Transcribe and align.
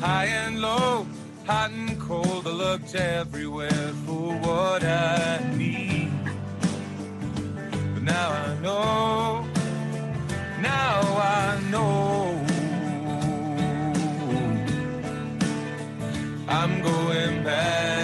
high 0.00 0.26
and 0.26 0.60
low, 0.60 1.06
hot 1.46 1.70
and 1.70 1.98
cold. 2.00 2.46
I 2.46 2.50
looked 2.50 2.94
everywhere 2.94 3.92
for 4.06 4.32
what 4.38 4.84
I 4.84 5.52
need. 5.56 6.10
But 7.94 8.02
now 8.02 8.30
I 8.30 8.54
know, 8.60 9.46
now 10.60 11.00
I 11.00 11.60
know. 11.70 12.44
I'm 16.48 16.82
going 16.82 17.44
back 17.44 17.97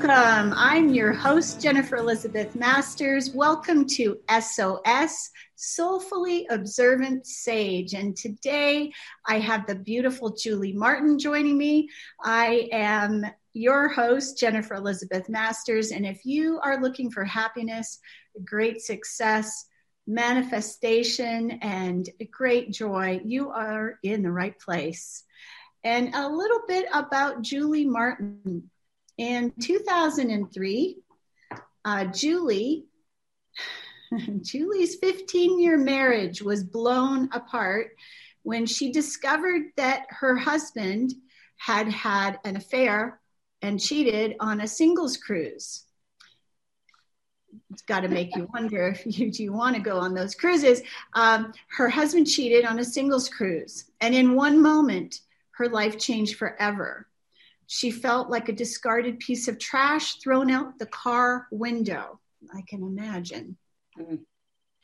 Welcome. 0.00 0.54
I'm 0.56 0.90
your 0.90 1.12
host, 1.12 1.60
Jennifer 1.60 1.96
Elizabeth 1.96 2.54
Masters. 2.54 3.32
Welcome 3.34 3.84
to 3.86 4.20
SOS, 4.30 5.30
Soulfully 5.56 6.46
Observant 6.50 7.26
Sage. 7.26 7.94
And 7.94 8.16
today 8.16 8.92
I 9.26 9.40
have 9.40 9.66
the 9.66 9.74
beautiful 9.74 10.30
Julie 10.30 10.72
Martin 10.72 11.18
joining 11.18 11.58
me. 11.58 11.88
I 12.22 12.68
am 12.70 13.26
your 13.54 13.88
host, 13.88 14.38
Jennifer 14.38 14.74
Elizabeth 14.74 15.28
Masters. 15.28 15.90
And 15.90 16.06
if 16.06 16.24
you 16.24 16.60
are 16.62 16.80
looking 16.80 17.10
for 17.10 17.24
happiness, 17.24 17.98
great 18.44 18.80
success, 18.80 19.66
manifestation, 20.06 21.58
and 21.60 22.08
great 22.30 22.70
joy, 22.70 23.20
you 23.24 23.50
are 23.50 23.98
in 24.04 24.22
the 24.22 24.30
right 24.30 24.56
place. 24.60 25.24
And 25.82 26.14
a 26.14 26.28
little 26.28 26.60
bit 26.68 26.86
about 26.92 27.42
Julie 27.42 27.86
Martin. 27.86 28.70
In 29.18 29.52
2003, 29.60 30.98
uh, 31.84 32.04
Julie, 32.06 32.86
Julie's 34.42 34.94
15 34.94 35.58
year 35.58 35.76
marriage 35.76 36.40
was 36.40 36.62
blown 36.62 37.28
apart 37.32 37.96
when 38.44 38.64
she 38.64 38.92
discovered 38.92 39.62
that 39.76 40.06
her 40.10 40.36
husband 40.36 41.12
had 41.56 41.88
had 41.88 42.38
an 42.44 42.56
affair 42.56 43.20
and 43.60 43.80
cheated 43.80 44.36
on 44.38 44.60
a 44.60 44.68
singles 44.68 45.16
cruise. 45.16 45.84
It's 47.72 47.82
got 47.82 48.00
to 48.00 48.08
make 48.08 48.36
you 48.36 48.48
wonder 48.54 48.86
if 48.88 49.18
you 49.18 49.32
do 49.32 49.42
you 49.42 49.52
want 49.52 49.74
to 49.74 49.82
go 49.82 49.98
on 49.98 50.14
those 50.14 50.36
cruises. 50.36 50.80
Um, 51.14 51.52
her 51.76 51.88
husband 51.88 52.28
cheated 52.28 52.64
on 52.64 52.78
a 52.78 52.84
singles 52.84 53.28
cruise, 53.28 53.90
and 54.00 54.14
in 54.14 54.36
one 54.36 54.62
moment, 54.62 55.20
her 55.56 55.68
life 55.68 55.98
changed 55.98 56.36
forever. 56.36 57.07
She 57.70 57.90
felt 57.90 58.30
like 58.30 58.48
a 58.48 58.54
discarded 58.54 59.20
piece 59.20 59.46
of 59.46 59.58
trash 59.58 60.16
thrown 60.16 60.50
out 60.50 60.78
the 60.78 60.86
car 60.86 61.46
window. 61.52 62.18
I 62.52 62.62
can 62.66 62.82
imagine. 62.82 63.58
Mm-hmm. 63.98 64.16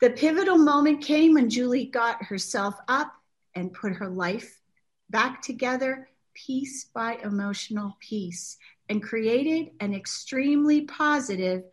The 0.01 0.11
pivotal 0.11 0.59
moment 0.59 1.03
came 1.03 1.33
when 1.33 1.49
Julie 1.49 1.87
got 1.87 2.23
herself 2.23 2.75
up 2.87 3.11
and 3.55 3.73
put 3.73 3.93
her 3.93 4.07
life 4.07 4.61
back 5.09 5.41
together, 5.41 6.09
piece 6.35 6.85
by 6.93 7.17
emotional 7.23 7.97
piece, 7.99 8.57
and 8.87 9.01
created 9.01 9.71
an 9.79 9.95
extremely 9.95 10.81
positive 10.81 11.63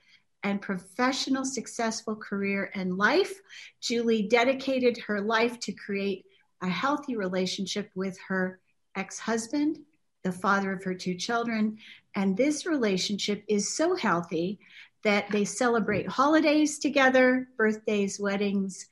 and 0.45 0.63
professional 0.63 1.45
successful 1.45 2.17
career 2.17 2.71
and 2.75 2.97
life. 2.97 3.35
Julie 3.83 4.29
dedicated 4.29 4.97
her 4.97 5.21
life 5.21 5.61
to 5.61 5.73
create 5.73 6.25
a 6.63 6.69
healthy 6.69 7.17
relationship 7.17 7.91
with 7.95 8.17
her 8.29 8.61
ex 8.97 9.19
husband, 9.19 9.79
the 10.23 10.33
father 10.33 10.73
of 10.73 10.85
her 10.85 10.95
two 10.95 11.15
children. 11.15 11.79
And 12.15 12.37
this 12.37 12.67
relationship 12.67 13.45
is 13.49 13.75
so 13.75 13.97
healthy 13.97 14.59
that 15.05 15.31
they 15.31 15.45
celebrate 15.45 16.09
holidays 16.09 16.79
together, 16.79 17.49
birthdays, 17.57 18.21
weddings, 18.21 18.89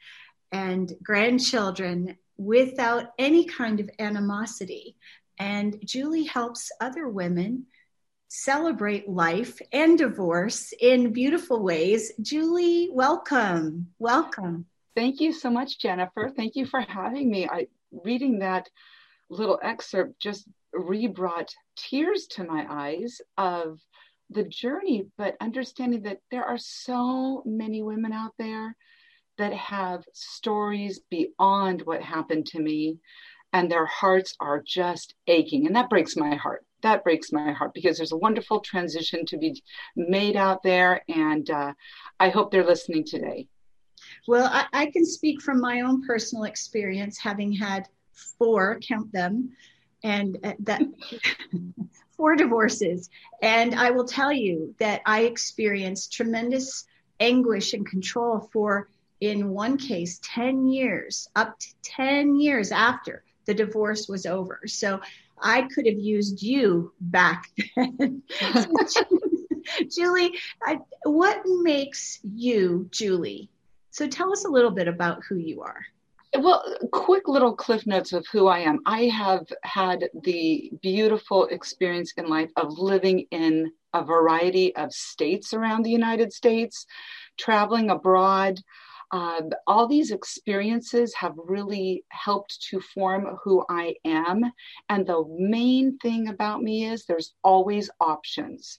and 0.53 0.93
grandchildren 1.03 2.17
without 2.37 3.13
any 3.19 3.45
kind 3.45 3.81
of 3.81 3.91
animosity. 3.99 4.97
And 5.39 5.79
Julie 5.85 6.25
helps 6.25 6.73
other 6.81 7.09
women 7.09 7.67
celebrate 8.29 9.09
life 9.09 9.61
and 9.73 9.99
divorce 9.99 10.73
in 10.81 11.13
beautiful 11.13 11.63
ways. 11.63 12.13
Julie, 12.21 12.89
welcome. 12.93 13.89
Welcome. 13.99 14.67
Thank 14.97 15.21
you 15.21 15.33
so 15.33 15.51
much, 15.51 15.79
Jennifer. 15.79 16.31
Thank 16.35 16.57
you 16.57 16.67
for 16.67 16.81
having 16.81 17.31
me. 17.31 17.49
I 17.49 17.69
reading 18.05 18.39
that 18.41 18.69
little 19.29 19.59
excerpt 19.63 20.21
just 20.21 20.49
rebrought 20.73 21.55
tears 21.77 22.27
to 22.29 22.45
my 22.45 22.67
eyes 22.69 23.21
of 23.37 23.81
the 24.31 24.45
journey, 24.45 25.07
but 25.19 25.37
understanding 25.41 26.03
that 26.03 26.21
there 26.31 26.45
are 26.45 26.59
so 26.59 27.43
many 27.45 27.83
women 27.83 28.13
out 28.13 28.33
there 28.39 28.77
that 29.39 29.53
have 29.53 30.05
stories 30.13 31.01
beyond 31.11 31.83
what 31.83 32.03
happened 32.03 32.47
to 32.47 32.61
me, 32.61 32.99
and 33.53 33.71
their 33.71 33.87
hearts 33.87 34.37
are 34.41 34.63
just 34.65 35.15
aching. 35.27 35.67
And 35.67 35.75
that 35.75 35.91
breaks 35.91 36.17
my 36.17 36.37
heart 36.37 36.65
that 36.83 37.05
breaks 37.05 37.33
my 37.33 37.53
heart 37.53 37.75
because 37.75 37.97
there's 37.97 38.13
a 38.13 38.17
wonderful 38.17 38.61
transition 38.61 39.25
to 39.27 39.37
be 39.37 39.63
made 39.97 40.37
out 40.37 40.63
there, 40.63 41.03
and 41.09 41.49
uh, 41.51 41.73
I 42.19 42.29
hope 42.29 42.51
they're 42.51 42.67
listening 42.67 43.05
today. 43.05 43.49
Well, 44.27 44.49
I, 44.53 44.67
I, 44.73 44.91
can 44.91 45.05
speak 45.05 45.43
from 45.43 45.61
my 45.61 45.83
own 45.83 46.03
personal 46.07 46.45
experience, 46.45 47.19
having 47.19 47.53
had 47.53 47.89
four, 48.39 48.79
count 48.81 49.13
them, 49.13 49.51
and 50.03 50.39
uh, 50.45 50.53
that 50.61 50.83
four 52.17 52.37
divorces, 52.37 53.11
and 53.43 53.75
I 53.75 53.91
will 53.91 54.07
tell 54.07 54.33
you 54.33 54.75
that 54.79 55.03
I 55.07 55.23
experienced 55.23 56.13
tremendous 56.13 56.87
anguish 57.19 57.75
and 57.75 57.87
control 57.87 58.49
for, 58.53 58.89
in 59.21 59.51
one 59.51 59.77
case, 59.77 60.21
ten 60.23 60.67
years, 60.67 61.29
up 61.37 61.59
to 61.59 61.69
ten 61.83 62.39
years 62.39 62.73
after 62.73 63.25
the 63.47 63.55
divorce 63.55 64.09
was 64.09 64.27
over. 64.27 64.61
So 64.67 65.01
I 65.43 65.63
could 65.63 65.87
have 65.87 65.99
used 65.99 66.43
you 66.43 66.93
back 67.01 67.51
then. 67.77 68.23
Julie, 69.91 70.39
I, 70.63 70.79
what 71.05 71.43
makes 71.45 72.21
you 72.23 72.89
Julie? 72.91 73.49
So 73.91 74.07
tell 74.07 74.33
us 74.33 74.45
a 74.45 74.49
little 74.49 74.71
bit 74.71 74.89
about 74.89 75.23
who 75.29 75.37
you 75.37 75.63
are. 75.63 75.85
Well, 76.39 76.63
quick 76.93 77.27
little 77.27 77.55
cliff 77.55 77.87
notes 77.87 78.13
of 78.13 78.27
who 78.31 78.47
I 78.47 78.61
am. 78.61 78.81
I 78.87 79.05
have 79.05 79.47
had 79.65 80.09
the 80.23 80.71
beautiful 80.81 81.47
experience 81.47 82.13
in 82.17 82.27
life 82.29 82.51
of 82.57 82.79
living 82.79 83.27
in 83.33 83.73
a 83.93 84.05
variety 84.05 84.75
of 84.77 84.93
states 84.93 85.53
around 85.53 85.83
the 85.83 85.91
United 85.91 86.33
States, 86.33 86.87
traveling 87.37 87.91
abroad, 87.91 88.61
uh, 89.13 89.43
all 89.67 89.89
these 89.89 90.13
experiences 90.13 91.15
have 91.15 91.35
really 91.37 92.05
helped 92.11 92.63
to 92.71 92.81
form 92.81 93.37
who 93.43 93.65
I 93.69 93.95
am. 94.05 94.53
And 94.89 95.07
the 95.07 95.25
main 95.29 95.99
thing 95.99 96.29
about 96.29 96.63
me 96.63 96.85
is 96.85 97.05
there's 97.05 97.35
always 97.43 97.91
options. 98.01 98.79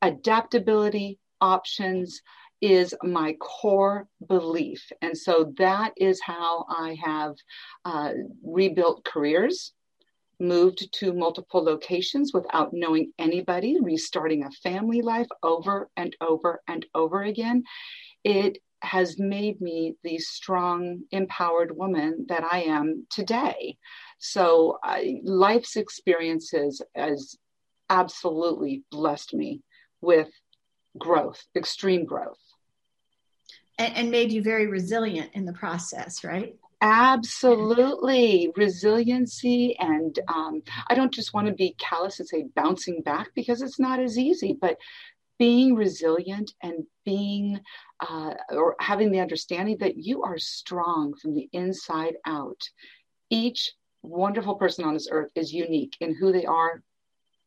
Adaptability, 0.00 1.18
options 1.40 2.22
is 2.64 2.94
my 3.02 3.34
core 3.34 4.08
belief. 4.26 4.90
And 5.02 5.16
so 5.16 5.52
that 5.58 5.92
is 5.98 6.18
how 6.22 6.64
I 6.70 6.96
have 7.04 7.34
uh, 7.84 8.12
rebuilt 8.42 9.04
careers, 9.04 9.74
moved 10.40 10.90
to 10.94 11.12
multiple 11.12 11.62
locations 11.62 12.32
without 12.32 12.72
knowing 12.72 13.12
anybody, 13.18 13.76
restarting 13.82 14.44
a 14.44 14.50
family 14.62 15.02
life 15.02 15.28
over 15.42 15.90
and 15.98 16.16
over 16.22 16.62
and 16.66 16.86
over 16.94 17.22
again. 17.22 17.64
It 18.24 18.56
has 18.80 19.18
made 19.18 19.60
me 19.60 19.96
the 20.02 20.16
strong, 20.18 21.02
empowered 21.10 21.76
woman 21.76 22.24
that 22.30 22.44
I 22.50 22.62
am 22.62 23.06
today. 23.10 23.76
So, 24.18 24.78
life's 25.22 25.76
experiences 25.76 26.80
has 26.94 27.36
absolutely 27.90 28.84
blessed 28.90 29.34
me 29.34 29.60
with 30.00 30.30
growth, 30.98 31.42
extreme 31.54 32.06
growth. 32.06 32.38
And, 33.78 33.96
and 33.96 34.10
made 34.10 34.32
you 34.32 34.42
very 34.42 34.66
resilient 34.66 35.30
in 35.34 35.44
the 35.44 35.52
process, 35.52 36.22
right? 36.24 36.54
Absolutely. 36.80 38.52
Resiliency. 38.56 39.76
And 39.78 40.18
um, 40.28 40.62
I 40.88 40.94
don't 40.94 41.14
just 41.14 41.32
want 41.32 41.46
to 41.46 41.54
be 41.54 41.74
callous 41.78 42.20
and 42.20 42.28
say 42.28 42.44
bouncing 42.54 43.00
back 43.02 43.28
because 43.34 43.62
it's 43.62 43.80
not 43.80 44.00
as 44.00 44.18
easy, 44.18 44.56
but 44.60 44.76
being 45.38 45.74
resilient 45.74 46.52
and 46.62 46.84
being 47.04 47.60
uh, 48.00 48.34
or 48.50 48.76
having 48.80 49.10
the 49.10 49.20
understanding 49.20 49.78
that 49.80 49.96
you 49.96 50.22
are 50.22 50.38
strong 50.38 51.14
from 51.20 51.34
the 51.34 51.48
inside 51.52 52.14
out. 52.26 52.60
Each 53.30 53.72
wonderful 54.02 54.56
person 54.56 54.84
on 54.84 54.94
this 54.94 55.08
earth 55.10 55.30
is 55.34 55.52
unique 55.52 55.96
in 56.00 56.14
who 56.14 56.32
they 56.32 56.44
are, 56.44 56.82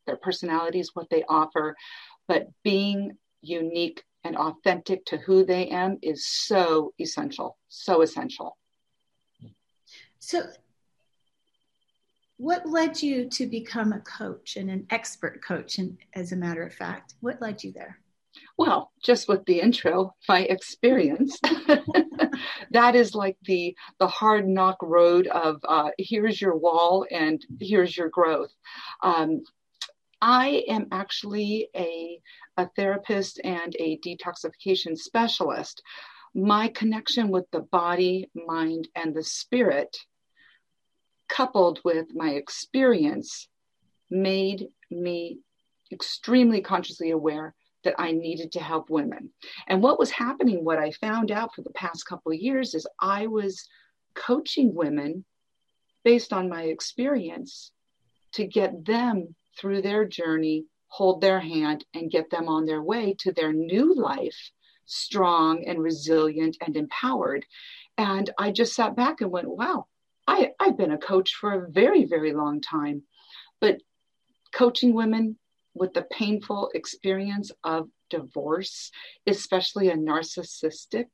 their 0.06 0.16
personalities, 0.16 0.90
what 0.94 1.08
they 1.10 1.24
offer, 1.28 1.76
but 2.26 2.48
being 2.64 3.12
unique 3.40 4.02
and 4.24 4.36
authentic 4.36 5.04
to 5.06 5.18
who 5.18 5.44
they 5.44 5.68
am 5.68 5.98
is 6.02 6.26
so 6.26 6.92
essential, 6.98 7.56
so 7.68 8.02
essential. 8.02 8.56
So, 10.18 10.42
what 12.38 12.68
led 12.68 13.02
you 13.02 13.28
to 13.30 13.46
become 13.46 13.92
a 13.92 14.00
coach 14.00 14.56
and 14.56 14.70
an 14.70 14.86
expert 14.90 15.42
coach 15.44 15.78
and 15.78 15.98
as 16.14 16.32
a 16.32 16.36
matter 16.36 16.62
of 16.62 16.72
fact 16.72 17.14
what 17.20 17.42
led 17.42 17.64
you 17.64 17.72
there 17.72 17.98
Well, 18.56 18.92
just 19.04 19.28
with 19.28 19.44
the 19.46 19.60
intro, 19.60 20.14
my 20.28 20.42
experience, 20.42 21.38
that 22.70 22.94
is 22.94 23.14
like 23.14 23.36
the 23.42 23.74
the 23.98 24.06
hard 24.06 24.46
knock 24.46 24.76
road 24.82 25.26
of 25.28 25.56
uh, 25.66 25.90
here's 25.98 26.40
your 26.40 26.56
wall 26.56 27.06
and 27.10 27.44
here's 27.60 27.96
your 27.96 28.08
growth. 28.08 28.52
Um, 29.02 29.42
I 30.20 30.64
am 30.68 30.88
actually 30.90 31.68
a, 31.76 32.20
a 32.56 32.68
therapist 32.76 33.40
and 33.44 33.74
a 33.78 33.98
detoxification 33.98 34.96
specialist. 34.96 35.82
My 36.34 36.68
connection 36.68 37.28
with 37.28 37.44
the 37.52 37.60
body, 37.60 38.30
mind, 38.34 38.88
and 38.94 39.14
the 39.14 39.22
spirit, 39.22 39.96
coupled 41.28 41.80
with 41.84 42.06
my 42.14 42.30
experience, 42.30 43.48
made 44.10 44.68
me 44.90 45.38
extremely 45.92 46.60
consciously 46.60 47.10
aware 47.10 47.54
that 47.84 47.94
I 47.98 48.12
needed 48.12 48.52
to 48.52 48.60
help 48.60 48.90
women. 48.90 49.30
And 49.68 49.82
what 49.82 49.98
was 49.98 50.10
happening, 50.10 50.64
what 50.64 50.78
I 50.78 50.90
found 50.92 51.30
out 51.30 51.54
for 51.54 51.62
the 51.62 51.70
past 51.70 52.06
couple 52.06 52.32
of 52.32 52.38
years 52.38 52.74
is 52.74 52.86
I 53.00 53.28
was 53.28 53.68
coaching 54.14 54.74
women 54.74 55.24
based 56.04 56.32
on 56.32 56.48
my 56.48 56.64
experience 56.64 57.70
to 58.32 58.46
get 58.46 58.84
them 58.84 59.34
through 59.58 59.82
their 59.82 60.04
journey, 60.04 60.66
hold 60.88 61.20
their 61.20 61.40
hand, 61.40 61.84
and 61.94 62.10
get 62.10 62.30
them 62.30 62.48
on 62.48 62.64
their 62.64 62.82
way 62.82 63.14
to 63.20 63.32
their 63.32 63.52
new 63.52 63.94
life, 63.94 64.50
strong 64.86 65.64
and 65.66 65.82
resilient 65.82 66.56
and 66.64 66.76
empowered. 66.76 67.44
And 67.96 68.30
I 68.38 68.52
just 68.52 68.74
sat 68.74 68.96
back 68.96 69.20
and 69.20 69.30
went, 69.30 69.48
wow, 69.48 69.86
I, 70.26 70.52
I've 70.60 70.78
been 70.78 70.92
a 70.92 70.98
coach 70.98 71.34
for 71.34 71.52
a 71.52 71.70
very, 71.70 72.04
very 72.04 72.32
long 72.32 72.60
time. 72.60 73.02
But 73.60 73.80
coaching 74.52 74.94
women 74.94 75.38
with 75.74 75.92
the 75.94 76.02
painful 76.02 76.70
experience 76.74 77.50
of 77.64 77.88
divorce, 78.10 78.90
especially 79.26 79.88
a 79.88 79.96
narcissistic 79.96 81.08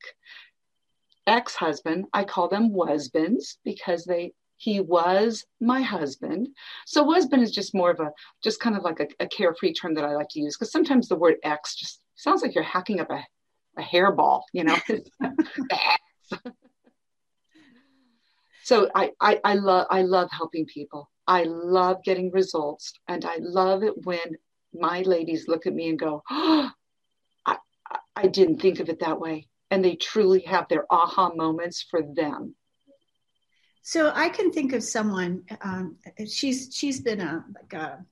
ex 1.27 1.55
husband. 1.55 2.07
I 2.13 2.25
call 2.25 2.49
them 2.49 2.75
husbands 2.77 3.59
because 3.65 4.05
they 4.05 4.33
he 4.57 4.81
was 4.81 5.45
my 5.61 5.83
husband. 5.83 6.49
So 6.87 7.11
husband 7.11 7.43
is 7.43 7.51
just 7.51 7.75
more 7.75 7.91
of 7.91 8.01
a 8.01 8.11
just 8.43 8.61
kind 8.61 8.77
of 8.77 8.83
like 8.83 9.01
a, 9.01 9.09
a 9.21 9.27
carefree 9.27 9.75
term 9.75 9.95
that 9.95 10.05
I 10.05 10.15
like 10.15 10.29
to 10.31 10.41
use 10.41 10.57
because 10.57 10.73
sometimes 10.73 11.09
the 11.09 11.17
word 11.17 11.37
ex 11.43 11.75
just 11.75 12.01
sounds 12.17 12.43
like 12.43 12.55
you're 12.55 12.65
hacking 12.65 13.01
up 13.01 13.11
a, 13.11 13.25
a 13.79 13.83
hairball, 13.83 14.43
you 14.53 14.65
know. 14.65 14.77
so 18.63 18.89
I, 18.95 19.11
I, 19.21 19.41
I 19.45 19.55
love 19.55 19.87
I 19.91 20.03
love 20.03 20.31
helping 20.31 20.67
people. 20.67 21.11
I 21.27 21.45
love 21.45 22.05
getting 22.05 22.31
results 22.31 22.93
and 23.09 23.25
I 23.25 23.39
love 23.41 23.83
it 23.83 23.95
when 24.05 24.37
my 24.75 25.01
ladies 25.03 25.49
look 25.49 25.67
at 25.67 25.75
me 25.75 25.89
and 25.89 25.99
go, 25.99 26.23
oh, 26.31 26.71
I, 27.47 27.57
I 28.15 28.27
didn't 28.27 28.61
think 28.61 28.81
of 28.81 28.89
it 28.89 29.01
that 29.01 29.21
way. 29.21 29.49
And 29.71 29.85
they 29.85 29.97
truly 29.97 30.41
have 30.43 30.69
their 30.69 30.85
aha 30.91 31.33
moments 31.35 31.87
for 31.91 32.03
them. 32.03 32.55
So 33.87 34.11
I 34.15 34.31
can 34.31 34.51
think 34.51 34.73
of 34.73 34.83
someone. 34.83 35.43
Um, 35.61 35.97
she's 36.27 36.75
she's 36.75 37.01
been 37.01 37.21
a 37.21 37.45
like 37.55 37.73
a 37.75 38.05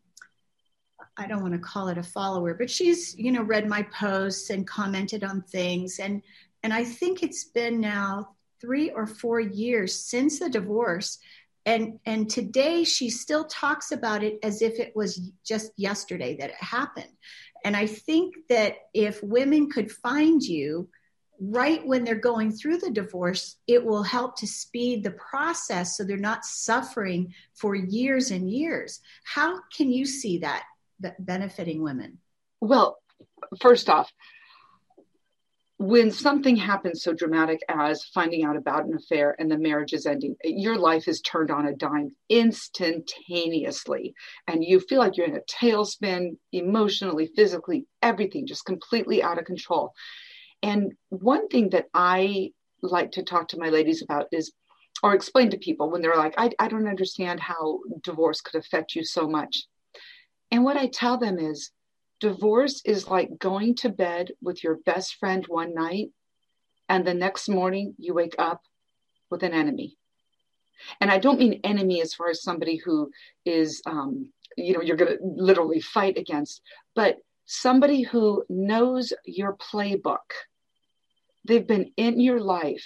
I 1.16 1.26
don't 1.26 1.40
want 1.40 1.54
to 1.54 1.58
call 1.58 1.88
it 1.88 1.96
a 1.96 2.02
follower, 2.02 2.52
but 2.52 2.70
she's 2.70 3.16
you 3.18 3.32
know 3.32 3.42
read 3.42 3.66
my 3.66 3.82
posts 3.98 4.50
and 4.50 4.66
commented 4.66 5.24
on 5.24 5.40
things, 5.40 5.98
and 5.98 6.22
and 6.62 6.74
I 6.74 6.84
think 6.84 7.22
it's 7.22 7.44
been 7.44 7.80
now 7.80 8.36
three 8.60 8.90
or 8.90 9.06
four 9.06 9.40
years 9.40 9.98
since 9.98 10.38
the 10.38 10.50
divorce 10.50 11.18
and 11.64 11.98
and 12.06 12.28
today 12.28 12.84
she 12.84 13.10
still 13.10 13.44
talks 13.44 13.92
about 13.92 14.22
it 14.22 14.38
as 14.42 14.62
if 14.62 14.78
it 14.78 14.94
was 14.94 15.30
just 15.44 15.72
yesterday 15.76 16.36
that 16.36 16.50
it 16.50 16.56
happened 16.56 17.12
and 17.64 17.76
i 17.76 17.86
think 17.86 18.34
that 18.48 18.74
if 18.94 19.22
women 19.22 19.70
could 19.70 19.90
find 19.90 20.42
you 20.42 20.88
right 21.50 21.84
when 21.86 22.04
they're 22.04 22.14
going 22.14 22.52
through 22.52 22.78
the 22.78 22.90
divorce 22.90 23.56
it 23.66 23.84
will 23.84 24.02
help 24.02 24.36
to 24.36 24.46
speed 24.46 25.02
the 25.02 25.10
process 25.12 25.96
so 25.96 26.04
they're 26.04 26.16
not 26.16 26.44
suffering 26.44 27.32
for 27.54 27.74
years 27.74 28.30
and 28.30 28.48
years 28.48 29.00
how 29.24 29.58
can 29.76 29.90
you 29.90 30.06
see 30.06 30.38
that, 30.38 30.62
that 31.00 31.24
benefiting 31.24 31.82
women 31.82 32.18
well 32.60 32.98
first 33.60 33.88
off 33.88 34.10
when 35.78 36.12
something 36.12 36.54
happens 36.54 37.02
so 37.02 37.12
dramatic 37.12 37.58
as 37.68 38.04
finding 38.04 38.44
out 38.44 38.56
about 38.56 38.84
an 38.84 38.94
affair 38.94 39.34
and 39.40 39.50
the 39.50 39.58
marriage 39.58 39.92
is 39.92 40.06
ending, 40.06 40.36
your 40.44 40.78
life 40.78 41.08
is 41.08 41.20
turned 41.22 41.50
on 41.50 41.66
a 41.66 41.74
dime 41.74 42.14
instantaneously. 42.28 44.14
And 44.46 44.62
you 44.62 44.78
feel 44.78 45.00
like 45.00 45.16
you're 45.16 45.26
in 45.26 45.36
a 45.36 45.40
tailspin 45.40 46.36
emotionally, 46.52 47.32
physically, 47.34 47.86
everything 48.00 48.46
just 48.46 48.64
completely 48.64 49.24
out 49.24 49.38
of 49.38 49.44
control. 49.44 49.92
And 50.62 50.92
one 51.08 51.48
thing 51.48 51.70
that 51.70 51.86
I 51.92 52.52
like 52.82 53.12
to 53.12 53.22
talk 53.22 53.48
to 53.48 53.58
my 53.58 53.68
ladies 53.68 54.02
about 54.02 54.26
is, 54.32 54.52
or 55.02 55.14
explain 55.14 55.50
to 55.50 55.58
people 55.58 55.90
when 55.90 56.02
they're 56.02 56.16
like, 56.16 56.34
I, 56.36 56.50
I 56.58 56.68
don't 56.68 56.88
understand 56.88 57.40
how 57.40 57.80
divorce 58.02 58.40
could 58.40 58.58
affect 58.58 58.94
you 58.94 59.04
so 59.04 59.28
much. 59.28 59.66
And 60.50 60.64
what 60.64 60.76
I 60.76 60.86
tell 60.86 61.18
them 61.18 61.38
is, 61.38 61.72
Divorce 62.22 62.82
is 62.84 63.08
like 63.08 63.36
going 63.40 63.74
to 63.74 63.88
bed 63.88 64.30
with 64.40 64.62
your 64.62 64.76
best 64.86 65.16
friend 65.16 65.44
one 65.48 65.74
night, 65.74 66.10
and 66.88 67.04
the 67.04 67.14
next 67.14 67.48
morning 67.48 67.96
you 67.98 68.14
wake 68.14 68.36
up 68.38 68.62
with 69.28 69.42
an 69.42 69.52
enemy. 69.52 69.96
And 71.00 71.10
I 71.10 71.18
don't 71.18 71.40
mean 71.40 71.58
enemy 71.64 72.00
as 72.00 72.14
far 72.14 72.30
as 72.30 72.40
somebody 72.40 72.76
who 72.76 73.10
is, 73.44 73.82
um, 73.86 74.30
you 74.56 74.72
know, 74.72 74.82
you're 74.82 74.96
going 74.96 75.18
to 75.18 75.24
literally 75.24 75.80
fight 75.80 76.16
against, 76.16 76.62
but 76.94 77.16
somebody 77.46 78.02
who 78.02 78.44
knows 78.48 79.12
your 79.24 79.56
playbook. 79.56 80.18
They've 81.44 81.66
been 81.66 81.92
in 81.96 82.20
your 82.20 82.40
life 82.40 82.84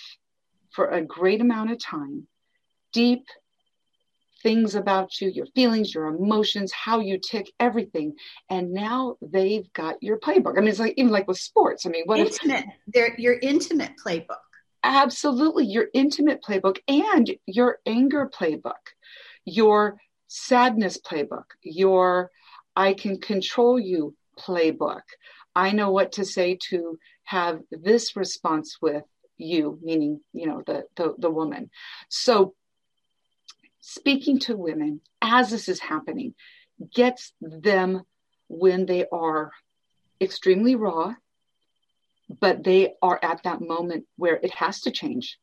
for 0.71 0.89
a 0.89 1.03
great 1.03 1.41
amount 1.41 1.73
of 1.73 1.79
time, 1.79 2.27
deep 2.93 3.25
things 4.43 4.75
about 4.75 5.21
you, 5.21 5.29
your 5.29 5.47
feelings, 5.47 5.95
your 5.95 6.07
emotions, 6.07 6.73
how 6.73 7.01
you 7.01 7.19
tick, 7.19 7.51
everything. 7.59 8.15
And 8.49 8.73
now 8.73 9.17
they've 9.21 9.71
got 9.73 10.03
your 10.03 10.19
playbook. 10.19 10.57
I 10.57 10.61
mean, 10.61 10.69
it's 10.69 10.79
like 10.79 10.95
even 10.97 11.11
like 11.11 11.27
with 11.27 11.39
sports. 11.39 11.87
I 11.87 11.89
mean, 11.89 12.05
what 12.05 12.21
intimate? 12.21 12.65
If, 12.65 12.95
They're 12.95 13.19
your 13.19 13.39
intimate 13.41 13.93
playbook. 14.05 14.37
Absolutely, 14.85 15.67
your 15.67 15.87
intimate 15.95 16.41
playbook 16.47 16.79
and 16.87 17.35
your 17.47 17.79
anger 17.87 18.31
playbook, 18.33 18.75
your 19.45 19.97
sadness 20.29 20.99
playbook, 20.99 21.47
your 21.63 22.31
I 22.77 22.93
can 22.93 23.19
control 23.21 23.81
you 23.81 24.15
playbook. 24.39 25.03
I 25.57 25.73
know 25.73 25.91
what 25.91 26.13
to 26.13 26.25
say 26.25 26.59
to 26.69 26.99
have 27.27 27.61
this 27.71 28.17
response 28.17 28.79
with 28.81 29.05
you, 29.37 29.79
meaning, 29.83 30.21
you 30.33 30.47
know, 30.47 30.63
the, 30.67 30.85
the, 30.97 31.15
the 31.19 31.31
woman. 31.31 31.71
So 32.09 32.55
speaking 33.81 34.39
to 34.41 34.57
women 34.57 35.01
as 35.21 35.51
this 35.51 35.69
is 35.69 35.81
happening 35.81 36.35
gets 36.95 37.33
them 37.41 38.03
when 38.49 38.87
they 38.87 39.07
are 39.13 39.51
extremely 40.21 40.77
raw, 40.77 41.15
but 42.41 42.65
they 42.65 42.95
are 43.03 43.19
at 43.23 43.43
that 43.43 43.61
moment 43.61 44.07
where 44.17 44.37
it 44.37 44.55
has 44.55 44.81
to 44.83 44.91
change. 44.91 45.39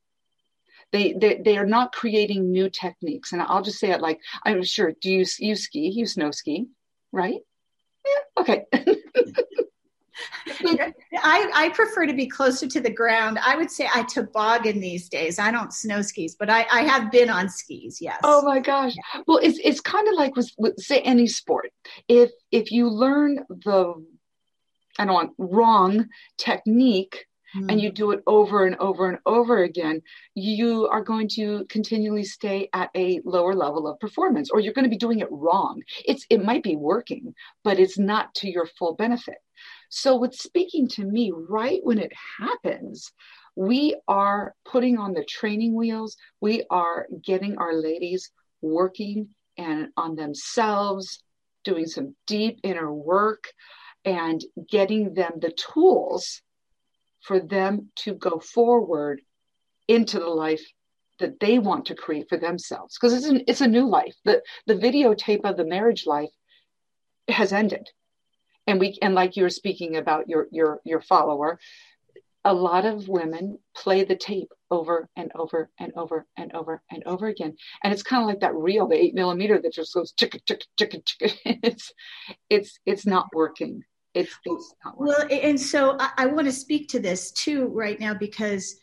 They, 0.91 1.13
they, 1.13 1.41
they 1.43 1.57
are 1.57 1.65
not 1.65 1.91
creating 1.91 2.51
new 2.51 2.69
techniques. 2.69 3.33
And 3.33 3.41
I'll 3.41 3.63
just 3.63 3.79
say 3.79 3.91
it 3.91 4.01
like, 4.01 4.19
I'm 4.45 4.63
sure, 4.63 4.93
do 5.01 5.11
you, 5.11 5.25
you 5.39 5.55
ski, 5.55 5.91
you 5.93 6.05
snow 6.05 6.31
ski, 6.31 6.67
right? 7.11 7.39
Yeah, 8.05 8.41
okay. 8.41 8.65
I, 10.47 11.49
I 11.53 11.69
prefer 11.73 12.05
to 12.05 12.13
be 12.13 12.27
closer 12.27 12.67
to 12.67 12.79
the 12.79 12.89
ground. 12.89 13.39
I 13.39 13.55
would 13.55 13.71
say 13.71 13.87
I 13.93 14.03
toboggan 14.03 14.79
these 14.79 15.09
days. 15.09 15.39
I 15.39 15.51
don't 15.51 15.73
snow 15.73 16.01
skis, 16.01 16.35
but 16.35 16.49
I, 16.49 16.65
I 16.71 16.81
have 16.83 17.11
been 17.11 17.29
on 17.29 17.49
skis. 17.49 17.99
Yes. 18.01 18.19
Oh 18.23 18.41
my 18.43 18.59
gosh. 18.59 18.93
Well, 19.27 19.39
it's 19.41 19.59
it's 19.63 19.81
kind 19.81 20.07
of 20.07 20.15
like 20.15 20.35
with, 20.35 20.51
with 20.57 20.79
say 20.79 20.99
any 20.99 21.27
sport. 21.27 21.71
If 22.07 22.31
if 22.51 22.71
you 22.71 22.89
learn 22.89 23.39
the 23.49 24.05
I 24.99 25.05
don't 25.05 25.13
want 25.13 25.33
wrong 25.37 26.07
technique 26.37 27.25
mm. 27.55 27.71
and 27.71 27.81
you 27.81 27.91
do 27.91 28.11
it 28.11 28.21
over 28.27 28.65
and 28.65 28.75
over 28.75 29.09
and 29.09 29.19
over 29.25 29.63
again, 29.63 30.01
you 30.35 30.87
are 30.87 31.01
going 31.01 31.27
to 31.29 31.65
continually 31.69 32.23
stay 32.23 32.69
at 32.73 32.89
a 32.95 33.19
lower 33.25 33.55
level 33.55 33.87
of 33.87 33.99
performance, 33.99 34.49
or 34.51 34.59
you're 34.59 34.73
going 34.73 34.85
to 34.85 34.89
be 34.89 34.97
doing 34.97 35.19
it 35.19 35.31
wrong. 35.31 35.81
It's 36.05 36.25
it 36.29 36.43
might 36.43 36.63
be 36.63 36.75
working, 36.75 37.33
but 37.63 37.79
it's 37.79 37.97
not 37.97 38.33
to 38.35 38.49
your 38.49 38.67
full 38.77 38.95
benefit. 38.95 39.37
So, 39.95 40.15
with 40.15 40.33
speaking 40.33 40.87
to 40.95 41.05
me 41.05 41.31
right 41.31 41.79
when 41.83 41.99
it 41.99 42.11
happens, 42.39 43.11
we 43.55 43.95
are 44.07 44.55
putting 44.65 44.97
on 44.97 45.13
the 45.13 45.23
training 45.23 45.75
wheels. 45.75 46.17
We 46.41 46.63
are 46.71 47.05
getting 47.23 47.59
our 47.59 47.75
ladies 47.75 48.31
working 48.63 49.29
and 49.55 49.89
on 49.95 50.15
themselves, 50.15 51.21
doing 51.63 51.85
some 51.85 52.15
deep 52.25 52.59
inner 52.63 52.91
work 52.91 53.43
and 54.03 54.43
getting 54.67 55.13
them 55.13 55.33
the 55.39 55.51
tools 55.51 56.41
for 57.21 57.39
them 57.39 57.91
to 57.97 58.15
go 58.15 58.39
forward 58.39 59.21
into 59.87 60.17
the 60.17 60.27
life 60.27 60.65
that 61.19 61.39
they 61.39 61.59
want 61.59 61.85
to 61.85 61.95
create 61.95 62.29
for 62.29 62.39
themselves. 62.39 62.97
Because 62.99 63.13
it's, 63.13 63.43
it's 63.47 63.61
a 63.61 63.67
new 63.67 63.87
life. 63.87 64.15
The, 64.25 64.41
the 64.65 64.73
videotape 64.73 65.41
of 65.43 65.55
the 65.55 65.65
marriage 65.65 66.07
life 66.07 66.33
has 67.27 67.53
ended 67.53 67.87
and 68.67 68.79
we 68.79 68.97
and 69.01 69.15
like 69.15 69.35
you 69.35 69.43
were 69.43 69.49
speaking 69.49 69.97
about 69.97 70.29
your 70.29 70.47
your 70.51 70.79
your 70.83 71.01
follower 71.01 71.59
a 72.45 72.53
lot 72.53 72.85
of 72.85 73.07
women 73.07 73.57
play 73.73 74.03
the 74.03 74.15
tape 74.15 74.51
over 74.69 75.07
and 75.15 75.31
over 75.35 75.69
and 75.79 75.93
over 75.95 76.25
and 76.37 76.53
over 76.53 76.81
and 76.91 77.03
over 77.05 77.27
again 77.27 77.55
and 77.83 77.93
it's 77.93 78.03
kind 78.03 78.21
of 78.21 78.27
like 78.27 78.41
that 78.41 78.55
reel 78.55 78.87
the 78.87 78.95
eight 78.95 79.13
millimeter 79.13 79.59
that 79.61 79.73
just 79.73 79.93
goes 79.93 80.13
chicka 80.13 80.41
chicka 80.43 80.65
chicka 80.79 81.03
chicka 81.03 81.37
it's 81.63 81.93
it's 82.49 82.79
it's 82.85 83.05
not 83.05 83.27
working 83.33 83.83
it's, 84.13 84.35
it's 84.45 84.75
not 84.83 84.97
working. 84.97 85.15
well 85.29 85.41
and 85.41 85.59
so 85.59 85.97
I, 85.99 86.09
I 86.17 86.25
want 86.27 86.47
to 86.47 86.53
speak 86.53 86.89
to 86.89 86.99
this 86.99 87.31
too 87.31 87.67
right 87.67 87.99
now 87.99 88.13
because 88.13 88.75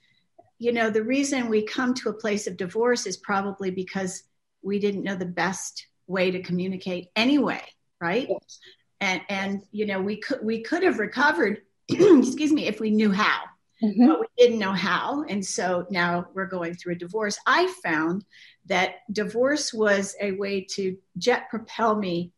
you 0.59 0.73
know 0.73 0.91
the 0.91 1.05
reason 1.05 1.49
we 1.49 1.65
come 1.65 1.95
to 1.95 2.09
a 2.09 2.15
place 2.15 2.47
of 2.47 2.57
divorce 2.57 3.07
is 3.07 3.17
probably 3.17 3.71
because 3.71 4.23
we 4.63 4.79
didn't 4.79 5.03
know 5.03 5.17
the 5.17 5.27
best 5.27 5.87
way 6.07 6.31
to 6.31 6.43
communicate 6.43 7.09
anyway 7.15 7.63
right 8.01 8.29
yes. 8.29 8.59
And 9.01 9.21
and 9.29 9.63
you 9.73 9.87
know 9.87 10.01
we 10.01 10.17
could 10.17 10.39
we 10.43 10.63
could 10.63 10.83
have 10.83 10.99
recovered 10.99 11.63
excuse 11.89 12.53
me 12.53 12.67
if 12.67 12.81
we 12.81 12.91
knew 12.91 13.11
how 13.11 13.41
mm-hmm. 13.83 14.07
but 14.07 14.21
we 14.21 14.27
didn't 14.39 14.59
know 14.59 14.73
how 14.73 15.25
and 15.25 15.45
so 15.45 15.87
now 15.91 16.27
we're 16.35 16.47
going 16.47 16.75
through 16.75 16.93
a 16.93 16.97
divorce 16.97 17.39
i 17.47 17.73
found 17.83 18.25
that 18.67 18.97
divorce 19.13 19.73
was 19.73 20.15
a 20.21 20.33
way 20.33 20.61
to 20.61 20.97
jet 21.19 21.49
propel 21.51 21.97
me 21.97 22.33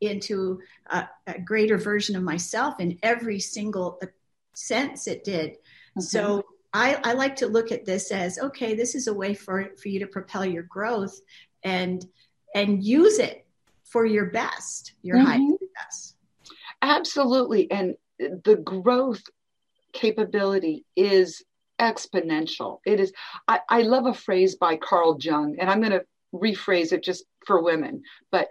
into 0.00 0.60
a, 0.86 1.08
a 1.26 1.40
greater 1.40 1.76
version 1.76 2.14
of 2.14 2.22
myself 2.22 2.78
in 2.78 2.98
every 3.02 3.40
single 3.40 4.00
sense 4.54 5.06
it 5.06 5.24
did 5.24 5.50
mm-hmm. 5.50 6.00
so 6.00 6.44
I, 6.70 7.00
I, 7.02 7.12
like 7.14 7.36
to 7.36 7.46
look 7.46 7.72
at 7.72 7.86
this 7.86 8.12
as 8.12 8.38
okay 8.38 8.74
this 8.74 8.94
is 8.94 9.06
a 9.06 9.14
way 9.14 9.32
for, 9.32 9.70
for 9.80 9.88
you 9.88 10.00
to 10.00 10.06
propel 10.06 10.44
your 10.44 10.64
growth 10.64 11.18
and 11.64 12.04
and 12.54 12.84
use 12.84 13.18
it 13.18 13.46
for 13.84 14.04
your 14.04 14.26
best 14.26 14.92
your 15.02 15.16
mm-hmm. 15.16 15.26
Best 15.78 16.16
absolutely. 16.82 17.70
And 17.70 17.94
the 18.18 18.56
growth 18.56 19.22
capability 19.92 20.84
is 20.96 21.42
exponential. 21.80 22.78
It 22.84 23.00
is 23.00 23.12
I, 23.46 23.60
I 23.68 23.82
love 23.82 24.06
a 24.06 24.14
phrase 24.14 24.56
by 24.56 24.76
carl 24.76 25.16
jung 25.20 25.56
and 25.60 25.70
i'm 25.70 25.80
going 25.80 25.92
to 25.92 26.04
rephrase 26.34 26.92
it 26.92 27.04
just 27.04 27.24
for 27.46 27.62
women 27.62 28.02
but 28.32 28.48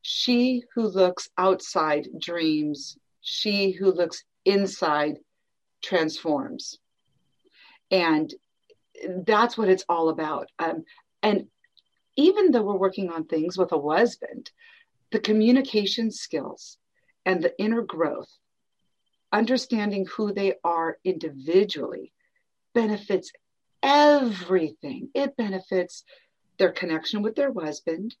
she 0.00 0.64
who 0.74 0.88
looks 0.88 1.28
outside 1.36 2.08
dreams 2.18 2.96
she 3.20 3.72
who 3.72 3.92
looks 3.92 4.24
inside 4.44 5.18
transforms. 5.82 6.78
And 7.90 8.32
that's 9.26 9.56
what 9.56 9.68
it's 9.68 9.84
all 9.88 10.08
about. 10.08 10.48
Um, 10.58 10.84
and 11.22 11.46
even 12.16 12.50
though 12.50 12.62
we're 12.62 12.76
working 12.76 13.10
on 13.10 13.24
things 13.24 13.56
with 13.56 13.72
a 13.72 13.80
husband, 13.80 14.50
the 15.10 15.20
communication 15.20 16.10
skills 16.10 16.78
and 17.24 17.42
the 17.42 17.58
inner 17.58 17.82
growth, 17.82 18.30
understanding 19.32 20.06
who 20.06 20.32
they 20.32 20.54
are 20.64 20.98
individually, 21.04 22.12
benefits 22.74 23.32
everything. 23.82 25.10
It 25.14 25.36
benefits 25.36 26.04
their 26.58 26.72
connection 26.72 27.22
with 27.22 27.34
their 27.34 27.52
husband. 27.52 28.16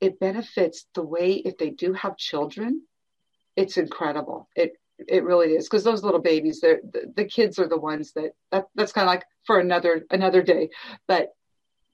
It 0.00 0.18
benefits 0.20 0.86
the 0.94 1.02
way 1.02 1.34
if 1.34 1.58
they 1.58 1.70
do 1.70 1.92
have 1.92 2.16
children, 2.16 2.82
it's 3.56 3.76
incredible. 3.76 4.48
It 4.56 4.72
it 5.08 5.24
really 5.24 5.52
is 5.52 5.66
because 5.66 5.82
those 5.82 6.04
little 6.04 6.20
babies, 6.20 6.60
they're 6.60 6.80
the, 6.92 7.12
the 7.16 7.24
kids 7.24 7.58
are 7.58 7.68
the 7.68 7.78
ones 7.78 8.12
that, 8.12 8.32
that 8.52 8.66
that's 8.74 8.92
kind 8.92 9.08
of 9.08 9.14
like 9.14 9.24
for 9.44 9.58
another 9.58 10.04
another 10.10 10.42
day. 10.42 10.70
But 11.06 11.34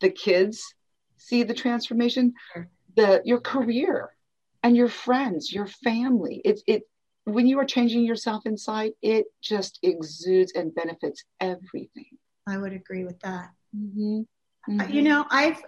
the 0.00 0.11
kids 0.11 0.75
see 1.17 1.43
the 1.43 1.55
transformation 1.55 2.35
the 2.97 3.23
your 3.25 3.41
career 3.41 4.16
and 4.63 4.77
your 4.77 4.89
friends 4.89 5.53
your 5.53 5.67
family 5.67 6.41
it 6.45 6.61
it 6.67 6.83
when 7.25 7.47
you 7.47 7.59
are 7.59 7.65
changing 7.65 8.05
yourself 8.05 8.47
inside 8.47 8.93
it 9.03 9.27
just 9.43 9.79
exudes 9.83 10.53
and 10.55 10.75
benefits 10.75 11.25
everything 11.41 12.11
i 12.47 12.57
would 12.57 12.73
agree 12.73 13.05
with 13.05 13.19
that 13.21 13.51
mm-hmm. 13.77 14.21
Mm-hmm. 14.69 14.93
you 14.93 15.03
know 15.03 15.25
i've 15.31 15.63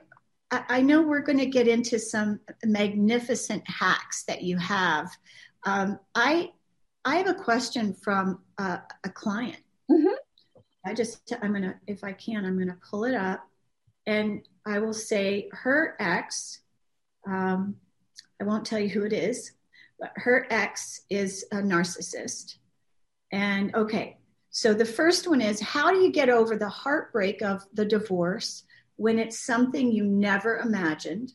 I 0.50 0.80
know 0.80 1.02
we're 1.02 1.20
going 1.20 1.38
to 1.38 1.46
get 1.46 1.68
into 1.68 1.98
some 1.98 2.40
magnificent 2.64 3.62
hacks 3.68 4.24
that 4.24 4.42
you 4.42 4.56
have. 4.56 5.10
Um, 5.64 5.98
I 6.14 6.50
I 7.04 7.16
have 7.16 7.28
a 7.28 7.34
question 7.34 7.94
from 7.94 8.40
a 8.58 8.80
client. 9.12 9.58
Mm-hmm. 9.90 10.14
I 10.86 10.94
just 10.94 11.32
I'm 11.42 11.52
gonna 11.52 11.78
if 11.86 12.02
I 12.02 12.12
can 12.12 12.46
I'm 12.46 12.58
gonna 12.58 12.78
pull 12.90 13.04
it 13.04 13.14
up, 13.14 13.46
and 14.06 14.46
I 14.66 14.78
will 14.78 14.94
say 14.94 15.48
her 15.52 15.96
ex, 16.00 16.60
um, 17.26 17.76
I 18.40 18.44
won't 18.44 18.64
tell 18.64 18.78
you 18.78 18.88
who 18.88 19.04
it 19.04 19.12
is, 19.12 19.52
but 19.98 20.12
her 20.16 20.46
ex 20.50 21.02
is 21.10 21.44
a 21.52 21.56
narcissist. 21.56 22.56
And 23.32 23.74
okay, 23.74 24.18
so 24.50 24.74
the 24.74 24.84
first 24.84 25.28
one 25.28 25.40
is 25.40 25.60
how 25.60 25.90
do 25.90 25.98
you 25.98 26.10
get 26.10 26.28
over 26.28 26.56
the 26.56 26.68
heartbreak 26.68 27.42
of 27.42 27.62
the 27.74 27.84
divorce 27.84 28.64
when 28.96 29.18
it's 29.18 29.38
something 29.38 29.92
you 29.92 30.04
never 30.04 30.58
imagined 30.58 31.32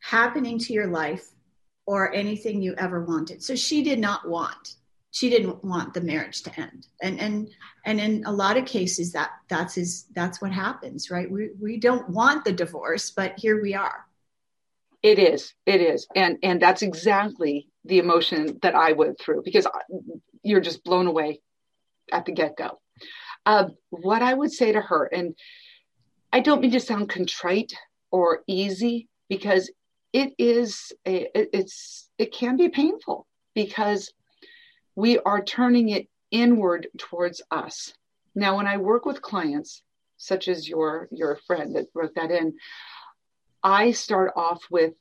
happening 0.00 0.58
to 0.58 0.72
your 0.72 0.86
life 0.86 1.26
or 1.86 2.14
anything 2.14 2.62
you 2.62 2.74
ever 2.78 3.04
wanted? 3.04 3.42
So 3.42 3.54
she 3.54 3.82
did 3.82 3.98
not 3.98 4.28
want 4.28 4.76
she 5.10 5.30
didn't 5.30 5.64
want 5.64 5.94
the 5.94 6.00
marriage 6.00 6.42
to 6.42 6.60
end 6.60 6.86
and 7.02 7.18
and 7.18 7.48
and 7.84 8.00
in 8.00 8.24
a 8.26 8.32
lot 8.32 8.56
of 8.56 8.66
cases 8.66 9.12
that 9.12 9.30
that's 9.48 9.78
is 9.78 10.06
that's 10.14 10.40
what 10.40 10.52
happens 10.52 11.10
right 11.10 11.30
we 11.30 11.50
we 11.60 11.78
don't 11.78 12.08
want 12.10 12.44
the 12.44 12.52
divorce 12.52 13.10
but 13.10 13.38
here 13.38 13.62
we 13.62 13.74
are 13.74 14.06
it 15.02 15.18
is 15.18 15.54
it 15.66 15.80
is 15.80 16.06
and 16.14 16.38
and 16.42 16.60
that's 16.60 16.82
exactly 16.82 17.68
the 17.84 17.98
emotion 17.98 18.58
that 18.62 18.74
i 18.74 18.92
went 18.92 19.18
through 19.20 19.42
because 19.44 19.66
you're 20.42 20.60
just 20.60 20.84
blown 20.84 21.06
away 21.06 21.40
at 22.12 22.24
the 22.24 22.32
get-go 22.32 22.78
uh, 23.46 23.68
what 23.90 24.22
i 24.22 24.32
would 24.34 24.52
say 24.52 24.72
to 24.72 24.80
her 24.80 25.04
and 25.04 25.34
i 26.32 26.40
don't 26.40 26.60
mean 26.60 26.70
to 26.70 26.80
sound 26.80 27.08
contrite 27.08 27.72
or 28.10 28.42
easy 28.46 29.08
because 29.28 29.70
it 30.12 30.32
is 30.38 30.92
a, 31.06 31.28
it's 31.34 32.08
it 32.18 32.32
can 32.32 32.56
be 32.56 32.68
painful 32.68 33.26
because 33.54 34.12
we 34.96 35.18
are 35.18 35.42
turning 35.42 35.90
it 35.90 36.08
inward 36.30 36.88
towards 36.98 37.42
us. 37.50 37.92
Now, 38.34 38.56
when 38.56 38.66
I 38.66 38.76
work 38.78 39.04
with 39.04 39.22
clients, 39.22 39.82
such 40.16 40.48
as 40.48 40.68
your 40.68 41.08
your 41.12 41.38
friend 41.46 41.76
that 41.76 41.86
wrote 41.94 42.14
that 42.16 42.30
in, 42.30 42.54
I 43.62 43.92
start 43.92 44.32
off 44.36 44.62
with 44.70 44.94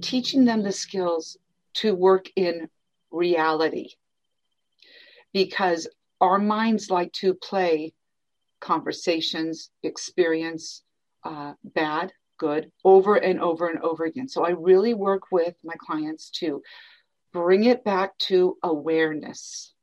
teaching 0.00 0.44
them 0.44 0.62
the 0.62 0.72
skills 0.72 1.36
to 1.74 1.94
work 1.94 2.26
in 2.36 2.68
reality 3.10 3.90
because 5.32 5.88
our 6.20 6.38
minds 6.38 6.90
like 6.90 7.12
to 7.12 7.34
play 7.34 7.92
conversations, 8.60 9.70
experience 9.82 10.82
uh, 11.24 11.52
bad, 11.62 12.12
good, 12.38 12.70
over 12.84 13.16
and 13.16 13.40
over 13.40 13.68
and 13.68 13.80
over 13.80 14.04
again. 14.04 14.28
So 14.28 14.44
I 14.44 14.50
really 14.50 14.94
work 14.94 15.30
with 15.30 15.54
my 15.64 15.74
clients 15.78 16.30
to 16.40 16.62
bring 17.32 17.64
it 17.64 17.84
back 17.84 18.16
to 18.18 18.56
awareness. 18.62 19.74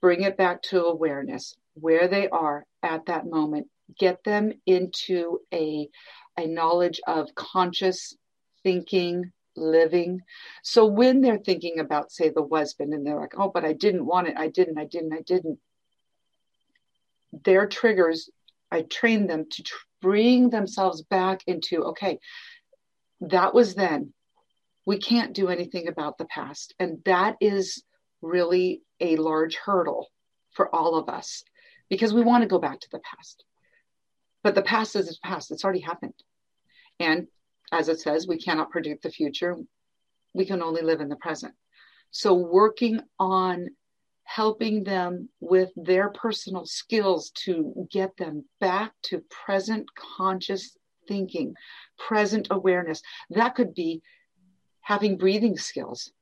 Bring 0.00 0.22
it 0.22 0.36
back 0.36 0.62
to 0.62 0.84
awareness 0.84 1.54
where 1.74 2.08
they 2.08 2.28
are 2.28 2.64
at 2.82 3.06
that 3.06 3.26
moment. 3.26 3.66
Get 3.98 4.24
them 4.24 4.52
into 4.66 5.40
a, 5.52 5.88
a 6.36 6.46
knowledge 6.46 7.00
of 7.06 7.34
conscious 7.34 8.16
thinking, 8.62 9.32
living. 9.56 10.20
So 10.62 10.86
when 10.86 11.20
they're 11.20 11.38
thinking 11.38 11.78
about, 11.78 12.10
say, 12.10 12.30
the 12.30 12.46
husband 12.50 12.92
and 12.92 13.06
they're 13.06 13.20
like, 13.20 13.34
oh, 13.38 13.50
but 13.52 13.64
I 13.64 13.72
didn't 13.72 14.06
want 14.06 14.28
it, 14.28 14.36
I 14.36 14.48
didn't, 14.48 14.78
I 14.78 14.84
didn't, 14.84 15.12
I 15.12 15.20
didn't. 15.20 15.58
Their 17.44 17.66
triggers, 17.66 18.30
I 18.70 18.82
train 18.82 19.26
them 19.26 19.46
to 19.50 19.62
tr- 19.62 19.76
bring 20.00 20.50
themselves 20.50 21.02
back 21.02 21.42
into, 21.46 21.84
okay, 21.84 22.18
that 23.20 23.54
was 23.54 23.74
then 23.74 24.12
we 24.86 24.98
can't 24.98 25.34
do 25.34 25.48
anything 25.48 25.88
about 25.88 26.18
the 26.18 26.26
past. 26.26 26.74
And 26.78 26.98
that 27.04 27.36
is 27.40 27.82
really 28.20 28.82
a 29.00 29.16
large 29.16 29.56
hurdle 29.56 30.08
for 30.52 30.74
all 30.74 30.96
of 30.96 31.08
us 31.08 31.42
because 31.88 32.12
we 32.12 32.22
want 32.22 32.42
to 32.42 32.48
go 32.48 32.58
back 32.58 32.80
to 32.80 32.88
the 32.92 33.00
past. 33.00 33.44
But 34.44 34.54
the 34.54 34.62
past 34.62 34.94
is 34.94 35.18
past, 35.24 35.50
it's 35.50 35.64
already 35.64 35.80
happened. 35.80 36.14
And 37.00 37.26
as 37.72 37.88
it 37.88 38.00
says, 38.00 38.28
we 38.28 38.38
cannot 38.38 38.70
predict 38.70 39.02
the 39.02 39.10
future, 39.10 39.56
we 40.34 40.44
can 40.44 40.62
only 40.62 40.82
live 40.82 41.00
in 41.00 41.08
the 41.08 41.16
present. 41.16 41.54
So, 42.10 42.34
working 42.34 43.00
on 43.18 43.70
helping 44.24 44.84
them 44.84 45.28
with 45.40 45.70
their 45.76 46.10
personal 46.10 46.66
skills 46.66 47.30
to 47.44 47.88
get 47.90 48.16
them 48.16 48.44
back 48.60 48.92
to 49.02 49.22
present 49.30 49.86
conscious 49.94 50.76
thinking, 51.08 51.54
present 51.98 52.48
awareness. 52.50 53.02
That 53.30 53.54
could 53.54 53.74
be 53.74 54.02
having 54.80 55.18
breathing 55.18 55.56
skills 55.56 56.12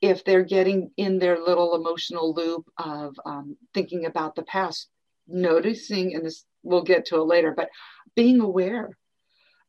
if 0.00 0.24
they're 0.24 0.44
getting 0.44 0.90
in 0.96 1.18
their 1.18 1.38
little 1.38 1.74
emotional 1.74 2.34
loop 2.34 2.68
of 2.78 3.18
um, 3.24 3.56
thinking 3.72 4.06
about 4.06 4.34
the 4.34 4.42
past 4.42 4.88
noticing 5.26 6.14
and 6.14 6.26
this 6.26 6.44
we'll 6.64 6.82
get 6.82 7.06
to 7.06 7.16
it 7.16 7.24
later 7.24 7.52
but 7.56 7.68
being 8.16 8.40
aware 8.40 8.90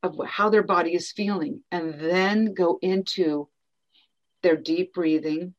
of 0.05 0.19
how 0.27 0.49
their 0.49 0.63
body 0.63 0.93
is 0.93 1.11
feeling 1.11 1.61
and 1.71 1.99
then 1.99 2.53
go 2.53 2.77
into 2.81 3.49
their 4.43 4.55
deep 4.55 4.93
breathing, 4.93 5.55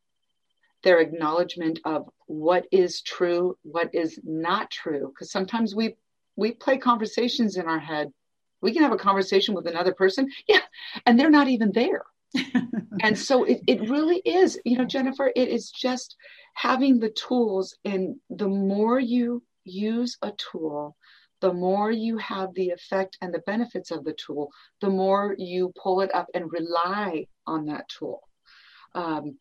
their 0.84 1.00
acknowledgement 1.00 1.80
of 1.84 2.08
what 2.26 2.66
is 2.70 3.02
true, 3.02 3.58
what 3.62 3.92
is 3.92 4.20
not 4.22 4.70
true. 4.70 5.12
Because 5.12 5.30
sometimes 5.30 5.74
we 5.74 5.96
we 6.36 6.52
play 6.52 6.78
conversations 6.78 7.56
in 7.56 7.66
our 7.66 7.78
head. 7.78 8.12
We 8.60 8.72
can 8.72 8.82
have 8.82 8.92
a 8.92 8.96
conversation 8.96 9.54
with 9.54 9.66
another 9.66 9.92
person, 9.92 10.28
yeah, 10.48 10.60
and 11.04 11.18
they're 11.18 11.30
not 11.30 11.48
even 11.48 11.72
there. 11.72 12.02
and 13.02 13.18
so 13.18 13.44
it, 13.44 13.60
it 13.66 13.88
really 13.88 14.18
is, 14.18 14.60
you 14.64 14.76
know, 14.76 14.84
Jennifer, 14.84 15.32
it 15.34 15.48
is 15.48 15.70
just 15.70 16.16
having 16.54 16.98
the 16.98 17.10
tools. 17.10 17.76
And 17.84 18.16
the 18.30 18.48
more 18.48 19.00
you 19.00 19.42
use 19.64 20.18
a 20.22 20.32
tool, 20.32 20.96
the 21.40 21.52
more 21.52 21.90
you 21.90 22.16
have 22.18 22.54
the 22.54 22.70
effect 22.70 23.18
and 23.20 23.32
the 23.32 23.40
benefits 23.40 23.90
of 23.90 24.04
the 24.04 24.14
tool, 24.14 24.50
the 24.80 24.88
more 24.88 25.34
you 25.38 25.72
pull 25.80 26.00
it 26.00 26.14
up 26.14 26.28
and 26.34 26.50
rely 26.52 27.26
on 27.46 27.66
that 27.66 27.88
tool. 27.88 28.22
Um, 28.94 29.38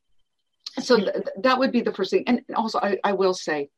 so 0.80 0.98
th- 0.98 1.16
that 1.42 1.60
would 1.60 1.72
be 1.72 1.82
the 1.82 1.94
first 1.94 2.12
thing. 2.12 2.26
And 2.28 2.42
also, 2.56 2.80
I, 2.80 2.98
I 3.04 3.14
will 3.14 3.34
say, 3.34 3.70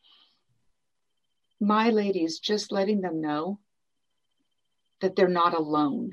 my 1.60 1.90
ladies, 1.90 2.40
just 2.40 2.72
letting 2.72 3.02
them 3.02 3.22
know 3.22 3.60
that 5.02 5.16
they're 5.16 5.28
not 5.28 5.54
alone. 5.54 6.12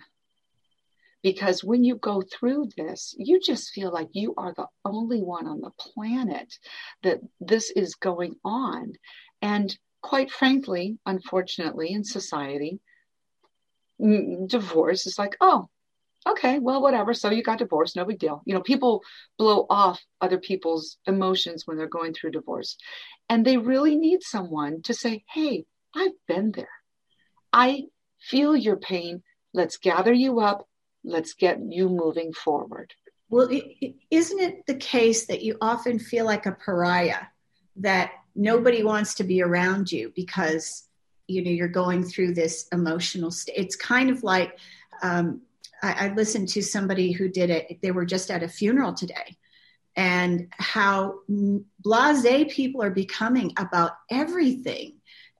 Because 1.22 1.64
when 1.64 1.84
you 1.84 1.96
go 1.96 2.20
through 2.20 2.68
this, 2.76 3.14
you 3.16 3.40
just 3.40 3.70
feel 3.70 3.90
like 3.90 4.08
you 4.12 4.34
are 4.36 4.52
the 4.54 4.66
only 4.84 5.22
one 5.22 5.46
on 5.46 5.62
the 5.62 5.70
planet 5.78 6.58
that 7.02 7.20
this 7.40 7.70
is 7.70 7.94
going 7.94 8.36
on. 8.44 8.92
And 9.40 9.74
quite 10.04 10.30
frankly, 10.30 10.98
unfortunately, 11.06 11.90
in 11.90 12.04
society, 12.04 12.78
divorce 13.98 15.06
is 15.06 15.18
like, 15.18 15.34
oh, 15.40 15.70
okay, 16.28 16.58
well, 16.58 16.82
whatever. 16.82 17.14
So 17.14 17.30
you 17.30 17.42
got 17.42 17.58
divorced, 17.58 17.96
no 17.96 18.04
big 18.04 18.18
deal. 18.18 18.42
You 18.44 18.54
know, 18.54 18.60
people 18.60 19.02
blow 19.38 19.66
off 19.70 19.98
other 20.20 20.36
people's 20.36 20.98
emotions 21.06 21.66
when 21.66 21.78
they're 21.78 21.86
going 21.86 22.12
through 22.12 22.32
divorce. 22.32 22.76
And 23.30 23.46
they 23.46 23.56
really 23.56 23.96
need 23.96 24.22
someone 24.22 24.82
to 24.82 24.92
say, 24.92 25.24
hey, 25.32 25.64
I've 25.96 26.12
been 26.28 26.52
there. 26.52 26.68
I 27.50 27.84
feel 28.20 28.54
your 28.54 28.76
pain. 28.76 29.22
Let's 29.54 29.78
gather 29.78 30.12
you 30.12 30.40
up. 30.40 30.68
Let's 31.02 31.32
get 31.32 31.60
you 31.66 31.88
moving 31.88 32.34
forward. 32.34 32.92
Well, 33.30 33.48
is 34.10 34.34
not 34.34 34.42
it 34.42 34.66
the 34.66 34.74
case 34.74 35.28
that 35.28 35.42
you 35.42 35.56
often 35.62 35.98
feel 35.98 36.26
like 36.26 36.44
a 36.44 36.52
pariah, 36.52 37.24
that 37.76 38.12
nobody 38.34 38.82
wants 38.82 39.14
to 39.14 39.24
be 39.24 39.42
around 39.42 39.90
you 39.90 40.12
because 40.14 40.84
you 41.26 41.42
know 41.42 41.50
you're 41.50 41.68
going 41.68 42.04
through 42.04 42.34
this 42.34 42.66
emotional 42.72 43.30
state 43.30 43.54
it's 43.56 43.76
kind 43.76 44.10
of 44.10 44.22
like 44.22 44.58
um, 45.02 45.40
I, 45.82 46.06
I 46.06 46.14
listened 46.14 46.48
to 46.50 46.62
somebody 46.62 47.12
who 47.12 47.28
did 47.28 47.50
it 47.50 47.80
they 47.82 47.90
were 47.90 48.04
just 48.04 48.30
at 48.30 48.42
a 48.42 48.48
funeral 48.48 48.94
today 48.94 49.36
and 49.96 50.48
how 50.52 51.20
blase 51.28 52.52
people 52.52 52.82
are 52.82 52.90
becoming 52.90 53.52
about 53.56 53.92
everything. 54.10 54.94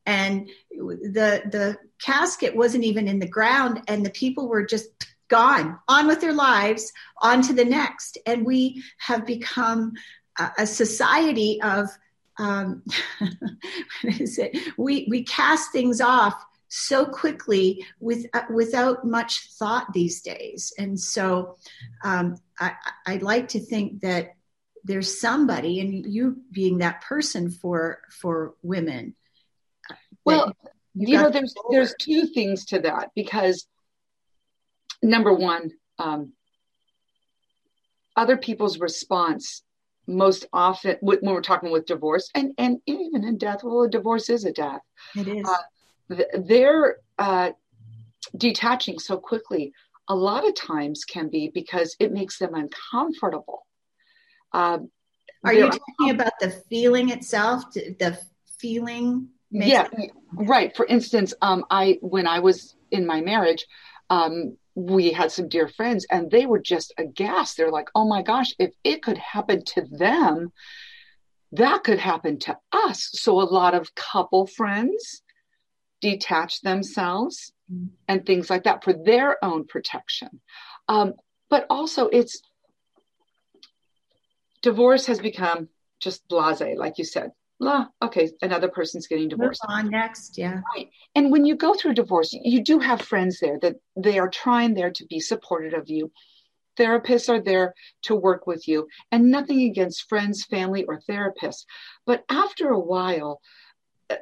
And 0.06 0.48
the 0.70 1.42
the 1.50 1.78
casket 2.00 2.54
wasn't 2.54 2.84
even 2.84 3.08
in 3.08 3.18
the 3.18 3.28
ground 3.28 3.82
and 3.88 4.04
the 4.04 4.10
people 4.10 4.48
were 4.48 4.64
just 4.64 4.88
gone 5.28 5.78
on 5.88 6.06
with 6.06 6.20
their 6.20 6.34
lives 6.34 6.92
on 7.22 7.40
to 7.42 7.54
the 7.54 7.64
next. 7.64 8.18
And 8.26 8.44
we 8.44 8.82
have 8.98 9.26
become 9.26 9.94
a, 10.38 10.50
a 10.58 10.66
society 10.66 11.60
of 11.62 11.88
um, 12.38 12.82
what 13.18 14.20
is 14.20 14.38
it? 14.38 14.56
We 14.76 15.06
we 15.10 15.24
cast 15.24 15.72
things 15.72 16.00
off 16.00 16.42
so 16.68 17.06
quickly 17.06 17.84
with 18.00 18.26
uh, 18.34 18.42
without 18.50 19.06
much 19.06 19.48
thought 19.58 19.92
these 19.92 20.22
days, 20.22 20.72
and 20.78 20.98
so 20.98 21.56
um, 22.02 22.36
I, 22.58 22.72
I 23.06 23.16
like 23.16 23.48
to 23.48 23.60
think 23.60 24.00
that 24.00 24.34
there's 24.84 25.20
somebody, 25.20 25.80
and 25.80 26.12
you 26.12 26.38
being 26.50 26.78
that 26.78 27.00
person 27.02 27.50
for 27.50 28.00
for 28.10 28.54
women. 28.62 29.14
Uh, 29.90 29.94
well, 30.24 30.52
you 30.94 31.16
know, 31.16 31.30
there's 31.30 31.54
there's 31.70 31.94
two 32.00 32.26
things 32.26 32.66
to 32.66 32.80
that 32.80 33.10
because 33.14 33.66
number 35.02 35.32
one, 35.32 35.70
um, 35.98 36.32
other 38.16 38.36
people's 38.36 38.78
response 38.78 39.62
most 40.06 40.46
often 40.52 40.96
when 41.00 41.18
we're 41.22 41.40
talking 41.40 41.70
with 41.70 41.86
divorce 41.86 42.30
and 42.34 42.52
and 42.58 42.78
even 42.86 43.24
in 43.24 43.38
death 43.38 43.62
well 43.62 43.82
a 43.82 43.88
divorce 43.88 44.28
is 44.28 44.44
a 44.44 44.52
death. 44.52 44.80
It 45.16 45.28
is. 45.28 45.48
Uh, 45.48 46.16
they're 46.38 46.98
uh, 47.18 47.50
detaching 48.36 48.98
so 48.98 49.16
quickly 49.16 49.72
a 50.08 50.14
lot 50.14 50.46
of 50.46 50.54
times 50.54 51.04
can 51.04 51.28
be 51.28 51.50
because 51.54 51.96
it 51.98 52.12
makes 52.12 52.38
them 52.38 52.54
uncomfortable. 52.54 53.66
Um, 54.52 54.90
are 55.44 55.54
you 55.54 55.70
talking 55.70 56.10
about 56.10 56.32
the 56.40 56.50
feeling 56.50 57.10
itself? 57.10 57.72
The 57.72 58.18
feeling 58.58 59.28
yeah 59.50 59.88
right. 60.32 60.74
For 60.74 60.86
instance 60.86 61.34
um, 61.42 61.64
i 61.70 61.98
when 62.00 62.26
i 62.26 62.40
was 62.40 62.74
in 62.90 63.06
my 63.06 63.20
marriage 63.20 63.66
um, 64.10 64.56
we 64.74 65.12
had 65.12 65.30
some 65.30 65.48
dear 65.48 65.68
friends 65.68 66.06
and 66.10 66.30
they 66.30 66.46
were 66.46 66.58
just 66.58 66.92
aghast. 66.98 67.56
They're 67.56 67.70
like, 67.70 67.88
oh 67.94 68.06
my 68.06 68.22
gosh, 68.22 68.54
if 68.58 68.72
it 68.82 69.02
could 69.02 69.18
happen 69.18 69.64
to 69.64 69.82
them, 69.82 70.52
that 71.52 71.84
could 71.84 72.00
happen 72.00 72.38
to 72.40 72.58
us. 72.72 73.10
So 73.12 73.40
a 73.40 73.44
lot 73.44 73.74
of 73.74 73.94
couple 73.94 74.46
friends 74.46 75.22
detach 76.00 76.60
themselves 76.62 77.52
mm-hmm. 77.72 77.86
and 78.08 78.26
things 78.26 78.50
like 78.50 78.64
that 78.64 78.82
for 78.82 78.92
their 78.92 79.42
own 79.44 79.66
protection. 79.66 80.40
Um, 80.88 81.14
but 81.48 81.66
also, 81.70 82.08
it's 82.08 82.42
divorce 84.62 85.06
has 85.06 85.20
become 85.20 85.68
just 86.00 86.26
blase, 86.28 86.76
like 86.76 86.98
you 86.98 87.04
said 87.04 87.30
la, 87.64 87.86
okay, 88.02 88.30
another 88.42 88.68
person's 88.68 89.06
getting 89.06 89.28
divorced. 89.28 89.62
Move 89.66 89.76
on 89.76 89.90
next, 89.90 90.38
yeah. 90.38 90.60
Right. 90.74 90.90
And 91.14 91.32
when 91.32 91.44
you 91.44 91.56
go 91.56 91.74
through 91.74 91.94
divorce, 91.94 92.32
you 92.32 92.62
do 92.62 92.78
have 92.78 93.00
friends 93.00 93.40
there 93.40 93.58
that 93.62 93.76
they 93.96 94.18
are 94.18 94.28
trying 94.28 94.74
there 94.74 94.90
to 94.90 95.06
be 95.06 95.20
supportive 95.20 95.74
of 95.74 95.88
you. 95.88 96.12
Therapists 96.78 97.28
are 97.28 97.40
there 97.40 97.74
to 98.02 98.14
work 98.14 98.46
with 98.46 98.66
you, 98.66 98.88
and 99.12 99.30
nothing 99.30 99.62
against 99.62 100.08
friends, 100.08 100.44
family, 100.44 100.84
or 100.84 101.00
therapists. 101.08 101.64
But 102.04 102.24
after 102.28 102.68
a 102.70 102.80
while, 102.80 103.40
uh, 104.10 104.16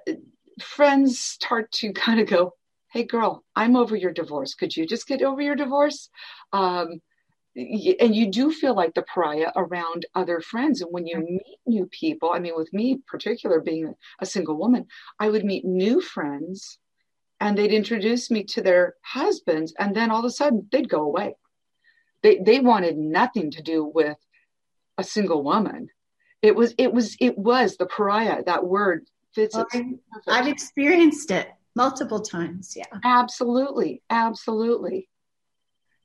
friends 0.61 1.19
start 1.19 1.73
to 1.73 1.93
kind 1.93 2.21
of 2.21 2.29
go, 2.29 2.55
Hey, 2.93 3.05
girl, 3.05 3.43
I'm 3.57 3.75
over 3.75 3.97
your 3.97 4.13
divorce. 4.13 4.55
Could 4.55 4.77
you 4.77 4.87
just 4.87 5.07
get 5.07 5.23
over 5.23 5.41
your 5.41 5.57
divorce? 5.57 6.11
Um, 6.53 7.01
and 7.55 8.15
you 8.15 8.31
do 8.31 8.51
feel 8.51 8.75
like 8.75 8.95
the 8.95 9.03
pariah 9.03 9.53
around 9.57 10.07
other 10.15 10.41
friends 10.41 10.81
and 10.81 10.91
when 10.91 11.07
you 11.07 11.17
mm-hmm. 11.17 11.35
meet 11.35 11.59
new 11.67 11.87
people 11.87 12.31
i 12.33 12.39
mean 12.39 12.55
with 12.57 12.73
me 12.73 12.99
particular 13.07 13.61
being 13.61 13.95
a 14.21 14.27
single 14.27 14.57
woman 14.57 14.87
i 15.19 15.29
would 15.29 15.45
meet 15.45 15.65
new 15.65 16.01
friends 16.01 16.79
and 17.43 17.59
they'd 17.59 17.73
introduce 17.73 18.31
me 18.31 18.45
to 18.45 18.63
their 18.63 18.95
husbands 19.03 19.75
and 19.77 19.97
then 19.97 20.13
all 20.13 20.21
of 20.21 20.25
a 20.25 20.31
sudden 20.31 20.69
they'd 20.71 20.89
go 20.89 21.03
away. 21.03 21.35
They 22.23 22.39
they 22.39 22.61
wanted 22.61 22.97
nothing 22.97 23.51
to 23.51 23.63
do 23.63 23.85
with 23.85 24.17
a 24.97 25.03
single 25.03 25.43
woman. 25.43 25.89
It 26.41 26.55
was 26.55 26.73
it 26.79 26.93
was 26.93 27.17
it 27.19 27.37
was 27.37 27.77
the 27.77 27.87
pariah. 27.87 28.45
That 28.45 28.65
word 28.65 29.07
fits 29.35 29.57
well, 29.57 29.67
i've 30.29 30.47
experienced 30.47 31.31
it 31.31 31.49
multiple 31.75 32.21
times 32.21 32.75
yeah. 32.77 32.85
Absolutely 33.03 34.03
absolutely 34.11 35.09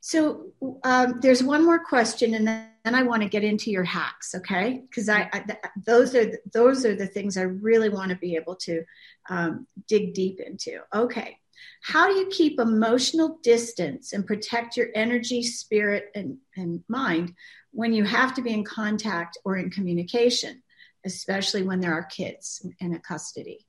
so 0.08 0.54
um, 0.86 1.20
there's 1.20 1.44
one 1.44 1.66
more 1.66 1.80
question, 1.80 2.34
and 2.34 2.48
then 2.48 2.70
I 2.86 3.04
want 3.04 3.24
to 3.24 3.28
get 3.28 3.44
into 3.44 3.72
your 3.72 3.84
hacks, 3.84 4.34
okay? 4.36 4.82
Because 4.90 5.10
I, 5.10 5.30
I 5.34 5.40
th- 5.42 5.60
those 5.86 6.16
are 6.16 6.28
the, 6.28 6.40
those 6.54 6.86
are 6.86 6.96
the 6.96 7.08
things 7.08 7.36
I 7.36 7.42
really 7.42 7.90
want 7.90 8.12
to 8.12 8.16
be 8.16 8.38
able 8.38 8.56
to 8.56 8.86
um, 9.30 9.68
dig 9.86 10.14
deep 10.14 10.40
into. 10.40 10.80
Okay, 10.96 11.38
how 11.82 12.08
do 12.08 12.14
you 12.14 12.28
keep 12.28 12.58
emotional 12.58 13.38
distance 13.44 14.14
and 14.14 14.26
protect 14.26 14.78
your 14.78 14.88
energy, 14.96 15.44
spirit, 15.44 16.06
and, 16.16 16.38
and 16.56 16.86
mind 16.88 17.34
when 17.72 17.92
you 17.92 18.06
have 18.06 18.34
to 18.36 18.42
be 18.42 18.54
in 18.54 18.64
contact 18.64 19.38
or 19.44 19.58
in 19.58 19.70
communication, 19.70 20.64
especially 21.06 21.64
when 21.64 21.82
there 21.82 21.94
are 21.94 22.06
kids 22.06 22.66
in 22.80 22.94
a 22.94 23.00
custody? 23.00 23.68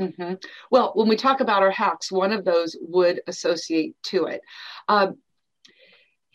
Mm-hmm. 0.00 0.34
Well, 0.72 0.90
when 0.96 1.06
we 1.06 1.14
talk 1.14 1.40
about 1.40 1.62
our 1.62 1.70
hacks, 1.70 2.10
one 2.10 2.32
of 2.32 2.44
those 2.44 2.76
would 2.80 3.20
associate 3.28 3.94
to 4.06 4.24
it. 4.24 4.40
Um, 4.88 5.18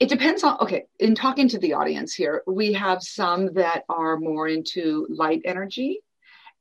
it 0.01 0.09
depends 0.09 0.43
on 0.43 0.57
okay 0.59 0.85
in 0.99 1.13
talking 1.15 1.47
to 1.47 1.59
the 1.59 1.73
audience 1.73 2.13
here 2.13 2.43
we 2.47 2.73
have 2.73 3.01
some 3.01 3.53
that 3.53 3.83
are 3.87 4.17
more 4.17 4.47
into 4.47 5.05
light 5.09 5.41
energy 5.45 5.99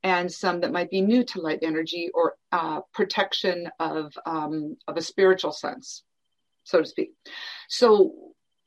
and 0.03 0.31
some 0.31 0.61
that 0.61 0.72
might 0.72 0.90
be 0.90 1.00
new 1.00 1.24
to 1.24 1.40
light 1.40 1.59
energy 1.62 2.11
or 2.14 2.35
uh, 2.53 2.81
protection 2.94 3.68
of 3.79 4.12
um, 4.24 4.76
of 4.87 4.96
a 4.96 5.03
spiritual 5.03 5.53
sense 5.53 6.05
so 6.64 6.81
to 6.81 6.87
speak. 6.87 7.12
So 7.68 8.14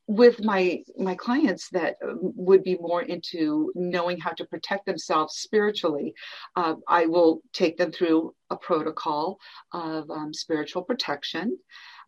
with 0.08 0.44
my 0.44 0.84
my 0.98 1.16
clients 1.16 1.70
that 1.70 1.96
would 2.02 2.62
be 2.62 2.78
more 2.78 3.02
into 3.02 3.72
knowing 3.74 4.20
how 4.20 4.32
to 4.32 4.44
protect 4.44 4.86
themselves 4.86 5.36
spiritually 5.36 6.14
uh, 6.58 6.76
i 6.90 7.06
will 7.06 7.40
take 7.54 7.78
them 7.78 7.90
through 7.90 8.36
a 8.50 8.58
protocol 8.58 9.40
of 9.72 10.12
um, 10.12 10.34
spiritual 10.34 10.82
protection 10.82 11.58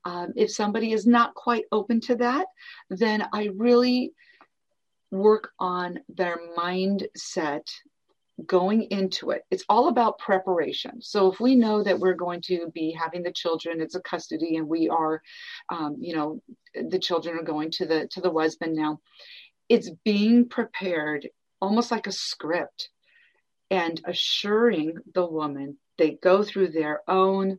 um, 0.05 0.33
if 0.35 0.51
somebody 0.51 0.91
is 0.91 1.07
not 1.07 1.33
quite 1.33 1.65
open 1.71 1.99
to 2.01 2.15
that, 2.17 2.45
then 2.89 3.27
I 3.33 3.49
really 3.55 4.13
work 5.11 5.51
on 5.59 5.99
their 6.09 6.39
mindset 6.57 7.63
going 8.45 8.83
into 8.83 9.31
it. 9.31 9.43
It's 9.49 9.63
all 9.69 9.87
about 9.87 10.19
preparation. 10.19 11.01
So 11.01 11.31
if 11.31 11.39
we 11.39 11.55
know 11.55 11.83
that 11.83 11.99
we're 11.99 12.13
going 12.13 12.41
to 12.43 12.69
be 12.73 12.91
having 12.91 13.23
the 13.23 13.31
children, 13.31 13.81
it's 13.81 13.95
a 13.95 14.01
custody, 14.01 14.57
and 14.57 14.67
we 14.67 14.89
are, 14.89 15.21
um, 15.69 15.95
you 15.99 16.15
know, 16.15 16.41
the 16.73 16.99
children 16.99 17.37
are 17.37 17.43
going 17.43 17.71
to 17.71 17.85
the 17.85 18.07
to 18.11 18.21
the 18.21 18.31
husband 18.31 18.75
now. 18.75 18.99
It's 19.69 19.89
being 20.03 20.47
prepared, 20.49 21.29
almost 21.61 21.91
like 21.91 22.07
a 22.07 22.11
script, 22.11 22.89
and 23.71 23.99
assuring 24.05 24.97
the 25.13 25.25
woman 25.25 25.77
they 25.97 26.11
go 26.21 26.43
through 26.43 26.69
their 26.69 27.01
own 27.07 27.57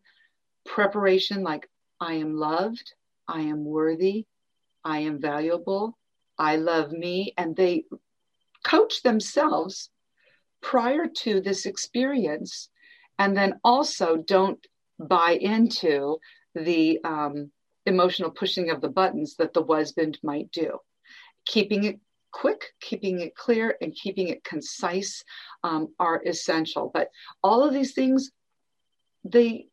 preparation, 0.67 1.43
like 1.43 1.69
I 2.01 2.15
am 2.15 2.35
loved, 2.35 2.93
I 3.29 3.43
am 3.43 3.65
worthy, 3.65 4.27
I 4.85 5.01
am 5.01 5.21
valuable, 5.21 5.99
I 6.39 6.57
love 6.57 6.93
me, 6.93 7.35
and 7.37 7.57
they 7.57 7.85
coach 8.65 9.03
themselves 9.03 9.91
prior 10.61 11.07
to 11.07 11.41
this 11.41 11.67
experience 11.67 12.69
and 13.19 13.37
then 13.37 13.59
also 13.65 14.17
don't 14.17 14.65
buy 14.99 15.33
into 15.33 16.19
the 16.55 16.99
um, 17.05 17.51
emotional 17.87 18.31
pushing 18.31 18.71
of 18.71 18.81
the 18.81 18.89
buttons 18.89 19.37
that 19.37 19.53
the 19.53 19.65
husband 19.65 20.19
might 20.23 20.51
do. 20.51 20.79
Keeping 21.47 21.85
it 21.85 22.01
quick 22.33 22.75
keeping 22.83 23.21
it 23.21 23.35
clear 23.35 23.79
and 23.81 23.95
keeping 23.95 24.29
it 24.29 24.45
concise 24.45 25.25
um, 25.65 25.89
are 25.99 26.23
essential. 26.27 26.91
But 26.93 27.09
all 27.43 27.63
of 27.63 27.73
these 27.73 27.95
things 27.95 28.31
they 29.25 29.69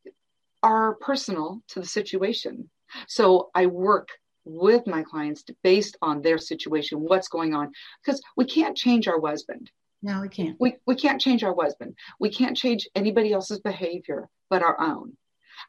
are 0.63 0.95
personal 0.95 1.61
to 1.67 1.79
the 1.79 1.85
situation 1.85 2.69
so 3.07 3.49
i 3.53 3.65
work 3.65 4.09
with 4.45 4.85
my 4.87 5.03
clients 5.03 5.43
based 5.63 5.95
on 6.01 6.21
their 6.21 6.37
situation 6.37 6.99
what's 6.99 7.27
going 7.27 7.53
on 7.53 7.71
because 8.03 8.21
we 8.35 8.45
can't 8.45 8.75
change 8.75 9.07
our 9.07 9.21
husband 9.21 9.69
no, 10.05 10.19
we 10.19 10.27
can't. 10.27 10.57
We, 10.59 10.75
we 10.85 10.95
can't 10.95 11.21
change 11.21 11.45
our 11.45 11.55
husband. 11.55 11.95
We 12.19 12.29
can't 12.29 12.57
change 12.57 12.89
anybody 12.93 13.31
else's 13.31 13.61
behavior 13.61 14.27
but 14.49 14.61
our 14.61 14.79
own. 14.79 15.17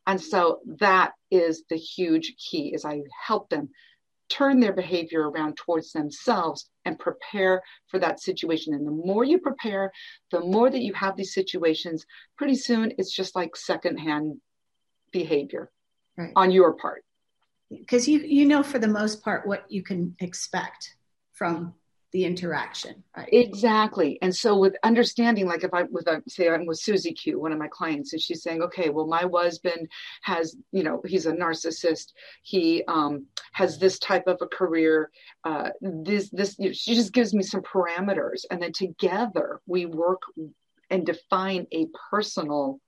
And 0.06 0.20
so 0.20 0.60
that 0.80 1.12
is 1.30 1.64
the 1.70 1.76
huge 1.76 2.34
key 2.36 2.74
is 2.74 2.84
I 2.84 3.02
help 3.26 3.48
them 3.48 3.70
turn 4.28 4.58
their 4.58 4.72
behavior 4.72 5.30
around 5.30 5.56
towards 5.56 5.92
themselves 5.92 6.68
and 6.84 6.98
prepare 6.98 7.62
for 7.88 7.98
that 8.00 8.20
situation. 8.20 8.74
And 8.74 8.86
the 8.86 8.90
more 8.90 9.24
you 9.24 9.38
prepare, 9.38 9.92
the 10.30 10.40
more 10.40 10.68
that 10.68 10.82
you 10.82 10.92
have 10.94 11.16
these 11.16 11.32
situations, 11.32 12.04
pretty 12.36 12.56
soon 12.56 12.92
it's 12.98 13.14
just 13.14 13.36
like 13.36 13.56
secondhand 13.56 14.40
behavior 15.14 15.70
right. 16.18 16.32
on 16.36 16.50
your 16.50 16.74
part. 16.74 17.02
Because 17.70 18.06
you 18.06 18.18
you 18.18 18.44
know 18.44 18.62
for 18.62 18.78
the 18.78 18.94
most 19.00 19.22
part 19.24 19.46
what 19.46 19.64
you 19.70 19.82
can 19.82 20.14
expect 20.20 20.96
from 21.32 21.74
the 22.12 22.24
interaction. 22.24 23.02
Right? 23.16 23.28
Exactly. 23.32 24.18
And 24.22 24.34
so 24.34 24.56
with 24.56 24.76
understanding, 24.84 25.46
like 25.46 25.64
if 25.64 25.74
I 25.74 25.82
with 25.84 26.06
a, 26.06 26.22
say 26.28 26.48
I'm 26.48 26.64
with 26.64 26.78
Susie 26.78 27.12
Q, 27.12 27.40
one 27.40 27.52
of 27.52 27.58
my 27.58 27.66
clients, 27.66 28.12
and 28.12 28.22
she's 28.22 28.42
saying, 28.42 28.62
okay, 28.62 28.88
well, 28.88 29.08
my 29.08 29.24
husband 29.32 29.88
has, 30.22 30.56
you 30.70 30.84
know, 30.84 31.02
he's 31.04 31.26
a 31.26 31.32
narcissist. 31.32 32.12
He 32.42 32.84
um, 32.86 33.26
has 33.52 33.78
this 33.78 33.98
type 33.98 34.28
of 34.28 34.38
a 34.40 34.46
career. 34.46 35.10
Uh, 35.42 35.70
this 35.80 36.30
this 36.30 36.56
you 36.58 36.68
know, 36.68 36.72
she 36.72 36.94
just 36.94 37.12
gives 37.12 37.34
me 37.34 37.42
some 37.42 37.62
parameters, 37.62 38.44
and 38.50 38.62
then 38.62 38.72
together 38.72 39.60
we 39.66 39.86
work 39.86 40.22
and 40.90 41.04
define 41.04 41.66
a 41.72 41.88
personal 42.10 42.78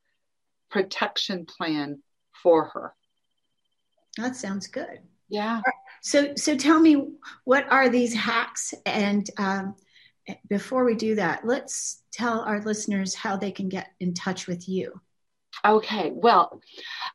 protection 0.70 1.46
plan 1.46 2.00
for 2.42 2.66
her. 2.68 2.94
That 4.16 4.36
sounds 4.36 4.66
good. 4.66 5.00
Yeah. 5.28 5.60
So, 6.02 6.34
so 6.36 6.56
tell 6.56 6.80
me, 6.80 7.08
what 7.44 7.70
are 7.70 7.88
these 7.88 8.14
hacks? 8.14 8.72
And 8.84 9.28
um, 9.38 9.74
before 10.48 10.84
we 10.84 10.94
do 10.94 11.16
that, 11.16 11.44
let's 11.44 12.02
tell 12.12 12.40
our 12.40 12.60
listeners 12.60 13.14
how 13.14 13.36
they 13.36 13.50
can 13.50 13.68
get 13.68 13.88
in 14.00 14.14
touch 14.14 14.46
with 14.46 14.68
you. 14.68 15.00
Okay, 15.64 16.12
well, 16.14 16.60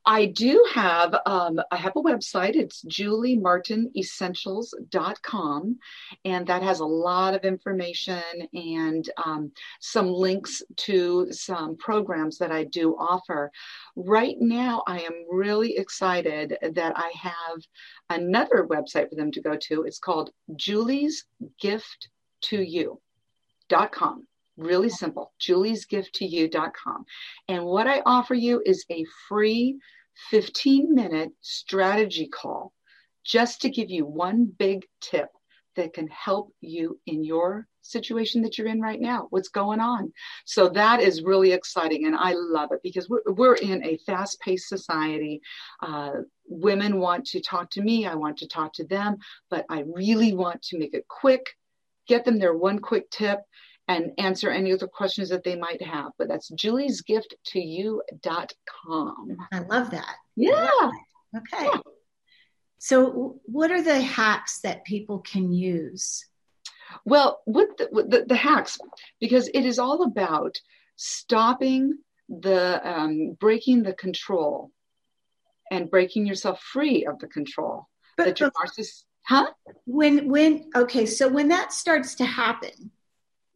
I 0.06 0.26
do 0.26 0.66
have 0.74 1.16
um, 1.26 1.62
I 1.72 1.78
have 1.78 1.94
a 1.96 2.02
website. 2.02 2.56
It's 2.56 2.84
juliemartinessentials.com, 2.86 5.80
and 6.26 6.48
that 6.48 6.64
has 6.64 6.80
a 6.80 6.86
lot 6.86 7.36
of 7.36 7.44
information 7.44 8.24
and 8.54 9.08
um, 9.24 9.52
some 9.80 10.12
links 10.12 10.64
to 10.78 11.32
some 11.32 11.78
programs 11.78 12.40
that 12.40 12.52
I 12.52 12.64
do 12.64 12.96
offer. 12.98 13.52
Right 13.96 14.38
now, 14.40 14.82
I 14.88 15.02
am 15.02 15.14
really 15.30 15.78
excited 15.78 16.58
that 16.62 16.94
I 16.96 17.12
have 17.22 17.62
another 18.10 18.66
website 18.70 19.10
for 19.10 19.16
them 19.16 19.32
to 19.32 19.42
go 19.42 19.56
to. 19.56 19.84
It's 19.84 20.00
called 20.00 20.32
Julie's 20.56 21.26
Gift 21.60 22.10
to 22.42 22.62
You.com 22.62 24.28
really 24.58 24.90
simple. 24.90 25.34
julie's 25.40 25.86
gift 25.86 26.14
to 26.16 26.26
juliesgifttoyou.com 26.26 27.06
and 27.48 27.64
what 27.64 27.88
i 27.88 28.02
offer 28.06 28.34
you 28.34 28.62
is 28.66 28.86
a 28.90 29.06
free 29.28 29.78
15 30.30 30.94
minute 30.94 31.32
strategy 31.42 32.28
call 32.28 32.74
just 33.24 33.62
to 33.62 33.70
give 33.70 33.90
you 33.90 34.06
one 34.06 34.46
big 34.46 34.86
tip 35.00 35.30
that 35.76 35.94
can 35.94 36.08
help 36.08 36.54
you 36.60 37.00
in 37.06 37.24
your 37.24 37.66
situation 37.82 38.42
that 38.42 38.58
you're 38.58 38.68
in 38.68 38.82
right 38.82 39.00
now. 39.00 39.28
What's 39.30 39.48
going 39.48 39.80
on? 39.80 40.12
So 40.46 40.70
that 40.70 41.02
is 41.02 41.24
really 41.24 41.54
exciting 41.54 42.06
and 42.06 42.16
i 42.16 42.34
love 42.34 42.72
it 42.72 42.82
because 42.84 43.10
we're, 43.10 43.22
we're 43.26 43.56
in 43.56 43.84
a 43.86 43.98
fast-paced 44.06 44.68
society. 44.68 45.42
Uh, 45.82 46.12
women 46.48 47.00
want 47.00 47.26
to 47.28 47.42
talk 47.42 47.70
to 47.72 47.82
me. 47.82 48.06
I 48.06 48.16
want 48.16 48.38
to 48.38 48.48
talk 48.48 48.74
to 48.74 48.86
them 48.86 49.18
but 49.50 49.66
i 49.70 49.84
really 49.86 50.34
want 50.34 50.62
to 50.64 50.78
make 50.78 50.94
it 50.94 51.08
quick 51.08 51.46
get 52.08 52.26
them 52.26 52.40
their 52.40 52.56
one 52.56 52.80
quick 52.80 53.10
tip 53.10 53.40
and 53.92 54.14
answer 54.18 54.50
any 54.50 54.72
other 54.72 54.88
questions 54.88 55.28
that 55.30 55.44
they 55.44 55.56
might 55.56 55.82
have. 55.82 56.14
But 56.18 56.30
that's 56.30 56.50
juliesgifttoyou.com. 56.52 59.38
I 59.52 59.60
love 59.60 59.92
that. 59.92 60.16
Yeah. 60.36 60.70
Okay. 61.36 61.66
Yeah. 61.66 61.78
So, 62.80 63.40
what 63.46 63.72
are 63.72 63.82
the 63.82 64.02
hacks 64.02 64.60
that 64.62 64.86
people 64.86 65.20
can 65.20 65.52
use? 65.52 66.26
Well, 67.06 67.42
with 67.46 67.78
the, 67.78 67.90
with 67.92 68.10
the, 68.10 68.26
the 68.26 68.36
hacks, 68.36 68.80
because 69.20 69.50
it 69.54 69.66
is 69.66 69.80
all 69.80 70.04
about 70.04 70.60
stopping 70.96 71.98
the 72.28 72.82
um, 72.84 73.38
breaking 73.40 73.84
the 73.84 73.94
control 73.94 74.72
and 75.70 75.92
breaking 75.92 76.26
yourself 76.26 76.62
free 76.62 77.06
of 77.06 77.20
the 77.20 77.28
control 77.28 77.88
but, 78.18 78.26
that 78.26 78.40
your 78.40 78.50
narcissist. 78.52 79.04
Huh? 79.24 79.52
When 79.86 80.30
when 80.30 80.72
okay, 80.76 81.06
so 81.06 81.28
when 81.28 81.50
that 81.50 81.74
starts 81.74 82.16
to 82.16 82.26
happen, 82.26 82.92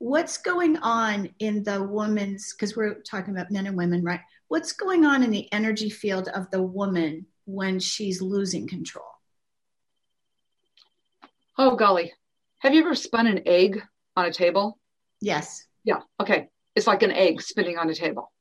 what's 0.06 0.38
going 0.38 0.78
on 0.78 1.28
in 1.40 1.64
the 1.64 1.82
woman's 1.82 2.54
because 2.54 2.78
we're 2.78 3.02
talking 3.02 3.34
about 3.34 3.50
men 3.50 3.66
and 3.66 3.76
women 3.76 4.04
right? 4.04 4.20
What's 4.50 4.72
going 4.72 5.04
on 5.04 5.24
in 5.24 5.32
the 5.32 5.52
energy 5.52 5.90
field 5.90 6.28
of 6.28 6.48
the 6.52 6.62
woman 6.62 7.26
when 7.46 7.80
she's 7.80 8.22
losing 8.22 8.68
control? 8.68 9.08
Oh 11.58 11.76
golly. 11.76 12.14
Have 12.60 12.76
you 12.76 12.82
ever 12.82 12.94
spun 12.94 13.26
an 13.26 13.42
egg 13.48 13.82
on 14.16 14.28
a 14.28 14.32
table? 14.32 14.78
Yes. 15.22 15.66
Yeah 15.84 16.02
okay. 16.22 16.50
It's 16.76 16.86
like 16.86 17.02
an 17.02 17.12
egg 17.12 17.42
spinning 17.42 17.80
on 17.80 17.90
a 17.90 17.96
table. 17.96 18.32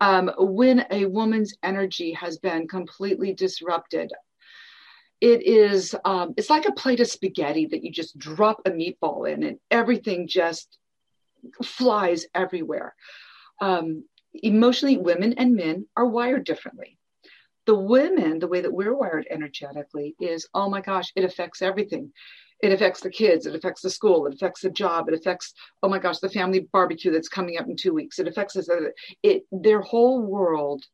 Um, 0.00 0.32
when 0.36 0.84
a 0.90 1.04
woman's 1.06 1.54
energy 1.62 2.12
has 2.14 2.38
been 2.38 2.66
completely 2.66 3.32
disrupted 3.32 4.10
it 5.20 5.46
is 5.46 5.94
um, 6.04 6.34
it's 6.36 6.50
like 6.50 6.66
a 6.66 6.72
plate 6.72 6.98
of 6.98 7.06
spaghetti 7.06 7.66
that 7.66 7.84
you 7.84 7.92
just 7.92 8.18
drop 8.18 8.60
a 8.66 8.70
meatball 8.72 9.32
in 9.32 9.44
and 9.44 9.58
everything 9.70 10.26
just 10.26 10.76
flies 11.62 12.26
everywhere. 12.34 12.94
Um, 13.60 14.04
emotionally, 14.32 14.98
women 14.98 15.34
and 15.34 15.54
men 15.54 15.86
are 15.96 16.06
wired 16.06 16.44
differently. 16.44 16.98
The 17.66 17.74
women, 17.74 18.38
the 18.38 18.48
way 18.48 18.60
that 18.60 18.72
we're 18.72 18.94
wired 18.94 19.26
energetically 19.30 20.14
is, 20.20 20.48
oh 20.52 20.68
my 20.68 20.80
gosh, 20.80 21.10
it 21.16 21.24
affects 21.24 21.62
everything. 21.62 22.12
It 22.62 22.72
affects 22.72 23.00
the 23.00 23.10
kids, 23.10 23.46
it 23.46 23.54
affects 23.54 23.82
the 23.82 23.90
school, 23.90 24.26
it 24.26 24.34
affects 24.34 24.60
the 24.60 24.70
job, 24.70 25.08
it 25.08 25.14
affects, 25.14 25.54
oh 25.82 25.88
my 25.88 25.98
gosh, 25.98 26.18
the 26.18 26.28
family 26.28 26.60
barbecue 26.72 27.10
that's 27.10 27.28
coming 27.28 27.58
up 27.58 27.66
in 27.66 27.76
two 27.76 27.92
weeks. 27.92 28.18
It 28.18 28.28
affects 28.28 28.54
this. 28.54 28.68
It 29.22 29.42
their 29.50 29.80
whole 29.80 30.22
world 30.22 30.84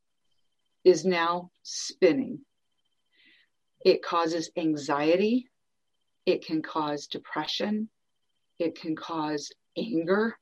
is 0.84 1.04
now 1.04 1.50
spinning. 1.62 2.40
It 3.84 4.02
causes 4.02 4.50
anxiety, 4.56 5.48
it 6.26 6.44
can 6.44 6.62
cause 6.62 7.06
depression, 7.06 7.88
it 8.58 8.78
can 8.78 8.96
cause 8.96 9.50
anger, 9.76 10.36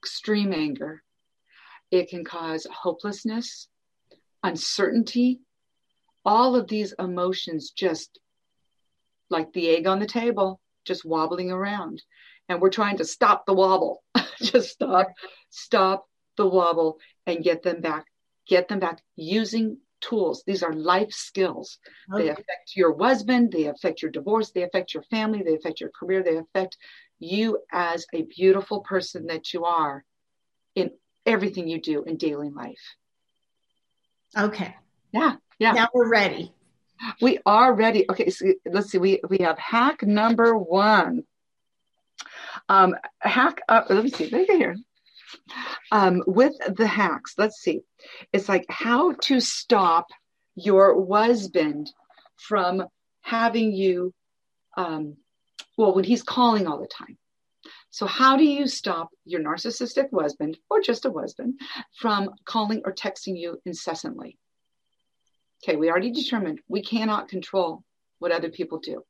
extreme 0.00 0.52
anger. 0.52 1.02
It 1.90 2.08
can 2.08 2.24
cause 2.24 2.66
hopelessness, 2.70 3.68
uncertainty. 4.42 5.40
All 6.24 6.56
of 6.56 6.68
these 6.68 6.94
emotions 6.98 7.70
just 7.70 8.18
like 9.28 9.52
the 9.52 9.70
egg 9.70 9.86
on 9.86 9.98
the 9.98 10.06
table, 10.06 10.60
just 10.84 11.04
wobbling 11.04 11.50
around. 11.50 12.02
And 12.48 12.60
we're 12.60 12.70
trying 12.70 12.98
to 12.98 13.04
stop 13.04 13.46
the 13.46 13.54
wobble. 13.54 14.02
just 14.42 14.70
stop, 14.70 15.08
stop 15.50 16.06
the 16.36 16.46
wobble 16.46 16.98
and 17.26 17.42
get 17.42 17.62
them 17.62 17.80
back, 17.80 18.06
get 18.46 18.68
them 18.68 18.78
back 18.78 19.02
using 19.16 19.78
tools. 20.00 20.42
These 20.46 20.62
are 20.62 20.72
life 20.72 21.12
skills. 21.12 21.78
Okay. 22.12 22.24
They 22.24 22.30
affect 22.30 22.76
your 22.76 22.96
husband, 22.98 23.52
they 23.52 23.66
affect 23.66 24.02
your 24.02 24.10
divorce, 24.10 24.50
they 24.50 24.62
affect 24.62 24.94
your 24.94 25.04
family, 25.04 25.42
they 25.42 25.54
affect 25.54 25.80
your 25.80 25.90
career, 25.90 26.22
they 26.22 26.36
affect 26.36 26.76
you 27.22 27.58
as 27.72 28.06
a 28.12 28.22
beautiful 28.22 28.80
person 28.80 29.26
that 29.26 29.52
you 29.52 29.64
are 29.64 30.04
in 30.74 30.90
everything 31.26 31.68
you 31.68 31.80
do 31.80 32.02
in 32.04 32.16
daily 32.16 32.50
life. 32.50 32.96
Okay. 34.36 34.74
Yeah, 35.12 35.36
yeah. 35.58 35.72
Now 35.72 35.88
we're 35.92 36.08
ready. 36.08 36.52
We 37.20 37.38
are 37.44 37.74
ready. 37.74 38.06
Okay, 38.10 38.30
so 38.30 38.46
let's 38.64 38.90
see. 38.90 38.98
We 38.98 39.20
we 39.28 39.38
have 39.38 39.58
hack 39.58 40.02
number 40.02 40.56
one. 40.56 41.24
Um, 42.68 42.94
hack. 43.18 43.60
Uh, 43.68 43.82
let 43.88 44.04
me 44.04 44.10
see. 44.10 44.30
Look 44.30 44.48
here. 44.48 44.76
Um, 45.90 46.22
with 46.26 46.54
the 46.76 46.86
hacks, 46.86 47.34
let's 47.36 47.60
see. 47.60 47.80
It's 48.32 48.48
like 48.48 48.66
how 48.68 49.12
to 49.22 49.40
stop 49.40 50.06
your 50.54 51.06
husband 51.06 51.90
from 52.36 52.84
having 53.22 53.72
you. 53.72 54.14
Um, 54.76 55.16
well, 55.76 55.94
when 55.94 56.04
he's 56.04 56.22
calling 56.22 56.66
all 56.66 56.80
the 56.80 56.86
time. 56.86 57.18
So, 57.90 58.06
how 58.06 58.36
do 58.36 58.44
you 58.44 58.66
stop 58.66 59.10
your 59.24 59.40
narcissistic 59.40 60.08
husband 60.12 60.58
or 60.70 60.80
just 60.80 61.04
a 61.04 61.12
husband 61.12 61.60
from 61.98 62.30
calling 62.44 62.82
or 62.84 62.92
texting 62.92 63.38
you 63.38 63.60
incessantly? 63.66 64.38
Okay, 65.62 65.76
we 65.76 65.90
already 65.90 66.10
determined 66.10 66.60
we 66.68 66.82
cannot 66.82 67.28
control 67.28 67.84
what 68.18 68.32
other 68.32 68.48
people 68.48 68.78
do. 68.78 69.02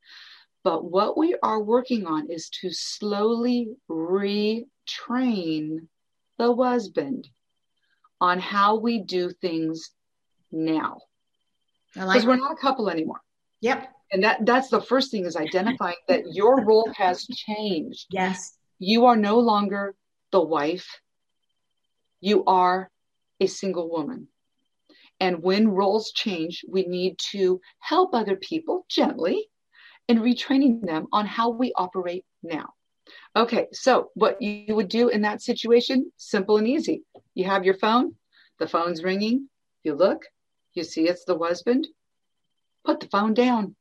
But 0.64 0.85
what 0.85 1.16
we 1.16 1.37
are 1.42 1.62
working 1.62 2.07
on 2.07 2.31
is 2.31 2.48
to 2.61 2.70
slowly 2.70 3.75
retrain 3.90 4.66
the 6.38 6.55
husband 6.55 7.29
on 8.20 8.38
how 8.38 8.77
we 8.77 9.01
do 9.01 9.31
things 9.31 9.90
now. 10.53 11.01
Because 11.94 12.09
like 12.09 12.25
we're 12.25 12.37
not 12.37 12.53
a 12.53 12.57
couple 12.57 12.88
anymore. 12.88 13.20
Yep. 13.61 13.88
And 14.12 14.22
that, 14.25 14.44
that's 14.44 14.68
the 14.68 14.81
first 14.81 15.11
thing 15.11 15.25
is 15.25 15.37
identifying 15.37 15.96
that 16.07 16.35
your 16.35 16.64
role 16.64 16.92
has 16.96 17.27
changed. 17.27 18.07
Yes. 18.11 18.57
You 18.79 19.07
are 19.07 19.16
no 19.16 19.38
longer 19.38 19.94
the 20.33 20.40
wife. 20.40 20.87
You 22.20 22.44
are 22.44 22.90
a 23.40 23.46
single 23.46 23.90
woman. 23.90 24.29
And 25.18 25.42
when 25.42 25.68
roles 25.68 26.12
change, 26.12 26.64
we 26.68 26.85
need 26.85 27.16
to 27.31 27.61
help 27.79 28.14
other 28.14 28.37
people 28.37 28.85
gently 28.88 29.48
and 30.09 30.18
retraining 30.18 30.85
them 30.85 31.07
on 31.12 31.27
how 31.27 31.51
we 31.51 31.72
operate 31.75 32.25
now. 32.42 32.75
Okay, 33.35 33.68
so 33.72 34.11
what 34.14 34.42
you 34.42 34.75
would 34.75 34.88
do 34.88 35.09
in 35.09 35.22
that 35.22 35.42
situation, 35.42 36.12
simple 36.16 36.59
and 36.59 36.68
easy. 36.68 37.03
You 37.35 37.44
have 37.44 37.64
your 37.64 37.79
phone, 37.79 38.16
the 38.59 38.66
phone's 38.68 39.03
ringing, 39.03 39.48
you 39.85 39.94
look, 39.94 40.22
you 40.75 40.85
see 40.85 41.09
it's 41.09 41.25
the 41.25 41.38
husband, 41.38 41.88
put 42.85 43.01
the 43.01 43.09
phone 43.09 43.35
down. 43.35 43.75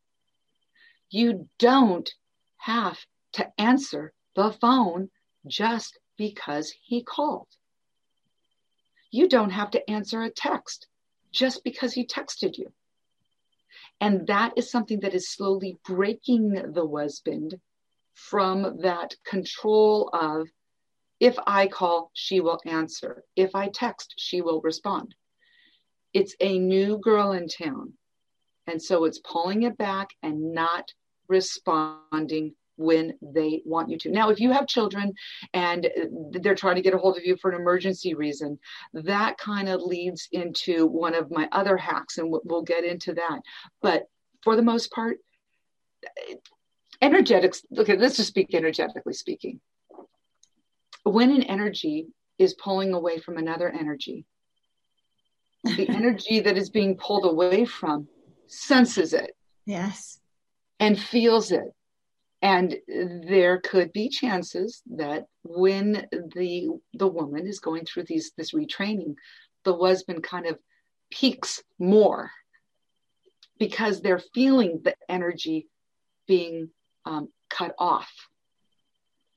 You 1.11 1.49
don't 1.59 2.09
have 2.57 2.97
to 3.33 3.51
answer 3.59 4.13
the 4.35 4.51
phone 4.51 5.09
just 5.45 5.99
because 6.17 6.73
he 6.81 7.03
called. 7.03 7.49
You 9.11 9.27
don't 9.27 9.49
have 9.49 9.71
to 9.71 9.89
answer 9.89 10.21
a 10.23 10.31
text 10.31 10.87
just 11.31 11.65
because 11.65 11.93
he 11.93 12.05
texted 12.05 12.57
you. 12.57 12.71
And 13.99 14.25
that 14.27 14.53
is 14.55 14.71
something 14.71 15.01
that 15.01 15.13
is 15.13 15.29
slowly 15.29 15.77
breaking 15.85 16.53
the 16.53 16.87
husband 16.87 17.59
from 18.13 18.79
that 18.81 19.15
control 19.25 20.09
of 20.13 20.47
if 21.19 21.37
I 21.45 21.67
call, 21.67 22.09
she 22.13 22.39
will 22.39 22.59
answer. 22.65 23.23
If 23.35 23.53
I 23.53 23.67
text, 23.67 24.15
she 24.17 24.41
will 24.41 24.61
respond. 24.61 25.13
It's 26.13 26.35
a 26.39 26.57
new 26.57 26.97
girl 26.97 27.33
in 27.33 27.47
town. 27.47 27.93
And 28.65 28.81
so 28.81 29.05
it's 29.05 29.19
pulling 29.19 29.63
it 29.63 29.77
back 29.77 30.09
and 30.23 30.53
not 30.53 30.93
responding 31.31 32.53
when 32.75 33.13
they 33.21 33.61
want 33.65 33.89
you 33.89 33.97
to. 33.97 34.11
Now, 34.11 34.29
if 34.29 34.39
you 34.39 34.51
have 34.51 34.67
children 34.67 35.13
and 35.53 35.89
they're 36.31 36.55
trying 36.55 36.75
to 36.75 36.81
get 36.81 36.93
a 36.93 36.97
hold 36.97 37.17
of 37.17 37.23
you 37.23 37.37
for 37.37 37.51
an 37.51 37.59
emergency 37.59 38.13
reason, 38.13 38.59
that 38.93 39.37
kind 39.37 39.69
of 39.69 39.81
leads 39.81 40.27
into 40.31 40.85
one 40.85 41.15
of 41.15 41.31
my 41.31 41.47
other 41.51 41.77
hacks, 41.77 42.17
and 42.17 42.31
we'll 42.43 42.63
get 42.63 42.83
into 42.83 43.13
that. 43.13 43.39
But 43.81 44.03
for 44.43 44.55
the 44.55 44.61
most 44.61 44.91
part, 44.91 45.17
energetics, 47.01 47.63
okay, 47.77 47.95
let's 47.95 48.17
just 48.17 48.29
speak 48.29 48.53
energetically 48.53 49.13
speaking. 49.13 49.59
When 51.03 51.31
an 51.31 51.43
energy 51.43 52.07
is 52.37 52.53
pulling 52.55 52.93
away 52.93 53.19
from 53.19 53.37
another 53.37 53.69
energy, 53.69 54.25
the 55.63 55.87
energy 55.99 56.41
that 56.41 56.57
is 56.57 56.69
being 56.69 56.97
pulled 56.97 57.25
away 57.25 57.65
from 57.65 58.07
senses 58.47 59.13
it 59.13 59.31
Yes. 59.65 60.19
And 60.81 60.99
feels 60.99 61.51
it. 61.51 61.73
And 62.41 62.75
there 62.89 63.61
could 63.61 63.93
be 63.93 64.09
chances 64.09 64.81
that 64.97 65.25
when 65.43 66.07
the 66.11 66.69
the 66.95 67.07
woman 67.07 67.45
is 67.47 67.59
going 67.59 67.85
through 67.85 68.05
these 68.07 68.31
this 68.35 68.51
retraining 68.53 69.13
the 69.63 69.77
husband 69.77 70.23
kind 70.23 70.47
of 70.47 70.57
peaks 71.11 71.61
more 71.77 72.31
because 73.59 74.01
they're 74.01 74.23
feeling 74.33 74.81
the 74.83 74.95
energy 75.07 75.67
being 76.27 76.69
um, 77.05 77.29
cut 77.51 77.75
off. 77.77 78.11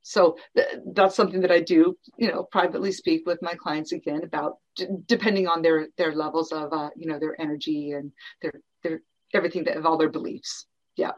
So 0.00 0.38
th- 0.56 0.78
that's 0.94 1.14
something 1.14 1.42
that 1.42 1.50
i 1.50 1.60
do 1.60 1.96
you 2.16 2.28
know 2.30 2.44
privately 2.44 2.92
speak 2.92 3.26
with 3.26 3.40
my 3.42 3.54
clients 3.54 3.92
again 3.92 4.22
about 4.22 4.56
d- 4.76 4.86
depending 5.06 5.46
on 5.46 5.60
their 5.60 5.88
their 5.98 6.14
levels 6.14 6.52
of 6.52 6.72
uh, 6.72 6.88
you 6.96 7.06
know 7.06 7.18
their 7.18 7.38
energy 7.38 7.92
and 7.92 8.12
their 8.40 8.54
their 8.82 9.02
everything 9.34 9.64
that 9.64 9.76
of 9.76 9.84
all 9.84 9.98
their 9.98 10.08
beliefs. 10.10 10.66
Yeah 10.96 11.12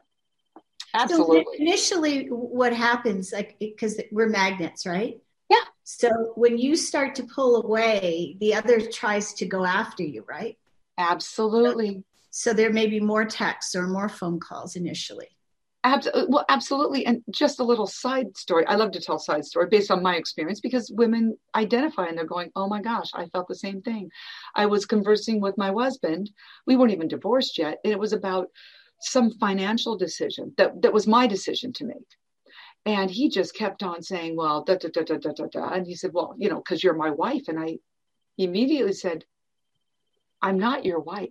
absolutely 0.94 1.44
So 1.44 1.52
initially, 1.58 2.26
what 2.28 2.72
happens, 2.72 3.32
like, 3.32 3.56
because 3.58 4.00
we're 4.10 4.28
magnets, 4.28 4.86
right? 4.86 5.18
Yeah. 5.48 5.56
So 5.84 6.32
when 6.34 6.58
you 6.58 6.76
start 6.76 7.14
to 7.16 7.24
pull 7.24 7.62
away, 7.62 8.36
the 8.40 8.54
other 8.54 8.80
tries 8.80 9.32
to 9.34 9.46
go 9.46 9.64
after 9.64 10.02
you, 10.02 10.24
right? 10.28 10.58
absolutely 10.98 12.02
So 12.30 12.52
there 12.52 12.72
may 12.72 12.86
be 12.86 13.00
more 13.00 13.24
texts 13.24 13.74
or 13.74 13.86
more 13.86 14.08
phone 14.08 14.40
calls 14.40 14.76
initially. 14.76 15.28
Abs- 15.84 16.08
uh, 16.08 16.26
well, 16.28 16.44
absolutely. 16.48 17.06
And 17.06 17.22
just 17.30 17.60
a 17.60 17.64
little 17.64 17.86
side 17.86 18.36
story. 18.36 18.66
I 18.66 18.74
love 18.74 18.90
to 18.90 19.00
tell 19.00 19.20
side 19.20 19.44
story 19.44 19.68
based 19.70 19.90
on 19.90 20.02
my 20.02 20.16
experience 20.16 20.60
because 20.60 20.90
women 20.90 21.38
identify 21.54 22.06
and 22.06 22.18
they're 22.18 22.24
going, 22.26 22.50
"Oh 22.56 22.68
my 22.68 22.82
gosh, 22.82 23.10
I 23.14 23.26
felt 23.26 23.46
the 23.46 23.54
same 23.54 23.82
thing." 23.82 24.10
I 24.54 24.66
was 24.66 24.84
conversing 24.84 25.40
with 25.40 25.56
my 25.56 25.70
husband. 25.72 26.30
We 26.66 26.76
weren't 26.76 26.92
even 26.92 27.08
divorced 27.08 27.56
yet, 27.56 27.78
and 27.84 27.92
it 27.92 28.00
was 28.00 28.12
about 28.12 28.48
some 29.00 29.30
financial 29.38 29.96
decision 29.96 30.52
that 30.56 30.82
that 30.82 30.92
was 30.92 31.06
my 31.06 31.26
decision 31.26 31.72
to 31.74 31.84
make. 31.84 32.10
And 32.84 33.10
he 33.10 33.28
just 33.28 33.54
kept 33.54 33.82
on 33.82 34.02
saying, 34.02 34.36
"Well, 34.36 34.62
da 34.64 34.76
da 34.76 34.88
da 34.88 35.02
da 35.02 35.16
da 35.16 35.32
da 35.32 35.46
da," 35.46 35.68
and 35.70 35.86
he 35.86 35.94
said, 35.94 36.12
"Well, 36.12 36.34
you 36.38 36.48
know, 36.48 36.56
because 36.56 36.82
you're 36.82 36.94
my 36.94 37.10
wife." 37.10 37.48
And 37.48 37.58
I 37.58 37.78
immediately 38.38 38.92
said, 38.92 39.24
"I'm 40.40 40.58
not 40.58 40.84
your 40.84 41.00
wife. 41.00 41.30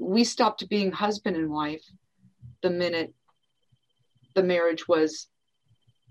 We 0.00 0.24
stopped 0.24 0.68
being 0.68 0.92
husband 0.92 1.36
and 1.36 1.50
wife 1.50 1.84
the 2.62 2.70
minute 2.70 3.14
the 4.34 4.42
marriage 4.42 4.86
was 4.88 5.28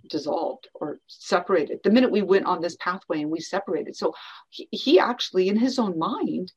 dissolved 0.09 0.67
or 0.73 0.99
separated 1.07 1.79
the 1.83 1.89
minute 1.89 2.11
we 2.11 2.21
went 2.21 2.45
on 2.45 2.61
this 2.61 2.77
pathway 2.79 3.21
and 3.21 3.31
we 3.31 3.39
separated 3.39 3.95
so 3.95 4.13
he, 4.49 4.67
he 4.71 4.99
actually 4.99 5.49
in 5.49 5.57
his 5.57 5.79
own 5.79 5.97
mind 5.99 6.51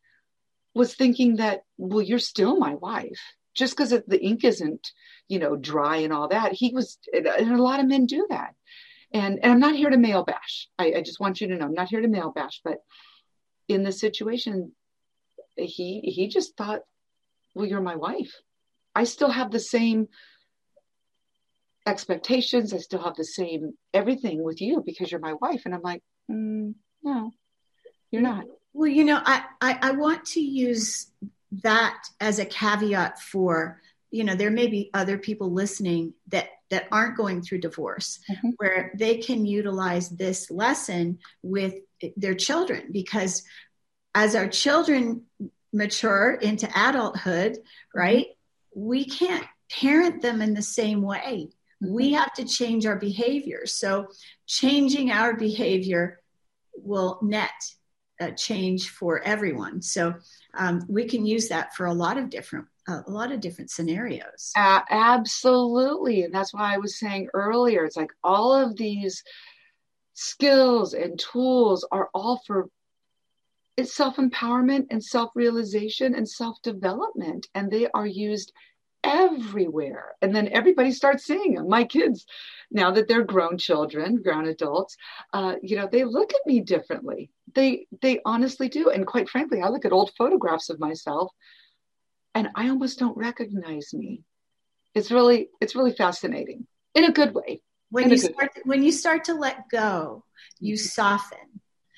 was 0.74 0.94
thinking 0.94 1.36
that 1.36 1.62
well 1.76 2.02
you're 2.02 2.18
still 2.18 2.56
my 2.56 2.74
wife 2.74 3.20
just 3.60 3.76
because 3.76 3.90
the 3.90 4.24
ink 4.24 4.44
isn't 4.44 4.90
you 5.28 5.38
know 5.38 5.54
dry 5.54 5.98
and 5.98 6.12
all 6.12 6.28
that 6.28 6.52
he 6.52 6.72
was 6.74 6.98
and 7.12 7.26
a 7.26 7.62
lot 7.62 7.80
of 7.80 7.86
men 7.86 8.06
do 8.06 8.26
that 8.30 8.54
and 9.12 9.38
and 9.42 9.52
i'm 9.52 9.60
not 9.60 9.76
here 9.76 9.90
to 9.90 9.96
male 9.98 10.24
bash 10.24 10.68
I, 10.78 10.94
I 10.96 11.02
just 11.02 11.20
want 11.20 11.40
you 11.40 11.48
to 11.48 11.56
know 11.56 11.66
i'm 11.66 11.74
not 11.74 11.88
here 11.88 12.00
to 12.00 12.08
male 12.08 12.32
bash 12.32 12.60
but 12.64 12.78
in 13.68 13.84
this 13.84 14.00
situation 14.00 14.72
he 15.56 16.00
he 16.00 16.28
just 16.28 16.56
thought 16.56 16.80
well 17.54 17.66
you're 17.66 17.80
my 17.80 17.96
wife 17.96 18.32
I 18.94 19.04
still 19.04 19.30
have 19.30 19.50
the 19.50 19.60
same 19.60 20.08
expectations. 21.86 22.74
I 22.74 22.78
still 22.78 23.02
have 23.02 23.16
the 23.16 23.24
same 23.24 23.74
everything 23.94 24.42
with 24.42 24.60
you 24.60 24.82
because 24.84 25.10
you're 25.10 25.20
my 25.20 25.34
wife. 25.34 25.62
And 25.64 25.74
I'm 25.74 25.82
like, 25.82 26.02
mm, 26.30 26.74
no, 27.02 27.32
you're 28.10 28.22
not. 28.22 28.44
Well, 28.72 28.90
you 28.90 29.04
know, 29.04 29.20
I, 29.24 29.44
I, 29.60 29.78
I 29.82 29.90
want 29.92 30.24
to 30.26 30.40
use 30.40 31.10
that 31.62 32.02
as 32.20 32.38
a 32.38 32.44
caveat 32.44 33.20
for, 33.20 33.80
you 34.10 34.24
know, 34.24 34.34
there 34.34 34.50
may 34.50 34.66
be 34.66 34.90
other 34.94 35.18
people 35.18 35.52
listening 35.52 36.14
that 36.28 36.48
that 36.70 36.86
aren't 36.92 37.16
going 37.16 37.42
through 37.42 37.58
divorce 37.58 38.20
Mhm. 38.30 38.54
where 38.58 38.92
they 38.96 39.16
can 39.18 39.44
utilize 39.44 40.08
this 40.08 40.50
lesson 40.52 41.18
with 41.42 41.74
their 42.16 42.34
children 42.34 42.90
because 42.92 43.42
as 44.14 44.36
our 44.36 44.46
children 44.48 45.26
mature 45.72 46.34
into 46.34 46.68
adulthood, 46.76 47.58
right? 47.92 48.26
We 48.74 49.04
can't 49.04 49.44
parent 49.68 50.22
them 50.22 50.40
in 50.42 50.54
the 50.54 50.62
same 50.62 51.02
way. 51.02 51.48
We 51.80 52.12
have 52.12 52.32
to 52.34 52.44
change 52.44 52.86
our 52.86 52.96
behavior. 52.96 53.66
So 53.66 54.08
changing 54.46 55.10
our 55.10 55.34
behavior 55.34 56.20
will 56.74 57.18
net 57.22 57.50
change 58.30 58.90
for 58.90 59.20
everyone. 59.22 59.82
So 59.82 60.14
um, 60.54 60.84
we 60.88 61.04
can 61.04 61.24
use 61.24 61.48
that 61.48 61.74
for 61.74 61.86
a 61.86 61.94
lot 61.94 62.18
of 62.18 62.30
different 62.30 62.66
a 62.88 63.04
lot 63.06 63.30
of 63.30 63.40
different 63.40 63.70
scenarios. 63.70 64.52
Uh, 64.56 64.80
absolutely, 64.90 66.24
and 66.24 66.34
that's 66.34 66.52
why 66.52 66.74
I 66.74 66.78
was 66.78 66.98
saying 66.98 67.28
earlier. 67.34 67.84
It's 67.84 67.96
like 67.96 68.10
all 68.24 68.52
of 68.52 68.76
these 68.76 69.22
skills 70.14 70.94
and 70.94 71.18
tools 71.18 71.86
are 71.92 72.10
all 72.14 72.42
for 72.46 72.68
it's 73.76 73.94
self 73.94 74.16
empowerment 74.16 74.86
and 74.90 75.02
self 75.02 75.30
realization 75.34 76.14
and 76.14 76.28
self 76.28 76.60
development, 76.62 77.46
and 77.54 77.70
they 77.70 77.88
are 77.94 78.06
used 78.06 78.52
everywhere. 79.02 80.14
And 80.22 80.34
then 80.34 80.48
everybody 80.48 80.92
starts 80.92 81.24
seeing 81.24 81.54
them. 81.54 81.68
My 81.68 81.84
kids, 81.84 82.26
now 82.70 82.90
that 82.92 83.08
they're 83.08 83.24
grown 83.24 83.58
children, 83.58 84.22
grown 84.22 84.46
adults, 84.46 84.96
uh, 85.32 85.56
you 85.62 85.76
know, 85.76 85.88
they 85.90 86.04
look 86.04 86.32
at 86.32 86.46
me 86.46 86.60
differently. 86.60 87.30
They 87.54 87.86
they 88.02 88.20
honestly 88.24 88.68
do. 88.68 88.90
And 88.90 89.06
quite 89.06 89.28
frankly, 89.28 89.60
I 89.62 89.68
look 89.68 89.84
at 89.84 89.92
old 89.92 90.12
photographs 90.16 90.70
of 90.70 90.78
myself 90.78 91.32
and 92.34 92.48
I 92.54 92.68
almost 92.68 92.98
don't 92.98 93.16
recognize 93.16 93.92
me. 93.92 94.22
It's 94.94 95.10
really 95.10 95.48
it's 95.60 95.74
really 95.74 95.92
fascinating 95.92 96.66
in 96.94 97.04
a 97.04 97.12
good 97.12 97.34
way. 97.34 97.62
When 97.90 98.10
you 98.10 98.18
start 98.18 98.52
way. 98.56 98.62
when 98.64 98.82
you 98.82 98.92
start 98.92 99.24
to 99.24 99.34
let 99.34 99.68
go, 99.70 100.24
you 100.58 100.76
soften. 100.76 101.38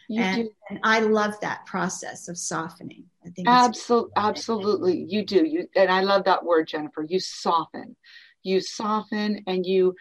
You 0.09 0.21
and, 0.21 0.49
and, 0.69 0.81
I 0.83 1.01
love 1.01 1.35
that 1.41 1.65
process 1.65 2.29
of 2.29 2.37
softening. 2.37 3.05
I 3.25 3.31
think 3.31 3.49
absolutely, 3.49 4.13
absolutely, 4.17 5.07
you 5.09 5.25
do. 5.25 5.47
You 5.47 5.69
and 5.77 5.91
I 5.91 6.03
love 6.03 6.25
that 6.25 6.45
word, 6.45 6.69
Jennifer. 6.69 7.05
You 7.09 7.21
soften, 7.21 7.97
you 8.43 8.61
soften, 8.61 9.45
and 9.47 9.65
you 9.65 9.95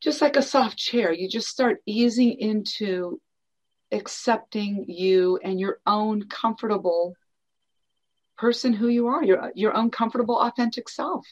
just 0.00 0.22
like 0.22 0.36
a 0.36 0.42
soft 0.42 0.78
chair. 0.78 1.12
You 1.12 1.28
just 1.28 1.48
start 1.48 1.78
easing 1.86 2.32
into 2.38 3.20
accepting 3.92 4.84
you 4.88 5.38
and 5.42 5.58
your 5.58 5.80
own 5.86 6.28
comfortable 6.28 7.14
person 8.38 8.72
who 8.72 8.88
you 8.88 9.08
are, 9.08 9.24
your 9.24 9.50
your 9.54 9.76
own 9.76 9.90
comfortable, 9.90 10.38
authentic 10.38 10.88
self. 10.88 11.26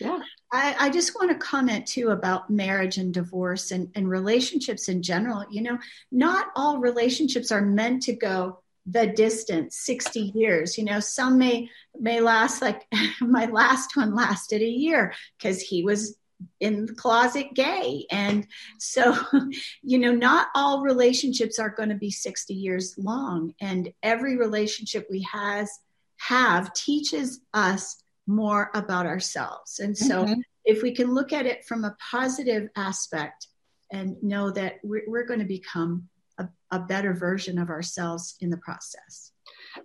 Yeah. 0.00 0.20
I, 0.50 0.74
I, 0.78 0.90
just 0.90 1.14
want 1.14 1.30
to 1.30 1.36
comment 1.36 1.86
too 1.86 2.08
about 2.08 2.48
marriage 2.48 2.96
and 2.96 3.12
divorce 3.12 3.72
and, 3.72 3.90
and 3.94 4.08
relationships 4.08 4.88
in 4.88 5.02
general. 5.02 5.44
You 5.50 5.62
know, 5.62 5.78
not 6.10 6.46
all 6.56 6.78
relationships 6.78 7.52
are 7.52 7.60
meant 7.60 8.02
to 8.04 8.14
go 8.14 8.61
the 8.86 9.06
distance 9.06 9.76
60 9.78 10.32
years 10.34 10.76
you 10.76 10.84
know 10.84 10.98
some 10.98 11.38
may 11.38 11.68
may 11.98 12.20
last 12.20 12.60
like 12.60 12.86
my 13.20 13.46
last 13.46 13.96
one 13.96 14.14
lasted 14.14 14.60
a 14.60 14.68
year 14.68 15.14
because 15.38 15.60
he 15.60 15.84
was 15.84 16.16
in 16.58 16.86
the 16.86 16.94
closet 16.94 17.46
gay 17.54 18.04
and 18.10 18.46
so 18.78 19.16
you 19.82 19.98
know 19.98 20.12
not 20.12 20.48
all 20.56 20.82
relationships 20.82 21.60
are 21.60 21.70
going 21.70 21.90
to 21.90 21.94
be 21.94 22.10
60 22.10 22.52
years 22.52 22.94
long 22.98 23.54
and 23.60 23.92
every 24.02 24.36
relationship 24.36 25.06
we 25.08 25.22
has 25.22 25.70
have 26.18 26.72
teaches 26.74 27.40
us 27.52 28.02
more 28.26 28.70
about 28.74 29.06
ourselves. 29.06 29.80
And 29.80 29.96
so, 29.96 30.24
mm-hmm. 30.24 30.40
if 30.64 30.82
we 30.82 30.94
can 30.94 31.12
look 31.12 31.32
at 31.32 31.46
it 31.46 31.64
from 31.64 31.84
a 31.84 31.96
positive 32.10 32.68
aspect 32.76 33.48
and 33.90 34.22
know 34.22 34.50
that 34.50 34.76
we're, 34.82 35.02
we're 35.06 35.26
going 35.26 35.40
to 35.40 35.46
become 35.46 36.08
a, 36.38 36.48
a 36.70 36.80
better 36.80 37.14
version 37.14 37.58
of 37.58 37.70
ourselves 37.70 38.36
in 38.40 38.50
the 38.50 38.56
process. 38.56 39.32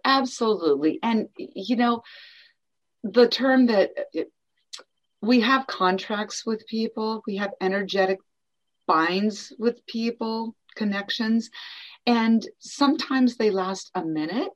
Absolutely. 0.04 1.00
And, 1.02 1.30
you 1.38 1.76
know, 1.76 2.04
the 3.04 3.28
term 3.28 3.68
that 3.68 3.92
it, 4.14 4.32
we 5.22 5.42
have 5.42 5.68
contracts 5.68 6.46
with 6.46 6.68
people, 6.68 7.24
we 7.26 7.38
have 7.38 7.52
energetic 7.62 8.20
binds 8.86 9.54
with 9.58 9.86
people, 9.86 10.56
connections, 10.76 11.50
and 12.06 12.48
sometimes 12.60 13.36
they 13.36 13.50
last 13.50 13.92
a 13.96 14.04
minute 14.04 14.50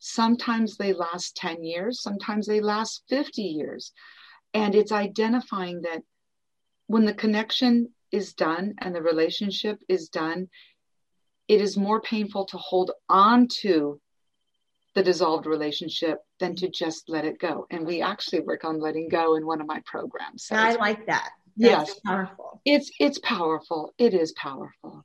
Sometimes 0.00 0.78
they 0.78 0.94
last 0.94 1.36
10 1.36 1.62
years, 1.62 2.02
sometimes 2.02 2.46
they 2.46 2.62
last 2.62 3.02
50 3.10 3.42
years. 3.42 3.92
And 4.54 4.74
it's 4.74 4.92
identifying 4.92 5.82
that 5.82 6.02
when 6.86 7.04
the 7.04 7.14
connection 7.14 7.92
is 8.10 8.32
done 8.32 8.74
and 8.78 8.94
the 8.94 9.02
relationship 9.02 9.78
is 9.88 10.08
done, 10.08 10.48
it 11.50 11.60
is 11.60 11.76
more 11.76 12.00
painful 12.00 12.44
to 12.44 12.56
hold 12.56 12.92
on 13.08 13.48
to 13.48 14.00
the 14.94 15.02
dissolved 15.02 15.46
relationship 15.46 16.18
than 16.38 16.54
to 16.54 16.68
just 16.68 17.08
let 17.08 17.24
it 17.24 17.40
go. 17.40 17.66
And 17.70 17.84
we 17.84 18.02
actually 18.02 18.42
work 18.42 18.64
on 18.64 18.78
letting 18.78 19.08
go 19.08 19.34
in 19.34 19.44
one 19.44 19.60
of 19.60 19.66
my 19.66 19.82
programs. 19.84 20.44
So 20.44 20.54
I 20.54 20.76
like 20.76 21.06
that. 21.06 21.30
That's 21.56 21.90
yes, 21.90 22.00
powerful. 22.06 22.60
It's 22.64 22.92
it's 23.00 23.18
powerful. 23.18 23.92
It 23.98 24.14
is 24.14 24.30
powerful. 24.32 25.04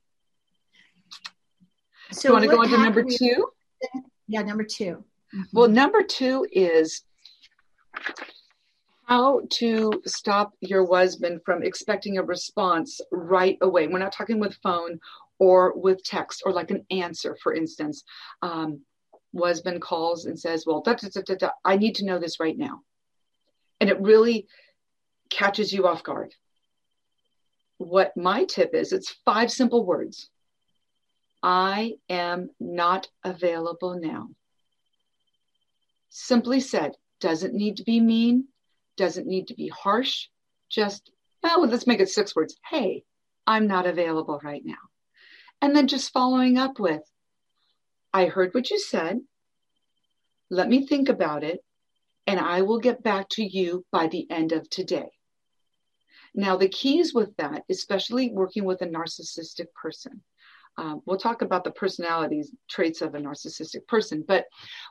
So, 2.12 2.30
you 2.30 2.34
want 2.34 2.44
to 2.44 2.52
go 2.52 2.62
on 2.62 2.70
to 2.70 2.78
number 2.78 3.04
two? 3.04 3.48
Yeah, 4.28 4.44
number 4.44 4.64
2 4.64 4.86
mm-hmm. 4.86 5.42
Well, 5.52 5.68
number 5.68 6.04
two 6.04 6.46
is 6.52 7.02
how 9.06 9.42
to 9.54 10.02
stop 10.06 10.54
your 10.62 10.88
husband 10.88 11.42
from 11.44 11.64
expecting 11.64 12.18
a 12.20 12.24
response 12.24 13.02
right 13.12 13.58
away. 13.62 13.88
We're 13.88 14.00
not 14.00 14.12
talking 14.12 14.40
with 14.40 14.58
phone 14.62 15.00
or 15.40 15.74
with 15.76 16.04
text 16.04 16.44
or 16.46 16.52
like 16.52 16.72
an 16.72 16.86
answer, 16.90 17.38
for 17.42 17.54
instance. 17.54 18.04
Um, 18.42 18.82
husband 19.38 19.82
calls 19.82 20.26
and 20.26 20.40
says, 20.40 20.66
Well, 20.66 20.82
da, 20.82 20.94
da, 20.94 21.36
da, 21.36 21.50
I 21.64 21.78
need 21.78 21.96
to 21.96 22.06
know 22.06 22.20
this 22.20 22.40
right 22.40 22.58
now. 22.58 22.82
And 23.80 23.90
it 23.90 24.00
really 24.02 24.48
catches 25.30 25.74
you 25.74 25.88
off 25.88 26.04
guard. 26.04 26.34
What 27.78 28.16
my 28.16 28.46
tip 28.46 28.74
is, 28.74 28.94
it's 28.94 29.18
five 29.26 29.52
simple 29.52 29.86
words 29.86 30.30
I 31.44 31.96
am 32.10 32.50
not 32.60 33.08
available 33.24 34.00
now. 34.00 34.30
Simply 36.10 36.60
said, 36.60 36.94
doesn't 37.20 37.54
need 37.54 37.78
to 37.78 37.84
be 37.84 38.00
mean, 38.00 38.48
doesn't 38.98 39.28
need 39.28 39.50
to 39.50 39.54
be 39.54 39.68
harsh, 39.68 40.28
just, 40.70 41.12
oh, 41.44 41.68
let's 41.70 41.88
make 41.88 42.00
it 42.00 42.10
six 42.10 42.36
words. 42.36 42.56
Hey, 42.68 43.04
I'm 43.46 43.68
not 43.68 43.86
available 43.86 44.40
right 44.44 44.64
now. 44.66 44.76
And 45.62 45.76
then 45.76 45.88
just 45.88 46.14
following 46.14 46.58
up 46.58 46.80
with, 46.80 47.02
I 48.14 48.26
heard 48.26 48.54
what 48.54 48.70
you 48.70 48.80
said. 48.80 49.20
Let 50.50 50.70
me 50.70 50.86
think 50.86 51.10
about 51.10 51.44
it, 51.44 51.60
and 52.28 52.40
I 52.40 52.62
will 52.62 52.80
get 52.80 53.04
back 53.04 53.30
to 53.30 53.44
you 53.44 53.86
by 53.92 54.08
the 54.08 54.30
end 54.30 54.52
of 54.52 54.70
today. 54.70 55.10
Now, 56.36 56.58
the 56.58 56.70
keys 56.70 57.14
with 57.14 57.36
that, 57.38 57.64
especially 57.70 58.32
working 58.32 58.64
with 58.66 58.82
a 58.82 58.88
narcissistic 58.88 59.68
person, 59.74 60.22
um, 60.78 61.02
we'll 61.06 61.18
talk 61.18 61.42
about 61.42 61.64
the 61.64 61.72
personalities 61.72 62.52
traits 62.70 63.02
of 63.02 63.16
a 63.16 63.20
narcissistic 63.20 63.88
person 63.88 64.24
but 64.28 64.46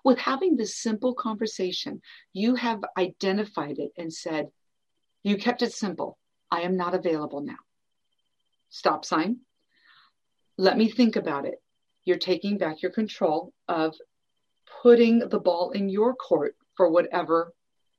with 0.05 0.19
having 0.19 0.57
this 0.57 0.77
simple 0.77 1.15
conversation 1.15 2.01
you 2.33 2.55
have 2.55 2.81
identified 2.97 3.79
it 3.79 3.91
and 3.97 4.13
said 4.13 4.49
you 5.23 5.37
kept 5.37 5.63
it 5.63 5.73
simple 5.73 6.19
i 6.51 6.63
am 6.63 6.77
not 6.77 6.95
available 6.95 7.43
now 7.43 7.59
stop 8.71 9.05
sign 9.05 9.39
let 10.57 10.77
me 10.77 10.89
think 10.89 11.17
about 11.17 11.47
it. 11.47 11.61
You're 12.05 12.19
taking 12.19 12.59
back 12.59 12.83
your 12.83 12.93
control 12.93 13.53
of 13.69 13.95
putting 14.83 15.21
the 15.21 15.41
ball 15.41 15.71
in 15.71 15.89
your 15.89 16.15
court 16.15 16.57
for 16.77 16.91
whatever 16.91 17.53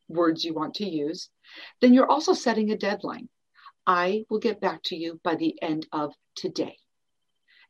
words 0.08 0.44
you 0.44 0.54
want 0.54 0.76
to 0.76 0.88
use. 0.88 1.30
Then 1.82 1.94
you're 1.94 2.10
also 2.10 2.34
setting 2.34 2.72
a 2.72 2.78
deadline. 2.78 3.30
I 3.88 4.26
will 4.30 4.40
get 4.40 4.62
back 4.62 4.82
to 4.86 4.96
you 4.96 5.20
by 5.24 5.36
the 5.36 5.62
end 5.62 5.88
of 5.92 6.14
today. 6.36 6.78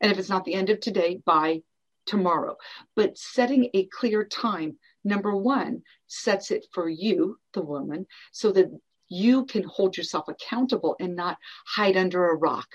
And 0.00 0.12
if 0.12 0.18
it's 0.18 0.28
not 0.28 0.44
the 0.44 0.54
end 0.54 0.70
of 0.70 0.80
today, 0.80 1.20
by 1.24 1.62
tomorrow. 2.06 2.56
But 2.94 3.18
setting 3.18 3.70
a 3.74 3.86
clear 3.86 4.24
time, 4.24 4.78
number 5.04 5.34
one, 5.34 5.82
sets 6.06 6.50
it 6.50 6.66
for 6.72 6.88
you, 6.88 7.38
the 7.54 7.62
woman, 7.62 8.06
so 8.32 8.52
that 8.52 8.70
you 9.08 9.46
can 9.46 9.64
hold 9.64 9.96
yourself 9.96 10.28
accountable 10.28 10.96
and 11.00 11.16
not 11.16 11.38
hide 11.66 11.96
under 11.96 12.28
a 12.28 12.36
rock, 12.36 12.68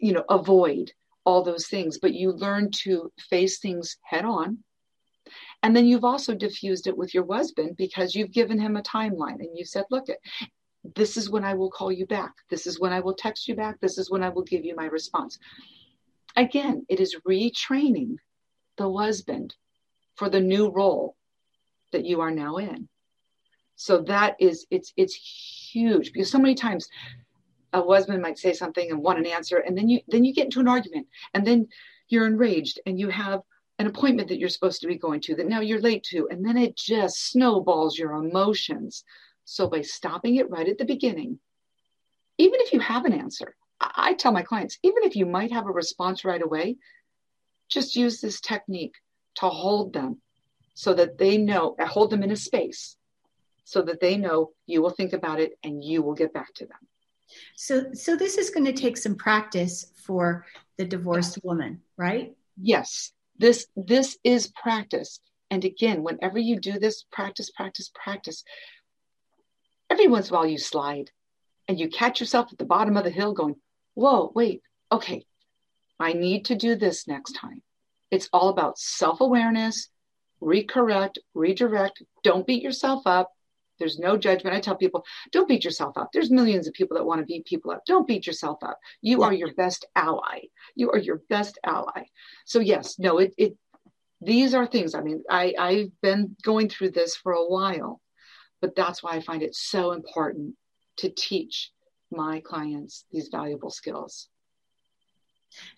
you 0.00 0.12
know, 0.12 0.24
avoid 0.28 0.92
all 1.24 1.42
those 1.42 1.66
things, 1.66 1.98
but 1.98 2.14
you 2.14 2.32
learn 2.32 2.70
to 2.82 3.12
face 3.30 3.58
things 3.58 3.96
head 4.02 4.24
on. 4.24 4.58
And 5.62 5.76
then 5.76 5.86
you've 5.86 6.04
also 6.04 6.34
diffused 6.34 6.86
it 6.86 6.96
with 6.96 7.14
your 7.14 7.26
husband 7.32 7.76
because 7.76 8.14
you've 8.14 8.32
given 8.32 8.58
him 8.58 8.76
a 8.76 8.82
timeline 8.82 9.38
and 9.38 9.56
you 9.56 9.64
said, 9.64 9.84
look, 9.90 10.06
this 10.96 11.16
is 11.16 11.30
when 11.30 11.44
I 11.44 11.54
will 11.54 11.70
call 11.70 11.92
you 11.92 12.06
back. 12.06 12.32
This 12.50 12.66
is 12.66 12.80
when 12.80 12.92
I 12.92 13.00
will 13.00 13.14
text 13.14 13.46
you 13.46 13.54
back. 13.54 13.78
This 13.80 13.98
is 13.98 14.10
when 14.10 14.24
I 14.24 14.30
will 14.30 14.42
give 14.42 14.64
you 14.64 14.74
my 14.74 14.86
response. 14.86 15.38
Again, 16.34 16.84
it 16.88 16.98
is 16.98 17.16
retraining 17.28 18.16
the 18.76 18.92
husband 18.92 19.54
for 20.16 20.28
the 20.28 20.40
new 20.40 20.70
role 20.70 21.16
that 21.92 22.04
you 22.04 22.20
are 22.20 22.30
now 22.30 22.56
in. 22.56 22.88
So 23.76 24.02
that 24.02 24.36
is 24.38 24.66
it's 24.70 24.92
it's 24.96 25.14
huge 25.14 26.12
because 26.12 26.30
so 26.30 26.38
many 26.38 26.54
times 26.54 26.88
a 27.72 27.82
husband 27.82 28.22
might 28.22 28.38
say 28.38 28.52
something 28.52 28.90
and 28.90 29.02
want 29.02 29.18
an 29.18 29.26
answer 29.26 29.58
and 29.58 29.76
then 29.76 29.88
you 29.88 30.00
then 30.08 30.24
you 30.24 30.34
get 30.34 30.46
into 30.46 30.60
an 30.60 30.68
argument 30.68 31.06
and 31.34 31.46
then 31.46 31.68
you're 32.08 32.26
enraged 32.26 32.80
and 32.86 32.98
you 32.98 33.08
have 33.08 33.40
an 33.78 33.86
appointment 33.86 34.28
that 34.28 34.38
you're 34.38 34.48
supposed 34.48 34.80
to 34.80 34.86
be 34.86 34.98
going 34.98 35.20
to 35.20 35.34
that 35.34 35.48
now 35.48 35.60
you're 35.60 35.80
late 35.80 36.02
to 36.04 36.28
and 36.30 36.44
then 36.44 36.56
it 36.56 36.76
just 36.76 37.30
snowballs 37.30 37.98
your 37.98 38.12
emotions. 38.12 39.04
So 39.44 39.68
by 39.68 39.82
stopping 39.82 40.36
it 40.36 40.50
right 40.50 40.68
at 40.68 40.78
the 40.78 40.84
beginning, 40.84 41.38
even 42.38 42.60
if 42.60 42.72
you 42.72 42.80
have 42.80 43.04
an 43.04 43.12
answer, 43.12 43.56
I 43.80 44.14
tell 44.14 44.30
my 44.30 44.42
clients, 44.42 44.78
even 44.82 45.02
if 45.02 45.16
you 45.16 45.26
might 45.26 45.50
have 45.52 45.66
a 45.66 45.72
response 45.72 46.24
right 46.24 46.40
away, 46.40 46.76
just 47.68 47.96
use 47.96 48.20
this 48.20 48.40
technique 48.40 48.94
to 49.36 49.48
hold 49.48 49.92
them 49.92 50.20
so 50.74 50.94
that 50.94 51.18
they 51.18 51.38
know, 51.38 51.74
hold 51.80 52.10
them 52.10 52.22
in 52.22 52.30
a 52.30 52.36
space 52.36 52.96
so 53.64 53.82
that 53.82 54.00
they 54.00 54.16
know 54.16 54.50
you 54.66 54.82
will 54.82 54.90
think 54.90 55.12
about 55.12 55.40
it 55.40 55.58
and 55.62 55.82
you 55.82 56.02
will 56.02 56.14
get 56.14 56.32
back 56.32 56.52
to 56.54 56.66
them. 56.66 56.78
So, 57.56 57.92
so 57.92 58.16
this 58.16 58.38
is 58.38 58.50
going 58.50 58.66
to 58.66 58.72
take 58.72 58.96
some 58.96 59.16
practice 59.16 59.86
for 60.04 60.46
the 60.78 60.84
divorced 60.84 61.38
woman, 61.42 61.80
right? 61.96 62.34
Yes, 62.60 63.12
this 63.38 63.66
this 63.76 64.18
is 64.24 64.48
practice. 64.48 65.20
And 65.50 65.64
again, 65.64 66.02
whenever 66.02 66.38
you 66.38 66.58
do 66.58 66.78
this, 66.78 67.04
practice, 67.12 67.50
practice, 67.50 67.90
practice. 67.94 68.44
Every 69.90 70.08
once 70.08 70.28
in 70.28 70.34
a 70.34 70.38
while, 70.38 70.46
you 70.46 70.58
slide, 70.58 71.10
and 71.68 71.78
you 71.78 71.88
catch 71.88 72.20
yourself 72.20 72.48
at 72.52 72.58
the 72.58 72.64
bottom 72.64 72.96
of 72.96 73.04
the 73.04 73.10
hill, 73.10 73.34
going, 73.34 73.56
"Whoa, 73.94 74.32
wait, 74.34 74.62
okay, 74.90 75.26
I 76.00 76.14
need 76.14 76.46
to 76.46 76.54
do 76.54 76.74
this 76.76 77.06
next 77.06 77.32
time." 77.32 77.62
It's 78.10 78.28
all 78.32 78.48
about 78.48 78.78
self 78.78 79.20
awareness, 79.20 79.88
recorrect, 80.40 81.18
redirect. 81.34 82.02
Don't 82.22 82.46
beat 82.46 82.62
yourself 82.62 83.06
up. 83.06 83.30
There's 83.78 83.98
no 83.98 84.16
judgment. 84.16 84.56
I 84.56 84.60
tell 84.60 84.76
people, 84.76 85.04
don't 85.32 85.48
beat 85.48 85.64
yourself 85.64 85.96
up. 85.96 86.10
There's 86.12 86.30
millions 86.30 86.66
of 86.66 86.74
people 86.74 86.96
that 86.96 87.04
want 87.04 87.20
to 87.20 87.26
beat 87.26 87.44
people 87.46 87.70
up. 87.70 87.82
Don't 87.86 88.06
beat 88.06 88.26
yourself 88.26 88.58
up. 88.62 88.78
You 89.00 89.22
are 89.22 89.32
your 89.32 89.52
best 89.54 89.86
ally. 89.96 90.40
You 90.74 90.90
are 90.90 90.98
your 90.98 91.22
best 91.28 91.58
ally. 91.64 92.04
So 92.44 92.60
yes, 92.60 92.98
no, 92.98 93.18
it, 93.18 93.34
it 93.36 93.56
these 94.20 94.54
are 94.54 94.66
things. 94.66 94.94
I 94.94 95.00
mean, 95.00 95.22
I, 95.28 95.54
I've 95.58 95.90
been 96.00 96.36
going 96.42 96.68
through 96.68 96.90
this 96.90 97.16
for 97.16 97.32
a 97.32 97.44
while, 97.44 98.00
but 98.60 98.76
that's 98.76 99.02
why 99.02 99.12
I 99.12 99.20
find 99.20 99.42
it 99.42 99.54
so 99.54 99.92
important 99.92 100.54
to 100.98 101.10
teach 101.10 101.72
my 102.10 102.40
clients 102.40 103.04
these 103.10 103.28
valuable 103.32 103.70
skills. 103.70 104.28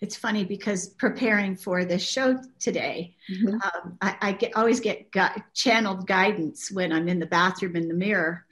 It's 0.01 0.15
funny 0.15 0.43
because 0.43 0.87
preparing 0.87 1.55
for 1.55 1.85
this 1.85 2.03
show 2.03 2.39
today, 2.59 3.15
mm-hmm. 3.31 3.55
um, 3.55 3.97
I, 4.01 4.17
I, 4.21 4.31
get, 4.33 4.55
always 4.55 4.79
get 4.79 5.11
gu- 5.11 5.41
channeled 5.53 6.07
guidance 6.07 6.71
when 6.71 6.91
I'm 6.91 7.07
in 7.07 7.19
the 7.19 7.25
bathroom 7.25 7.75
in 7.75 7.87
the 7.87 7.93
mirror. 7.93 8.45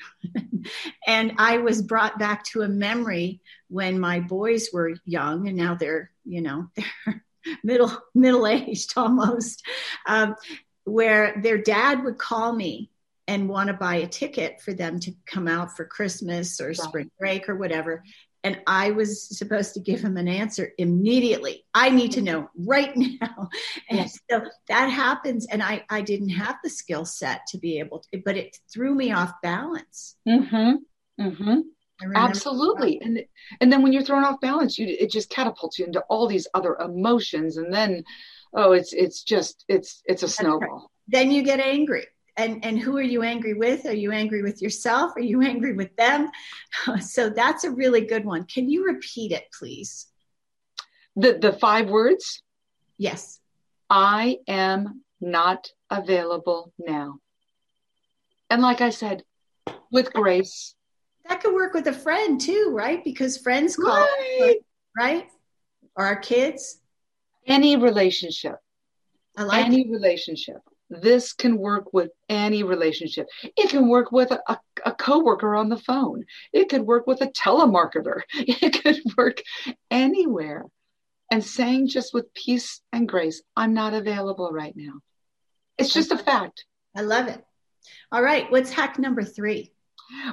and 1.07 1.33
I 1.37 1.57
was 1.57 1.81
brought 1.81 2.19
back 2.19 2.43
to 2.45 2.61
a 2.61 2.67
memory 2.67 3.41
when 3.69 3.99
my 3.99 4.19
boys 4.19 4.69
were 4.73 4.95
young 5.05 5.47
and 5.47 5.57
now 5.57 5.75
they're, 5.75 6.11
you 6.25 6.41
know, 6.41 6.69
they're 7.05 7.23
middle, 7.63 7.91
middle 8.13 8.47
aged 8.47 8.93
almost, 8.95 9.65
um, 10.05 10.35
where 10.85 11.39
their 11.41 11.57
dad 11.57 12.03
would 12.03 12.17
call 12.17 12.53
me 12.53 12.89
and 13.27 13.47
want 13.47 13.67
to 13.67 13.73
buy 13.73 13.95
a 13.95 14.07
ticket 14.07 14.61
for 14.61 14.73
them 14.73 14.99
to 14.99 15.13
come 15.25 15.47
out 15.47 15.77
for 15.77 15.85
Christmas 15.85 16.59
or 16.59 16.73
spring 16.73 17.09
break 17.17 17.47
or 17.47 17.55
whatever 17.55 18.03
and 18.43 18.59
I 18.67 18.91
was 18.91 19.37
supposed 19.37 19.73
to 19.73 19.79
give 19.79 20.01
him 20.01 20.17
an 20.17 20.27
answer 20.27 20.73
immediately. 20.77 21.65
I 21.73 21.89
need 21.89 22.11
to 22.13 22.21
know 22.21 22.49
right 22.55 22.95
now. 22.95 23.49
And 23.89 23.99
yes. 23.99 24.19
so 24.29 24.41
that 24.67 24.87
happens. 24.87 25.45
And 25.47 25.61
I, 25.61 25.83
I 25.89 26.01
didn't 26.01 26.29
have 26.29 26.55
the 26.63 26.69
skill 26.69 27.05
set 27.05 27.41
to 27.49 27.57
be 27.57 27.79
able 27.79 27.99
to, 27.99 28.21
but 28.23 28.37
it 28.37 28.57
threw 28.73 28.93
me 28.93 29.11
off 29.11 29.33
balance. 29.41 30.15
Mm-hmm. 30.27 31.23
Mm-hmm. 31.23 31.59
Absolutely. 32.15 32.99
And, 33.01 33.23
and 33.61 33.71
then 33.71 33.81
when 33.81 33.93
you're 33.93 34.03
thrown 34.03 34.23
off 34.25 34.41
balance, 34.41 34.77
you, 34.77 34.87
it 34.87 35.11
just 35.11 35.29
catapults 35.29 35.79
you 35.79 35.85
into 35.85 36.01
all 36.09 36.27
these 36.27 36.47
other 36.53 36.75
emotions. 36.75 37.57
And 37.57 37.73
then, 37.73 38.03
oh, 38.53 38.71
it's, 38.71 38.93
it's 38.93 39.23
just, 39.23 39.63
it's, 39.67 40.01
it's 40.05 40.23
a 40.23 40.27
snowball. 40.27 40.91
Then 41.07 41.31
you 41.31 41.43
get 41.43 41.59
angry 41.59 42.07
and 42.37 42.63
and 42.65 42.79
who 42.79 42.97
are 42.97 43.01
you 43.01 43.23
angry 43.23 43.53
with? 43.53 43.85
Are 43.85 43.93
you 43.93 44.11
angry 44.11 44.41
with 44.41 44.61
yourself? 44.61 45.13
Are 45.15 45.21
you 45.21 45.41
angry 45.41 45.73
with 45.73 45.95
them? 45.95 46.29
So 47.01 47.29
that's 47.29 47.63
a 47.63 47.71
really 47.71 48.01
good 48.01 48.25
one. 48.25 48.45
Can 48.45 48.69
you 48.69 48.85
repeat 48.85 49.31
it 49.31 49.45
please? 49.57 50.07
The 51.15 51.33
the 51.33 51.53
five 51.53 51.89
words? 51.89 52.41
Yes. 52.97 53.39
I 53.89 54.39
am 54.47 55.01
not 55.21 55.69
available 55.89 56.73
now. 56.79 57.19
And 58.49 58.61
like 58.61 58.81
i 58.81 58.89
said 58.89 59.23
with 59.91 60.11
grace. 60.13 60.75
That 61.29 61.41
could 61.41 61.53
work 61.53 61.73
with 61.73 61.87
a 61.87 61.93
friend 61.93 62.41
too 62.41 62.71
right? 62.73 63.03
Because 63.03 63.37
friends 63.37 63.75
call 63.75 64.07
right, 64.39 64.57
right? 64.97 65.27
or 65.95 66.05
our 66.05 66.17
kids. 66.17 66.81
Any 67.45 67.75
relationship. 67.75 68.55
I 69.37 69.43
like 69.43 69.65
any 69.65 69.81
it. 69.81 69.91
relationship 69.91 70.61
this 71.01 71.33
can 71.33 71.57
work 71.57 71.93
with 71.93 72.11
any 72.29 72.63
relationship. 72.63 73.27
It 73.43 73.69
can 73.69 73.87
work 73.87 74.11
with 74.11 74.31
a, 74.31 74.41
a, 74.47 74.59
a 74.85 74.91
coworker 74.91 75.55
on 75.55 75.69
the 75.69 75.77
phone. 75.77 76.25
It 76.51 76.69
could 76.69 76.81
work 76.81 77.07
with 77.07 77.21
a 77.21 77.27
telemarketer. 77.27 78.21
It 78.33 78.83
could 78.83 79.01
work 79.17 79.41
anywhere. 79.89 80.65
And 81.31 81.43
saying 81.43 81.87
just 81.87 82.13
with 82.13 82.33
peace 82.33 82.81
and 82.91 83.07
grace, 83.09 83.41
I'm 83.55 83.73
not 83.73 83.93
available 83.93 84.51
right 84.51 84.73
now. 84.75 84.93
It's 85.77 85.93
just 85.93 86.11
a 86.11 86.17
fact. 86.17 86.65
I 86.95 87.01
love 87.01 87.27
it. 87.27 87.43
All 88.11 88.21
right. 88.21 88.51
What's 88.51 88.71
hack 88.71 88.99
number 88.99 89.23
three? 89.23 89.71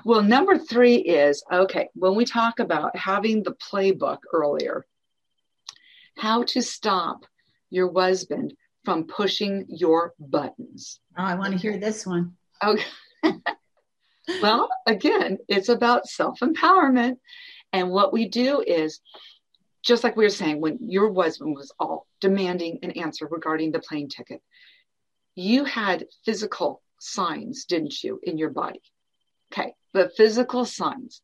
Well, 0.04 0.22
number 0.22 0.58
three 0.58 0.96
is 0.96 1.42
okay, 1.50 1.88
when 1.94 2.14
we 2.14 2.24
talk 2.24 2.58
about 2.58 2.96
having 2.96 3.42
the 3.42 3.54
playbook 3.54 4.18
earlier, 4.32 4.84
how 6.16 6.42
to 6.44 6.60
stop 6.60 7.24
your 7.70 7.92
husband 7.92 8.52
from 8.84 9.04
pushing 9.04 9.66
your 9.68 10.14
buttons. 10.18 11.00
Oh, 11.18 11.24
I 11.24 11.34
want 11.34 11.52
to 11.52 11.58
hear 11.58 11.78
this 11.78 12.06
one. 12.06 12.34
Okay. 12.62 12.84
well, 14.42 14.68
again, 14.86 15.38
it's 15.48 15.68
about 15.68 16.06
self 16.06 16.40
empowerment. 16.40 17.16
And 17.72 17.90
what 17.90 18.12
we 18.12 18.28
do 18.28 18.62
is, 18.66 19.00
just 19.82 20.02
like 20.04 20.16
we 20.16 20.24
were 20.24 20.30
saying, 20.30 20.60
when 20.60 20.78
your 20.80 21.12
husband 21.14 21.54
was 21.54 21.72
all 21.78 22.06
demanding 22.20 22.78
an 22.82 22.92
answer 22.92 23.26
regarding 23.30 23.72
the 23.72 23.80
plane 23.80 24.08
ticket, 24.08 24.42
you 25.34 25.64
had 25.64 26.06
physical 26.24 26.82
signs, 26.98 27.64
didn't 27.64 28.02
you, 28.02 28.20
in 28.22 28.36
your 28.36 28.50
body? 28.50 28.82
Okay, 29.52 29.74
the 29.92 30.10
physical 30.16 30.64
signs. 30.64 31.22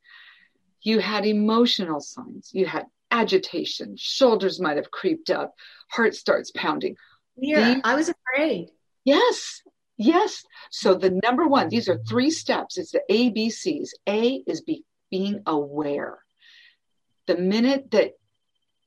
You 0.83 1.01
had 1.01 1.27
emotional 1.27 2.01
signs. 2.01 2.51
You 2.53 2.67
had 2.67 2.87
agitation, 3.11 3.97
shoulders 3.97 4.61
might 4.61 4.77
have 4.77 4.91
creeped 4.91 5.31
up, 5.31 5.55
heart 5.91 6.15
starts 6.15 6.51
pounding 6.55 6.97
yeah, 7.37 7.81
I 7.85 7.95
was 7.95 8.11
afraid. 8.11 8.71
Yes, 9.05 9.63
yes. 9.97 10.45
So 10.71 10.95
the 10.95 11.21
number 11.23 11.47
one, 11.47 11.69
these 11.69 11.89
are 11.89 11.99
three 11.99 12.31
steps. 12.31 12.79
It's 12.79 12.93
the 12.93 13.03
ABCs. 13.11 13.91
A 14.09 14.43
is 14.47 14.63
be, 14.63 14.85
being 15.11 15.43
aware. 15.47 16.19
The 17.27 17.37
minute 17.37 17.91
that 17.93 18.13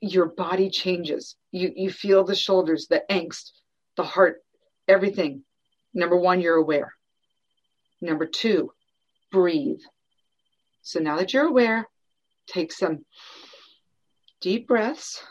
your 0.02 0.28
body 0.28 0.70
changes, 0.70 1.36
you, 1.52 1.72
you 1.76 1.92
feel 1.92 2.24
the 2.24 2.36
shoulders, 2.36 2.88
the 2.90 3.04
angst, 3.10 3.52
the 3.98 4.04
heart, 4.04 4.42
everything. 4.88 5.44
Number 5.94 6.16
one, 6.16 6.42
you're 6.42 6.56
aware. 6.56 6.94
Number 8.02 8.26
two, 8.26 8.72
breathe. 9.32 9.82
So 10.82 11.00
now 11.00 11.18
that 11.18 11.34
you're 11.34 11.48
aware, 11.48 11.88
take 12.48 12.72
some 12.72 13.06
deep 14.42 14.68
breaths 14.68 15.22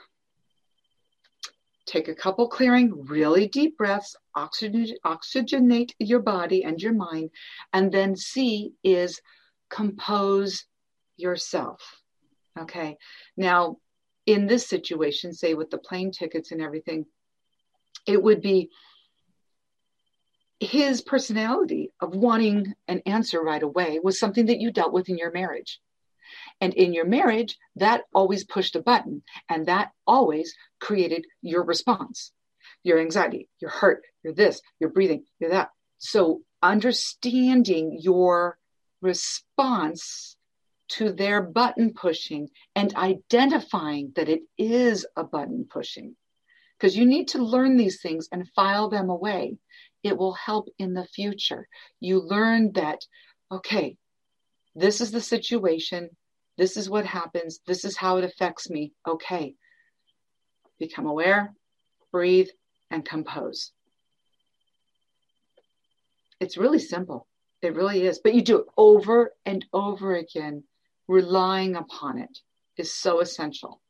take 1.89 2.09
a 2.09 2.15
couple 2.15 2.49
clearing, 2.49 3.07
really 3.07 3.49
deep 3.49 3.77
breaths, 3.77 4.15
oxygen, 4.35 4.97
oxygenate 5.05 5.93
your 5.99 6.21
body 6.21 6.65
and 6.65 6.81
your 6.81 6.93
mind. 6.93 7.31
And 7.73 7.91
then 7.91 8.15
C 8.15 8.75
is 8.85 9.21
compose 9.71 10.65
yourself. 11.17 11.81
Okay. 12.59 12.97
Now, 13.37 13.79
in 14.27 14.47
this 14.47 14.67
situation, 14.67 15.33
say 15.33 15.55
with 15.55 15.71
the 15.71 15.79
plane 15.79 16.11
tickets 16.11 16.53
and 16.53 16.61
everything, 16.61 17.07
it 18.07 18.23
would 18.23 18.43
be 18.43 18.71
his 20.61 21.01
personality 21.01 21.93
of 22.01 22.15
wanting 22.15 22.75
an 22.89 23.01
answer 23.07 23.41
right 23.41 23.63
away 23.63 24.01
was 24.03 24.19
something 24.19 24.47
that 24.47 24.61
you 24.61 24.73
dealt 24.73 24.93
with 24.93 25.09
in 25.09 25.17
your 25.17 25.33
marriage. 25.33 25.81
And 26.61 26.75
in 26.75 26.93
your 26.93 27.05
marriage, 27.05 27.57
that 27.77 28.03
always 28.13 28.45
pushed 28.45 28.77
a 28.77 28.83
button 28.83 29.23
and 29.49 29.67
that 29.67 29.93
always 30.07 30.55
created 30.81 31.25
your 31.41 31.63
response, 31.63 32.33
your 32.83 32.99
anxiety, 32.99 33.49
your 33.61 33.71
hurt, 33.71 34.03
your 34.25 34.35
this, 34.35 34.61
your 34.81 34.91
breathing, 34.91 35.25
your 35.39 35.51
that. 35.51 35.71
So 35.99 36.43
understanding 36.63 37.99
your 38.01 38.59
response 39.01 40.37
to 40.89 41.13
their 41.13 41.43
button 41.43 41.93
pushing 41.93 42.49
and 42.75 42.95
identifying 42.97 44.13
that 44.17 44.29
it 44.29 44.41
is 44.57 45.07
a 45.17 45.25
button 45.25 45.67
pushing 45.71 46.17
because 46.79 46.97
you 46.97 47.05
need 47.05 47.29
to 47.29 47.43
learn 47.43 47.77
these 47.77 48.01
things 48.01 48.29
and 48.33 48.49
file 48.55 48.89
them 48.89 49.11
away. 49.11 49.59
It 50.03 50.17
will 50.17 50.35
help 50.35 50.69
in 50.79 50.95
the 50.95 51.05
future. 51.05 51.69
You 52.01 52.21
learn 52.21 52.73
that, 52.73 53.01
okay, 53.51 53.97
this 54.75 55.01
is 55.01 55.11
the 55.11 55.21
situation. 55.21 56.11
This 56.59 56.77
is 56.77 56.91
what 56.91 57.07
happens. 57.07 57.61
This 57.67 57.85
is 57.85 57.97
how 57.97 58.19
it 58.19 58.25
affects 58.25 58.69
me. 58.69 58.93
Okay. 59.07 59.55
Become 60.79 61.07
aware, 61.07 61.55
breathe, 62.13 62.49
and 62.91 63.05
compose. 63.05 63.73
It's 66.41 66.57
really 66.57 66.81
simple. 66.81 67.27
It 67.63 67.75
really 67.75 68.05
is. 68.05 68.19
But 68.19 68.35
you 68.35 68.43
do 68.43 68.59
it 68.59 68.67
over 68.77 69.33
and 69.47 69.65
over 69.73 70.17
again. 70.17 70.65
Relying 71.07 71.75
upon 71.75 72.19
it 72.19 72.39
is 72.77 72.95
so 72.95 73.21
essential. 73.21 73.81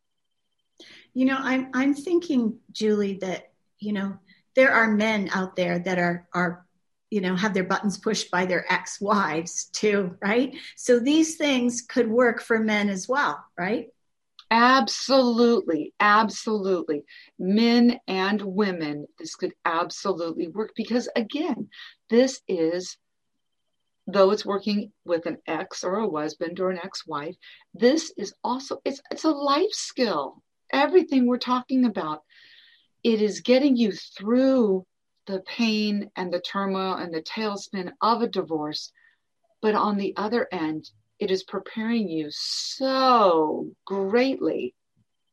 You 1.15 1.25
know, 1.25 1.37
I'm 1.39 1.71
I'm 1.75 1.95
thinking, 1.95 2.61
Julie, 2.71 3.19
that, 3.23 3.51
you 3.81 3.93
know, 3.93 4.19
there 4.55 4.73
are 4.73 4.89
men 4.91 5.29
out 5.33 5.57
there 5.57 5.79
that 5.81 5.99
are 5.99 6.29
are 6.33 6.65
you 7.11 7.21
know 7.21 7.37
have 7.37 7.55
their 7.55 7.65
buttons 7.65 7.99
pushed 7.99 8.31
by 8.31 8.47
their 8.47 8.71
ex-wives 8.73 9.67
too 9.73 10.17
right? 10.23 10.55
So 10.77 10.99
these 10.99 11.37
things 11.37 11.83
could 11.83 12.09
work 12.09 12.41
for 12.41 12.59
men 12.59 12.89
as 12.89 13.09
well 13.09 13.45
right? 13.59 13.89
Absolutely 14.51 15.93
absolutely. 16.01 17.05
Men 17.39 18.01
and 18.09 18.41
women 18.43 19.07
this 19.19 19.35
could 19.35 19.53
absolutely 19.65 20.49
work 20.49 20.73
because 20.75 21.09
again 21.15 21.69
this 22.09 22.41
is 22.49 22.97
though 24.07 24.31
it's 24.31 24.47
working 24.47 24.91
with 25.05 25.27
an 25.27 25.37
ex 25.47 25.85
or 25.85 25.99
a 25.99 26.11
husband 26.11 26.61
or 26.61 26.71
an 26.71 26.79
ex-wife 26.83 27.37
this 27.75 28.11
is 28.17 28.33
also 28.43 28.81
it's 28.85 29.03
it's 29.11 29.25
a 29.25 29.31
life 29.31 29.73
skill. 29.73 30.43
Everything 30.73 31.27
we're 31.27 31.39
talking 31.39 31.85
about 31.85 32.23
it 33.05 33.23
is 33.23 33.41
getting 33.41 33.77
you 33.77 33.93
through 33.93 34.85
the 35.29 35.41
pain 35.41 36.11
and 36.17 36.33
the 36.33 36.41
turmoil 36.41 36.95
and 36.95 37.15
the 37.15 37.23
tailspin 37.23 37.93
of 38.01 38.23
a 38.23 38.27
divorce. 38.29 38.91
But 39.61 39.75
on 39.75 39.97
the 39.97 40.15
other 40.17 40.49
end, 40.51 40.91
it 41.19 41.31
is 41.31 41.45
preparing 41.45 42.09
you 42.09 42.29
so 42.31 43.71
greatly 43.85 44.75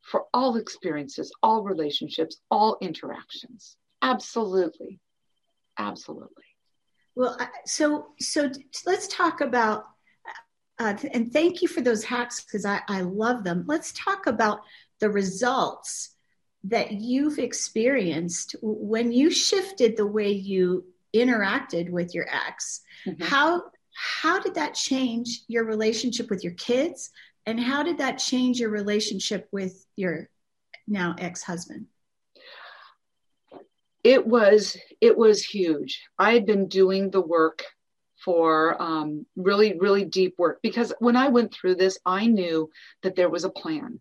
for 0.02 0.26
all 0.34 0.58
experiences, 0.58 1.32
all 1.42 1.64
relationships, 1.64 2.38
all 2.52 2.78
interactions. 2.82 3.78
Absolutely. 4.02 5.00
Absolutely. 5.80 6.44
Well, 7.16 7.38
so 7.66 8.08
so 8.20 8.52
let's 8.86 9.08
talk 9.08 9.42
about 9.42 9.86
uh, 10.78 10.94
and 11.14 11.32
thank 11.32 11.62
you 11.62 11.70
for 11.70 11.80
those 11.80 12.04
hacks 12.04 12.44
because 12.44 12.66
I, 12.66 12.82
I 12.90 13.02
love 13.02 13.46
them. 13.46 13.64
Let's 13.66 13.94
talk 13.94 14.28
about 14.28 14.60
the 15.00 15.10
results 15.10 16.15
that 16.68 16.92
you've 16.92 17.40
experienced 17.40 18.56
when 18.62 19.12
you 19.12 19.30
shifted 19.30 19.98
the 19.98 20.06
way 20.06 20.32
you 20.32 20.86
interacted 21.14 21.90
with 21.90 22.14
your 22.14 22.28
ex 22.30 22.82
mm-hmm. 23.06 23.24
how 23.24 23.62
how 23.96 24.40
did 24.40 24.56
that 24.56 24.74
change 24.74 25.44
your 25.48 25.64
relationship 25.64 26.30
with 26.30 26.44
your 26.44 26.54
kids? 26.54 27.12
And 27.46 27.60
how 27.60 27.82
did 27.84 28.00
that 28.00 28.18
change 28.18 28.60
your 28.60 28.70
relationship 28.70 29.48
with 29.52 29.86
your 29.96 30.30
now 30.88 31.16
ex-husband? 31.18 31.88
It 34.04 34.28
was 34.28 34.78
it 35.02 35.18
was 35.18 35.44
huge. 35.44 36.04
I 36.20 36.34
had 36.34 36.46
been 36.46 36.68
doing 36.68 37.10
the 37.10 37.22
work 37.22 37.64
for 38.24 38.80
um, 38.82 39.26
really 39.36 39.78
really 39.80 40.06
deep 40.06 40.36
work 40.38 40.60
because 40.62 40.94
when 41.00 41.16
i 41.16 41.28
went 41.28 41.54
through 41.54 41.76
this 41.76 42.00
i 42.06 42.26
knew 42.26 42.70
that 43.04 43.16
there 43.16 43.30
was 43.30 43.44
a 43.44 43.50
plan. 43.50 44.00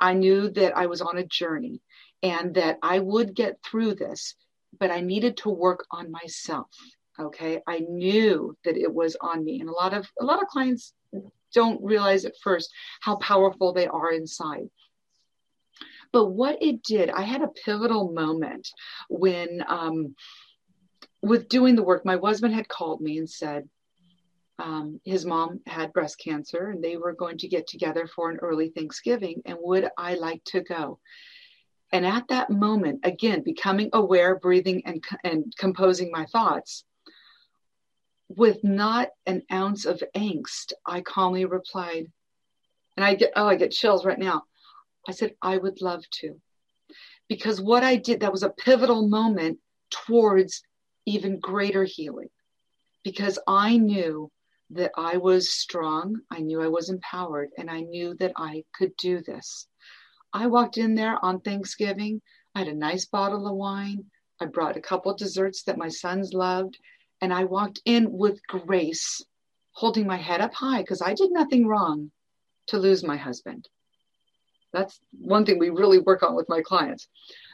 I 0.00 0.14
knew 0.14 0.50
that 0.50 0.76
i 0.76 0.86
was 0.86 1.00
on 1.00 1.18
a 1.18 1.26
journey 1.26 1.80
and 2.24 2.54
that 2.54 2.78
I 2.82 2.98
would 3.00 3.34
get 3.34 3.62
through 3.62 3.96
this, 3.96 4.34
but 4.80 4.90
I 4.90 5.00
needed 5.00 5.36
to 5.38 5.50
work 5.50 5.84
on 5.92 6.10
myself. 6.10 6.70
Okay. 7.20 7.60
I 7.66 7.80
knew 7.80 8.56
that 8.64 8.76
it 8.76 8.92
was 8.92 9.16
on 9.20 9.44
me. 9.44 9.60
And 9.60 9.68
a 9.68 9.72
lot 9.72 9.92
of 9.94 10.10
a 10.18 10.24
lot 10.24 10.42
of 10.42 10.48
clients 10.48 10.94
don't 11.52 11.84
realize 11.84 12.24
at 12.24 12.32
first 12.42 12.72
how 13.00 13.16
powerful 13.16 13.72
they 13.72 13.86
are 13.86 14.10
inside. 14.10 14.68
But 16.12 16.26
what 16.26 16.62
it 16.62 16.82
did, 16.82 17.10
I 17.10 17.22
had 17.22 17.42
a 17.42 17.52
pivotal 17.64 18.12
moment 18.12 18.68
when 19.08 19.62
um, 19.68 20.14
with 21.22 21.48
doing 21.48 21.76
the 21.76 21.82
work, 21.82 22.04
my 22.04 22.16
husband 22.16 22.54
had 22.54 22.68
called 22.68 23.00
me 23.00 23.18
and 23.18 23.28
said, 23.28 23.68
um, 24.58 25.00
his 25.04 25.24
mom 25.24 25.60
had 25.66 25.92
breast 25.92 26.18
cancer 26.18 26.70
and 26.70 26.82
they 26.82 26.96
were 26.96 27.12
going 27.12 27.38
to 27.38 27.48
get 27.48 27.66
together 27.66 28.06
for 28.06 28.30
an 28.30 28.38
early 28.40 28.68
Thanksgiving. 28.68 29.42
And 29.44 29.58
would 29.60 29.88
I 29.98 30.14
like 30.14 30.42
to 30.46 30.60
go? 30.62 31.00
And 31.94 32.04
at 32.04 32.26
that 32.26 32.50
moment, 32.50 33.02
again, 33.04 33.44
becoming 33.44 33.88
aware, 33.92 34.34
breathing, 34.34 34.82
and, 34.84 35.02
and 35.22 35.54
composing 35.56 36.10
my 36.10 36.26
thoughts, 36.26 36.84
with 38.28 38.64
not 38.64 39.10
an 39.26 39.42
ounce 39.52 39.84
of 39.84 40.02
angst, 40.16 40.72
I 40.84 41.02
calmly 41.02 41.44
replied, 41.44 42.10
and 42.96 43.06
I 43.06 43.14
get, 43.14 43.30
oh, 43.36 43.46
I 43.46 43.54
get 43.54 43.70
chills 43.70 44.04
right 44.04 44.18
now. 44.18 44.42
I 45.08 45.12
said, 45.12 45.36
I 45.40 45.56
would 45.56 45.80
love 45.82 46.02
to. 46.20 46.40
Because 47.28 47.60
what 47.60 47.84
I 47.84 47.94
did, 47.94 48.20
that 48.20 48.32
was 48.32 48.42
a 48.42 48.50
pivotal 48.50 49.06
moment 49.06 49.60
towards 49.90 50.64
even 51.06 51.38
greater 51.38 51.84
healing. 51.84 52.30
Because 53.04 53.38
I 53.46 53.76
knew 53.76 54.32
that 54.70 54.90
I 54.96 55.18
was 55.18 55.52
strong, 55.52 56.22
I 56.28 56.40
knew 56.40 56.60
I 56.60 56.66
was 56.66 56.90
empowered, 56.90 57.50
and 57.56 57.70
I 57.70 57.82
knew 57.82 58.16
that 58.16 58.32
I 58.34 58.64
could 58.76 58.96
do 58.96 59.20
this. 59.20 59.68
I 60.34 60.48
walked 60.48 60.78
in 60.78 60.96
there 60.96 61.24
on 61.24 61.40
Thanksgiving. 61.40 62.20
I 62.56 62.58
had 62.58 62.68
a 62.68 62.74
nice 62.74 63.04
bottle 63.04 63.46
of 63.46 63.54
wine. 63.54 64.06
I 64.40 64.46
brought 64.46 64.76
a 64.76 64.80
couple 64.80 65.14
desserts 65.14 65.62
that 65.62 65.78
my 65.78 65.88
sons 65.88 66.34
loved. 66.34 66.76
And 67.20 67.32
I 67.32 67.44
walked 67.44 67.80
in 67.84 68.10
with 68.10 68.44
grace, 68.48 69.24
holding 69.70 70.08
my 70.08 70.16
head 70.16 70.40
up 70.40 70.52
high 70.52 70.82
because 70.82 71.00
I 71.00 71.14
did 71.14 71.30
nothing 71.30 71.68
wrong 71.68 72.10
to 72.66 72.78
lose 72.78 73.04
my 73.04 73.16
husband. 73.16 73.68
That's 74.72 74.98
one 75.12 75.46
thing 75.46 75.60
we 75.60 75.70
really 75.70 76.00
work 76.00 76.24
on 76.24 76.34
with 76.34 76.48
my 76.48 76.60
clients. 76.62 77.06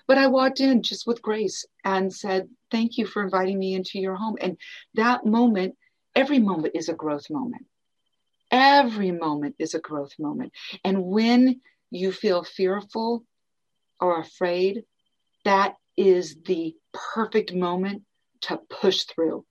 But 0.09 0.17
I 0.17 0.29
walked 0.29 0.61
in 0.61 0.83
just 0.83 1.07
with 1.07 1.21
grace 1.21 1.67
and 1.85 2.13
said, 2.13 2.49
Thank 2.71 2.97
you 2.97 3.05
for 3.05 3.23
inviting 3.23 3.59
me 3.59 3.75
into 3.75 3.99
your 3.99 4.17
home. 4.17 4.37
And 4.41 4.57
that 4.95 5.27
moment, 5.27 5.77
every 6.17 6.39
moment 6.39 6.75
is 6.75 6.89
a 6.89 6.95
growth 6.95 7.29
moment. 7.29 7.67
Every 8.51 9.13
moment 9.13 9.57
is 9.59 9.75
a 9.75 9.81
growth 9.81 10.15
moment. 10.19 10.53
And 10.83 11.05
when 11.05 11.61
you 11.91 12.13
feel 12.13 12.45
fearful 12.45 13.25
or 14.01 14.21
afraid, 14.21 14.85
that 15.45 15.75
is 15.97 16.37
the 16.45 16.75
perfect 17.15 17.53
moment 17.53 18.03
to 18.43 18.59
push 18.71 19.05
through 19.05 19.45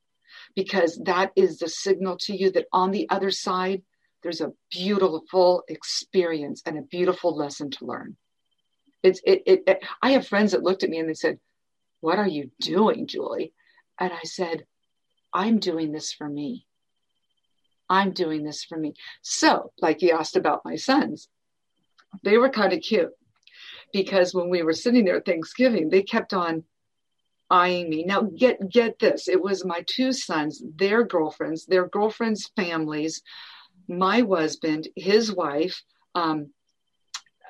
because 0.55 0.99
that 1.05 1.31
is 1.35 1.59
the 1.59 1.69
signal 1.69 2.17
to 2.17 2.35
you 2.35 2.51
that 2.51 2.65
on 2.73 2.91
the 2.91 3.09
other 3.09 3.31
side, 3.31 3.83
there's 4.23 4.41
a 4.41 4.53
beautiful 4.71 5.63
experience 5.67 6.61
and 6.65 6.77
a 6.77 6.81
beautiful 6.83 7.35
lesson 7.35 7.71
to 7.71 7.85
learn. 7.85 8.17
It's 9.03 9.21
it, 9.25 9.43
it, 9.45 9.63
it 9.67 9.83
I 10.01 10.11
have 10.11 10.27
friends 10.27 10.51
that 10.51 10.63
looked 10.63 10.83
at 10.83 10.89
me 10.89 10.99
and 10.99 11.07
they 11.07 11.13
said, 11.13 11.39
What 12.01 12.19
are 12.19 12.27
you 12.27 12.51
doing, 12.59 13.07
Julie? 13.07 13.53
And 13.97 14.11
I 14.11 14.23
said, 14.23 14.65
I'm 15.33 15.59
doing 15.59 15.91
this 15.91 16.11
for 16.11 16.27
me. 16.27 16.65
I'm 17.89 18.11
doing 18.11 18.43
this 18.43 18.63
for 18.63 18.77
me. 18.77 18.93
So, 19.21 19.71
like 19.81 20.01
you 20.01 20.11
asked 20.11 20.35
about 20.35 20.65
my 20.65 20.75
sons, 20.75 21.27
they 22.23 22.37
were 22.37 22.49
kind 22.49 22.73
of 22.73 22.81
cute 22.81 23.11
because 23.91 24.33
when 24.33 24.49
we 24.49 24.63
were 24.63 24.73
sitting 24.73 25.05
there 25.05 25.17
at 25.17 25.25
Thanksgiving, 25.25 25.89
they 25.89 26.03
kept 26.03 26.33
on 26.33 26.63
eyeing 27.49 27.89
me. 27.89 28.03
Now 28.03 28.21
get 28.21 28.69
get 28.69 28.99
this. 28.99 29.27
It 29.27 29.41
was 29.41 29.65
my 29.65 29.83
two 29.87 30.13
sons, 30.13 30.61
their 30.75 31.03
girlfriends, 31.03 31.65
their 31.65 31.87
girlfriends' 31.87 32.51
families, 32.55 33.21
my 33.87 34.21
husband, 34.21 34.87
his 34.95 35.33
wife, 35.33 35.81
um, 36.13 36.51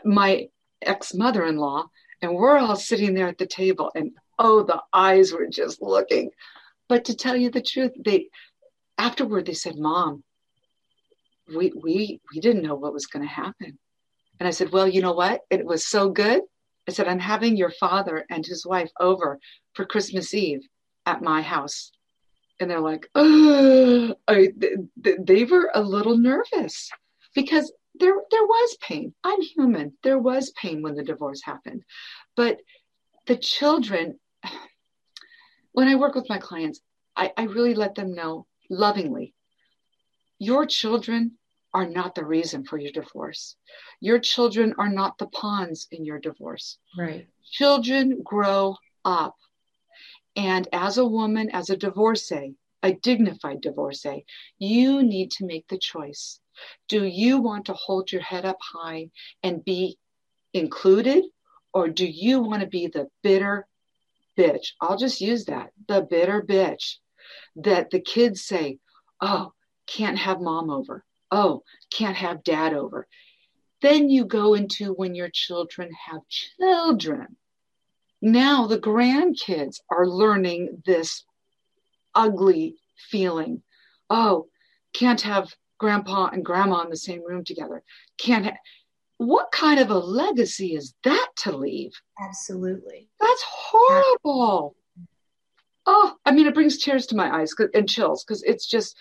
my 0.05 0.47
ex-mother-in-law, 0.81 1.87
and 2.21 2.33
we're 2.33 2.57
all 2.57 2.77
sitting 2.77 3.13
there 3.13 3.27
at 3.27 3.37
the 3.37 3.45
table 3.45 3.91
and 3.95 4.11
oh 4.37 4.63
the 4.63 4.81
eyes 4.93 5.33
were 5.33 5.47
just 5.47 5.81
looking. 5.81 6.31
But 6.87 7.05
to 7.05 7.15
tell 7.15 7.35
you 7.35 7.51
the 7.51 7.61
truth, 7.61 7.91
they 8.03 8.29
afterward 8.97 9.45
they 9.45 9.53
said, 9.53 9.77
Mom, 9.77 10.23
we 11.53 11.73
we 11.75 12.21
we 12.33 12.39
didn't 12.39 12.63
know 12.63 12.75
what 12.75 12.93
was 12.93 13.07
going 13.07 13.27
to 13.27 13.33
happen 13.33 13.77
and 14.39 14.47
I 14.47 14.51
said, 14.51 14.71
Well, 14.71 14.87
you 14.87 15.01
know 15.01 15.13
what? 15.13 15.41
It 15.49 15.65
was 15.65 15.85
so 15.85 16.09
good. 16.09 16.41
I 16.87 16.91
said, 16.91 17.07
I'm 17.07 17.19
having 17.19 17.55
your 17.55 17.71
father 17.71 18.25
and 18.29 18.45
his 18.45 18.65
wife 18.65 18.89
over 18.99 19.39
for 19.73 19.85
Christmas 19.85 20.33
Eve 20.33 20.61
at 21.05 21.21
my 21.21 21.41
house. 21.41 21.91
And 22.59 22.69
they're 22.69 22.79
like, 22.79 23.09
oh, 23.15 24.15
I, 24.27 24.49
they 24.97 25.43
were 25.45 25.71
a 25.73 25.81
little 25.81 26.17
nervous 26.17 26.89
because 27.35 27.71
there, 27.99 28.15
there 28.31 28.43
was 28.43 28.77
pain. 28.81 29.13
I'm 29.23 29.41
human. 29.41 29.93
There 30.03 30.17
was 30.17 30.51
pain 30.51 30.81
when 30.81 30.95
the 30.95 31.03
divorce 31.03 31.41
happened. 31.43 31.83
But 32.35 32.59
the 33.27 33.37
children, 33.37 34.19
when 35.73 35.87
I 35.87 35.95
work 35.95 36.15
with 36.15 36.27
my 36.27 36.39
clients, 36.39 36.81
I, 37.15 37.31
I 37.37 37.43
really 37.43 37.75
let 37.75 37.95
them 37.95 38.15
know 38.15 38.45
lovingly 38.69 39.33
your 40.39 40.65
children 40.65 41.33
are 41.73 41.87
not 41.87 42.15
the 42.15 42.25
reason 42.25 42.63
for 42.63 42.77
your 42.77 42.91
divorce. 42.91 43.55
Your 44.01 44.19
children 44.19 44.73
are 44.77 44.89
not 44.89 45.17
the 45.17 45.27
pawns 45.27 45.87
in 45.91 46.05
your 46.05 46.19
divorce. 46.19 46.77
Right. 46.97 47.27
Children 47.51 48.21
grow 48.23 48.75
up. 49.05 49.35
And 50.35 50.67
as 50.71 50.97
a 50.97 51.05
woman, 51.05 51.49
as 51.51 51.69
a 51.69 51.77
divorcee, 51.77 52.55
a 52.81 52.93
dignified 52.93 53.61
divorcee, 53.61 54.25
you 54.57 55.03
need 55.03 55.31
to 55.31 55.45
make 55.45 55.67
the 55.67 55.77
choice. 55.77 56.39
Do 56.87 57.05
you 57.05 57.39
want 57.39 57.65
to 57.65 57.73
hold 57.73 58.11
your 58.11 58.21
head 58.21 58.45
up 58.45 58.57
high 58.61 59.09
and 59.43 59.63
be 59.63 59.97
included? 60.53 61.25
Or 61.73 61.87
do 61.89 62.05
you 62.05 62.41
want 62.41 62.61
to 62.61 62.67
be 62.67 62.87
the 62.87 63.07
bitter 63.21 63.67
bitch? 64.37 64.73
I'll 64.81 64.97
just 64.97 65.21
use 65.21 65.45
that 65.45 65.71
the 65.87 66.01
bitter 66.01 66.41
bitch 66.41 66.95
that 67.57 67.91
the 67.91 67.99
kids 67.99 68.43
say, 68.43 68.79
Oh, 69.21 69.53
can't 69.85 70.17
have 70.17 70.39
mom 70.39 70.69
over 70.69 71.03
oh, 71.31 71.63
can't 71.91 72.15
have 72.15 72.43
dad 72.43 72.73
over. 72.73 73.07
Then 73.81 74.09
you 74.09 74.25
go 74.25 74.55
into 74.55 74.93
when 74.93 75.15
your 75.15 75.29
children 75.29 75.89
have 76.07 76.21
children. 76.27 77.37
now 78.21 78.67
the 78.67 78.79
grandkids 78.79 79.79
are 79.89 80.05
learning 80.05 80.83
this 80.85 81.23
ugly 82.13 82.75
feeling. 83.09 83.61
Oh, 84.09 84.47
can't 84.93 85.21
have 85.21 85.53
grandpa 85.77 86.27
and 86.27 86.43
grandma 86.43 86.81
in 86.81 86.89
the 86.89 86.97
same 86.97 87.25
room 87.25 87.45
together. 87.45 87.83
Can't 88.17 88.45
ha- 88.45 88.57
what 89.17 89.51
kind 89.51 89.79
of 89.79 89.89
a 89.89 89.97
legacy 89.97 90.75
is 90.75 90.93
that 91.03 91.27
to 91.37 91.55
leave? 91.55 91.91
Absolutely. 92.21 93.09
That's 93.19 93.43
horrible. 93.45 94.75
Oh, 95.85 96.15
I 96.25 96.31
mean, 96.31 96.47
it 96.47 96.53
brings 96.53 96.77
tears 96.77 97.07
to 97.07 97.15
my 97.15 97.33
eyes 97.33 97.53
and 97.73 97.89
chills 97.89 98.23
because 98.23 98.43
it's 98.43 98.65
just 98.65 98.95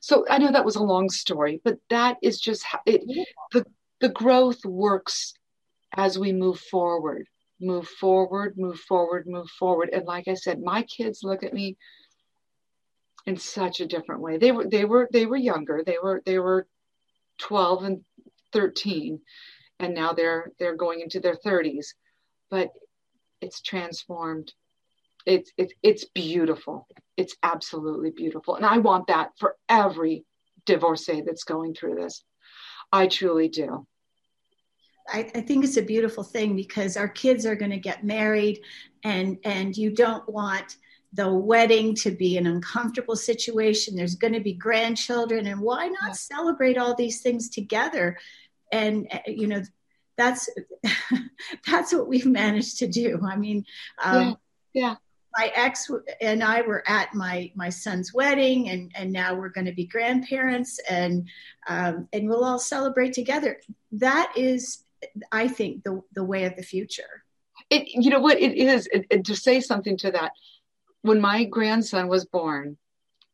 so. 0.00 0.24
I 0.28 0.38
know 0.38 0.52
that 0.52 0.64
was 0.64 0.76
a 0.76 0.82
long 0.82 1.10
story, 1.10 1.60
but 1.64 1.78
that 1.90 2.16
is 2.22 2.40
just 2.40 2.64
how 2.64 2.80
it. 2.86 3.02
The 3.52 3.64
the 4.00 4.08
growth 4.08 4.64
works 4.64 5.34
as 5.96 6.18
we 6.18 6.32
move 6.32 6.60
forward, 6.60 7.26
move 7.60 7.88
forward, 7.88 8.54
move 8.56 8.78
forward, 8.80 9.26
move 9.26 9.48
forward. 9.50 9.90
And 9.92 10.04
like 10.04 10.28
I 10.28 10.34
said, 10.34 10.60
my 10.60 10.82
kids 10.82 11.20
look 11.22 11.42
at 11.42 11.54
me 11.54 11.76
in 13.26 13.36
such 13.36 13.80
a 13.80 13.86
different 13.86 14.20
way. 14.20 14.38
They 14.38 14.52
were 14.52 14.66
they 14.66 14.84
were 14.84 15.08
they 15.12 15.26
were 15.26 15.36
younger. 15.36 15.82
They 15.84 15.96
were 16.02 16.22
they 16.24 16.38
were 16.38 16.66
12 17.38 17.84
and 17.84 18.04
13 18.52 19.20
and 19.80 19.94
now 19.94 20.12
they're 20.12 20.52
they're 20.58 20.76
going 20.76 21.00
into 21.00 21.20
their 21.20 21.36
30s. 21.36 21.86
But 22.50 22.70
it's 23.40 23.60
transformed. 23.60 24.52
It's 25.26 25.52
it's 25.56 25.72
it's 25.82 26.04
beautiful. 26.06 26.86
It's 27.18 27.36
absolutely 27.42 28.12
beautiful. 28.12 28.54
And 28.54 28.64
I 28.64 28.78
want 28.78 29.08
that 29.08 29.32
for 29.38 29.56
every 29.68 30.24
divorcee 30.64 31.22
that's 31.26 31.42
going 31.42 31.74
through 31.74 31.96
this. 31.96 32.22
I 32.92 33.08
truly 33.08 33.48
do. 33.48 33.86
I, 35.08 35.30
I, 35.34 35.40
think 35.40 35.64
it's 35.64 35.76
a 35.76 35.82
beautiful 35.82 36.22
thing 36.22 36.54
because 36.54 36.96
our 36.96 37.08
kids 37.08 37.44
are 37.44 37.56
going 37.56 37.72
to 37.72 37.78
get 37.78 38.04
married 38.04 38.60
and 39.02 39.38
and 39.44 39.76
you 39.76 39.90
don't 39.90 40.28
want 40.28 40.76
the 41.14 41.32
wedding 41.32 41.94
to 41.96 42.10
be 42.10 42.36
an 42.36 42.46
uncomfortable 42.46 43.16
situation 43.16 43.96
there's 43.96 44.16
going 44.16 44.34
to 44.34 44.40
be 44.40 44.52
grandchildren 44.52 45.46
and 45.46 45.60
why 45.60 45.86
not 45.86 46.08
yeah. 46.08 46.12
celebrate 46.12 46.76
all 46.76 46.94
these 46.94 47.22
things 47.22 47.48
together 47.48 48.18
and 48.72 49.10
you 49.26 49.46
know 49.46 49.62
that's 50.18 50.50
that's 51.66 51.94
what 51.94 52.08
we've 52.08 52.26
managed 52.26 52.78
to 52.78 52.86
do 52.86 53.18
i 53.26 53.36
mean 53.36 53.64
um, 54.04 54.36
yeah. 54.74 54.90
yeah 54.90 54.94
my 55.38 55.52
ex 55.54 55.88
and 56.20 56.42
I 56.42 56.62
were 56.62 56.82
at 56.88 57.14
my 57.14 57.52
my 57.54 57.68
son's 57.68 58.12
wedding, 58.12 58.70
and 58.70 58.90
and 58.96 59.12
now 59.12 59.34
we're 59.34 59.50
going 59.50 59.66
to 59.66 59.72
be 59.72 59.86
grandparents, 59.86 60.80
and 60.90 61.28
um, 61.68 62.08
and 62.12 62.28
we'll 62.28 62.44
all 62.44 62.58
celebrate 62.58 63.12
together. 63.12 63.60
That 63.92 64.32
is 64.36 64.82
I 65.30 65.46
think 65.46 65.84
the 65.84 66.02
the 66.12 66.24
way 66.24 66.44
of 66.44 66.56
the 66.56 66.64
future. 66.64 67.22
It 67.70 67.86
you 67.86 68.10
know 68.10 68.18
what 68.18 68.40
it 68.40 68.56
is 68.56 68.88
to 69.24 69.36
say 69.36 69.60
something 69.60 69.96
to 69.98 70.10
that. 70.10 70.32
When 71.02 71.20
my 71.20 71.44
grandson 71.44 72.08
was 72.08 72.24
born, 72.24 72.76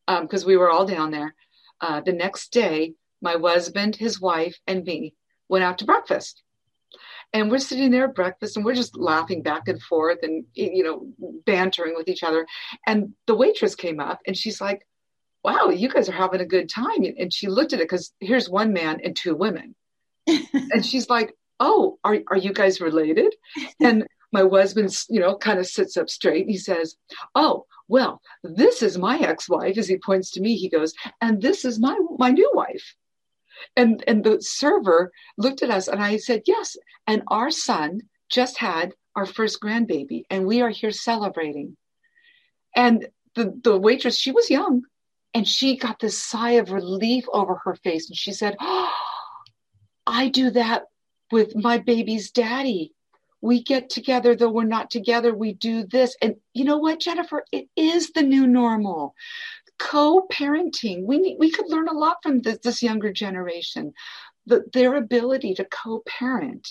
because 0.06 0.42
um, 0.42 0.48
we 0.48 0.58
were 0.58 0.70
all 0.70 0.84
down 0.84 1.10
there, 1.10 1.34
uh, 1.80 2.02
the 2.02 2.12
next 2.12 2.52
day, 2.52 2.92
my 3.22 3.36
husband, 3.40 3.96
his 3.96 4.20
wife, 4.20 4.58
and 4.66 4.84
me 4.84 5.14
went 5.48 5.64
out 5.64 5.78
to 5.78 5.86
breakfast. 5.86 6.42
And 7.34 7.50
we're 7.50 7.58
sitting 7.58 7.90
there 7.90 8.04
at 8.04 8.14
breakfast 8.14 8.56
and 8.56 8.64
we're 8.64 8.74
just 8.74 8.96
laughing 8.96 9.42
back 9.42 9.66
and 9.66 9.82
forth 9.82 10.20
and, 10.22 10.44
you 10.54 10.84
know, 10.84 11.08
bantering 11.44 11.94
with 11.96 12.08
each 12.08 12.22
other. 12.22 12.46
And 12.86 13.12
the 13.26 13.34
waitress 13.34 13.74
came 13.74 13.98
up 13.98 14.20
and 14.26 14.36
she's 14.36 14.60
like, 14.60 14.86
wow, 15.42 15.68
you 15.68 15.88
guys 15.88 16.08
are 16.08 16.12
having 16.12 16.40
a 16.40 16.46
good 16.46 16.70
time. 16.70 17.04
And 17.18 17.32
she 17.32 17.48
looked 17.48 17.72
at 17.72 17.80
it 17.80 17.88
because 17.88 18.12
here's 18.20 18.48
one 18.48 18.72
man 18.72 19.00
and 19.04 19.16
two 19.16 19.34
women. 19.34 19.74
and 20.26 20.86
she's 20.86 21.10
like, 21.10 21.34
oh, 21.60 21.98
are, 22.04 22.18
are 22.28 22.36
you 22.36 22.52
guys 22.52 22.80
related? 22.80 23.34
And 23.80 24.06
my 24.32 24.42
husband, 24.42 24.96
you 25.10 25.20
know, 25.20 25.36
kind 25.36 25.58
of 25.58 25.66
sits 25.66 25.96
up 25.96 26.08
straight 26.08 26.42
and 26.42 26.50
he 26.50 26.56
says, 26.56 26.96
oh, 27.34 27.66
well, 27.88 28.22
this 28.42 28.82
is 28.82 28.96
my 28.96 29.18
ex-wife. 29.18 29.76
As 29.76 29.88
he 29.88 29.98
points 29.98 30.30
to 30.32 30.40
me, 30.40 30.56
he 30.56 30.68
goes, 30.68 30.94
and 31.20 31.42
this 31.42 31.64
is 31.64 31.78
my, 31.78 31.98
my 32.18 32.30
new 32.30 32.50
wife. 32.54 32.94
And, 33.76 34.02
and 34.06 34.24
the 34.24 34.40
server 34.40 35.12
looked 35.36 35.62
at 35.62 35.70
us 35.70 35.88
and 35.88 36.02
I 36.02 36.16
said, 36.18 36.42
yes. 36.46 36.76
And 37.06 37.22
our 37.28 37.50
son 37.50 38.02
just 38.28 38.58
had 38.58 38.94
our 39.16 39.26
first 39.26 39.60
grandbaby 39.60 40.24
and 40.30 40.46
we 40.46 40.60
are 40.60 40.70
here 40.70 40.90
celebrating. 40.90 41.76
And 42.74 43.08
the, 43.34 43.58
the 43.62 43.78
waitress, 43.78 44.16
she 44.16 44.32
was 44.32 44.50
young 44.50 44.82
and 45.32 45.46
she 45.46 45.76
got 45.76 45.98
this 45.98 46.18
sigh 46.18 46.52
of 46.52 46.70
relief 46.70 47.24
over 47.32 47.56
her 47.64 47.74
face. 47.76 48.08
And 48.08 48.16
she 48.16 48.32
said, 48.32 48.56
oh, 48.60 48.92
I 50.06 50.28
do 50.28 50.50
that 50.50 50.84
with 51.30 51.56
my 51.56 51.78
baby's 51.78 52.30
daddy. 52.30 52.92
We 53.40 53.62
get 53.62 53.90
together, 53.90 54.34
though 54.34 54.50
we're 54.50 54.64
not 54.64 54.90
together, 54.90 55.34
we 55.34 55.52
do 55.52 55.84
this. 55.84 56.16
And 56.22 56.36
you 56.54 56.64
know 56.64 56.78
what, 56.78 57.00
Jennifer? 57.00 57.44
It 57.52 57.68
is 57.76 58.12
the 58.12 58.22
new 58.22 58.46
normal. 58.46 59.14
Co 59.84 60.26
parenting, 60.32 61.04
we, 61.04 61.18
need, 61.18 61.36
we 61.38 61.50
could 61.50 61.68
learn 61.68 61.88
a 61.88 61.92
lot 61.92 62.16
from 62.22 62.40
this, 62.40 62.58
this 62.58 62.82
younger 62.82 63.12
generation, 63.12 63.92
the, 64.46 64.64
their 64.72 64.96
ability 64.96 65.54
to 65.54 65.64
co 65.64 66.02
parent. 66.06 66.66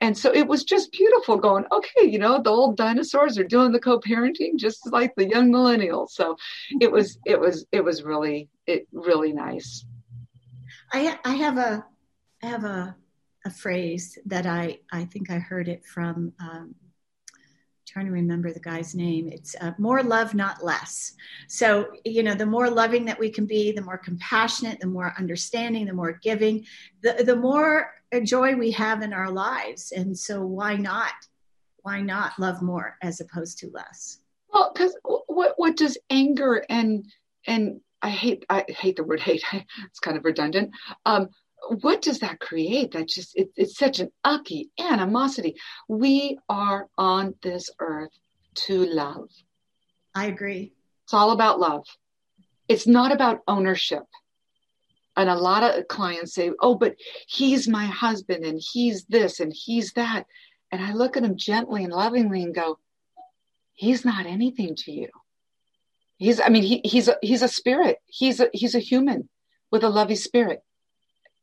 And 0.00 0.16
so 0.16 0.34
it 0.34 0.46
was 0.46 0.64
just 0.64 0.92
beautiful 0.92 1.36
going, 1.36 1.64
okay, 1.72 2.06
you 2.06 2.18
know, 2.18 2.40
the 2.42 2.50
old 2.50 2.76
dinosaurs 2.76 3.38
are 3.38 3.44
doing 3.44 3.72
the 3.72 3.78
co-parenting 3.78 4.56
just 4.56 4.80
like 4.92 5.14
the 5.16 5.28
young 5.28 5.50
millennials. 5.52 6.10
So 6.10 6.36
it 6.80 6.90
was, 6.90 7.16
it 7.24 7.40
was, 7.40 7.64
it 7.70 7.82
was 7.82 8.02
really, 8.02 8.48
it 8.66 8.86
really 8.92 9.32
nice. 9.32 9.86
I, 10.92 11.18
I 11.24 11.34
have 11.34 11.58
a, 11.58 11.84
I 12.42 12.46
have 12.46 12.64
a 12.64 12.96
a 13.44 13.50
phrase 13.50 14.18
that 14.26 14.46
I, 14.46 14.78
I 14.90 15.04
think 15.04 15.30
I 15.30 15.38
heard 15.38 15.68
it 15.68 15.84
from, 15.84 16.32
um, 16.40 16.74
trying 17.94 18.06
to 18.06 18.12
remember 18.12 18.52
the 18.52 18.58
guy's 18.58 18.92
name. 18.92 19.28
It's 19.28 19.54
uh, 19.60 19.70
more 19.78 20.02
love, 20.02 20.34
not 20.34 20.64
less. 20.64 21.12
So, 21.46 21.92
you 22.04 22.24
know, 22.24 22.34
the 22.34 22.44
more 22.44 22.68
loving 22.68 23.04
that 23.04 23.20
we 23.20 23.30
can 23.30 23.46
be, 23.46 23.70
the 23.70 23.82
more 23.82 23.98
compassionate, 23.98 24.80
the 24.80 24.88
more 24.88 25.14
understanding, 25.16 25.86
the 25.86 25.92
more 25.92 26.18
giving, 26.20 26.66
the, 27.02 27.22
the 27.24 27.36
more 27.36 27.92
joy 28.24 28.56
we 28.56 28.72
have 28.72 29.02
in 29.02 29.12
our 29.12 29.30
lives. 29.30 29.92
And 29.92 30.18
so, 30.18 30.44
why 30.44 30.74
not? 30.74 31.12
Why 31.82 32.00
not 32.00 32.36
love 32.36 32.62
more 32.62 32.96
as 33.00 33.20
opposed 33.20 33.58
to 33.58 33.70
less? 33.72 34.18
Well, 34.52 34.72
because 34.74 34.96
what 35.26 35.54
what 35.56 35.76
does 35.76 35.96
anger 36.10 36.64
and 36.68 37.06
and 37.46 37.80
I 38.02 38.10
hate 38.10 38.44
I 38.50 38.64
hate 38.68 38.96
the 38.96 39.04
word 39.04 39.20
hate. 39.20 39.44
it's 39.52 40.00
kind 40.00 40.16
of 40.16 40.24
redundant. 40.24 40.72
Um, 41.06 41.28
what 41.68 42.02
does 42.02 42.20
that 42.20 42.40
create? 42.40 42.92
That 42.92 43.08
just 43.08 43.36
it, 43.36 43.50
it's 43.56 43.78
such 43.78 44.00
an 44.00 44.10
ucky 44.22 44.70
animosity. 44.78 45.56
We 45.88 46.38
are 46.48 46.88
on 46.96 47.34
this 47.42 47.70
earth 47.78 48.12
to 48.66 48.84
love. 48.86 49.30
I 50.14 50.26
agree. 50.26 50.72
It's 51.04 51.14
all 51.14 51.32
about 51.32 51.60
love. 51.60 51.86
It's 52.68 52.86
not 52.86 53.12
about 53.12 53.40
ownership. 53.46 54.04
And 55.16 55.28
a 55.28 55.36
lot 55.36 55.62
of 55.62 55.86
clients 55.88 56.34
say, 56.34 56.50
"Oh, 56.60 56.74
but 56.74 56.96
he's 57.26 57.68
my 57.68 57.86
husband, 57.86 58.44
and 58.44 58.60
he's 58.60 59.04
this, 59.04 59.40
and 59.40 59.52
he's 59.54 59.92
that." 59.92 60.26
And 60.72 60.82
I 60.82 60.92
look 60.92 61.16
at 61.16 61.22
him 61.22 61.36
gently 61.36 61.84
and 61.84 61.92
lovingly 61.92 62.42
and 62.42 62.54
go, 62.54 62.78
"He's 63.74 64.04
not 64.04 64.26
anything 64.26 64.74
to 64.76 64.92
you. 64.92 65.08
He's, 66.16 66.40
I 66.40 66.48
mean, 66.48 66.62
he, 66.62 66.80
he's 66.84 67.08
a, 67.08 67.16
he's 67.22 67.42
a 67.42 67.48
spirit. 67.48 67.98
He's 68.06 68.40
a, 68.40 68.48
he's 68.52 68.74
a 68.74 68.80
human 68.80 69.28
with 69.70 69.84
a 69.84 69.88
loving 69.88 70.16
spirit 70.16 70.62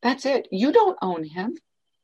that's 0.02 0.26
it. 0.26 0.48
You 0.50 0.72
don't 0.72 0.98
own 1.00 1.24
him. 1.24 1.56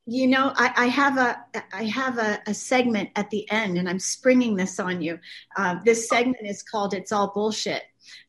You 0.06 0.26
know, 0.26 0.52
I, 0.56 0.72
I 0.74 0.86
have 0.86 1.18
a 1.18 1.44
I 1.72 1.84
have 1.84 2.16
a, 2.16 2.40
a, 2.46 2.54
segment 2.54 3.10
at 3.14 3.28
the 3.28 3.50
end, 3.50 3.76
and 3.76 3.86
I'm 3.86 3.98
springing 3.98 4.56
this 4.56 4.80
on 4.80 5.02
you. 5.02 5.18
Uh, 5.54 5.76
this 5.84 6.08
segment 6.08 6.46
is 6.46 6.62
called 6.62 6.94
"It's 6.94 7.12
All 7.12 7.30
Bullshit," 7.34 7.82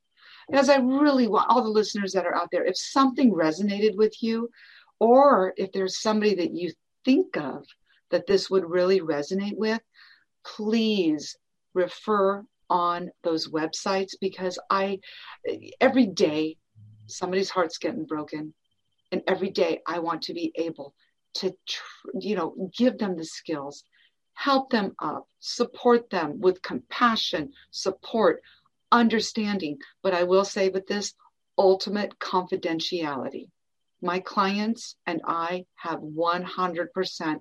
Because 0.49 0.69
I 0.69 0.77
really 0.77 1.27
want 1.27 1.49
all 1.49 1.61
the 1.61 1.69
listeners 1.69 2.13
that 2.13 2.25
are 2.25 2.35
out 2.35 2.49
there, 2.51 2.65
if 2.65 2.77
something 2.77 3.31
resonated 3.31 3.95
with 3.95 4.21
you, 4.21 4.49
or 4.99 5.53
if 5.57 5.71
there's 5.71 6.01
somebody 6.01 6.35
that 6.35 6.53
you 6.53 6.71
think 7.05 7.37
of 7.37 7.65
that 8.11 8.27
this 8.27 8.49
would 8.49 8.69
really 8.69 9.01
resonate 9.01 9.57
with, 9.57 9.81
please 10.45 11.37
refer 11.73 12.43
on 12.69 13.09
those 13.23 13.49
websites 13.49 14.13
because 14.19 14.59
I, 14.69 14.99
every 15.79 16.07
day, 16.07 16.57
somebody's 17.07 17.49
heart's 17.49 17.77
getting 17.77 18.05
broken. 18.05 18.53
And 19.11 19.23
every 19.27 19.49
day 19.49 19.81
I 19.87 19.99
want 19.99 20.21
to 20.23 20.33
be 20.33 20.51
able 20.55 20.93
to, 21.35 21.55
you 22.19 22.35
know, 22.35 22.69
give 22.77 22.97
them 22.97 23.17
the 23.17 23.25
skills, 23.25 23.83
help 24.33 24.69
them 24.69 24.95
up, 24.99 25.27
support 25.39 26.09
them 26.09 26.39
with 26.39 26.61
compassion, 26.61 27.51
support, 27.71 28.41
understanding. 28.91 29.77
But 30.03 30.13
I 30.13 30.23
will 30.23 30.45
say 30.45 30.69
with 30.69 30.87
this 30.87 31.13
ultimate 31.57 32.17
confidentiality. 32.19 33.49
My 34.01 34.19
clients 34.19 34.95
and 35.05 35.21
I 35.25 35.65
have 35.75 35.99
100% 35.99 37.39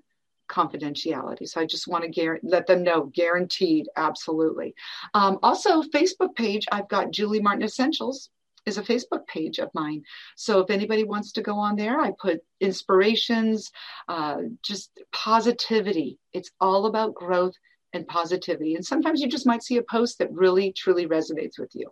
confidentiality. 0.50 1.46
So 1.46 1.60
I 1.60 1.66
just 1.66 1.86
want 1.86 2.04
to 2.04 2.10
gar- 2.10 2.40
let 2.42 2.66
them 2.66 2.82
know, 2.82 3.12
guaranteed, 3.14 3.86
absolutely. 3.96 4.74
Um, 5.14 5.38
also, 5.42 5.82
Facebook 5.82 6.34
page, 6.34 6.66
I've 6.72 6.88
got 6.88 7.12
Julie 7.12 7.40
Martin 7.40 7.62
Essentials 7.62 8.30
is 8.66 8.76
a 8.76 8.82
Facebook 8.82 9.26
page 9.26 9.58
of 9.58 9.70
mine. 9.72 10.02
So 10.36 10.60
if 10.60 10.70
anybody 10.70 11.04
wants 11.04 11.32
to 11.32 11.42
go 11.42 11.56
on 11.56 11.76
there, 11.76 12.00
I 12.00 12.12
put 12.18 12.40
inspirations, 12.60 13.70
uh, 14.08 14.38
just 14.62 14.90
positivity. 15.12 16.18
It's 16.32 16.50
all 16.60 16.86
about 16.86 17.14
growth 17.14 17.54
and 17.92 18.06
positivity. 18.06 18.74
And 18.74 18.84
sometimes 18.84 19.20
you 19.20 19.28
just 19.28 19.46
might 19.46 19.62
see 19.62 19.76
a 19.76 19.82
post 19.82 20.18
that 20.18 20.32
really, 20.32 20.72
truly 20.72 21.06
resonates 21.06 21.58
with 21.58 21.70
you. 21.74 21.90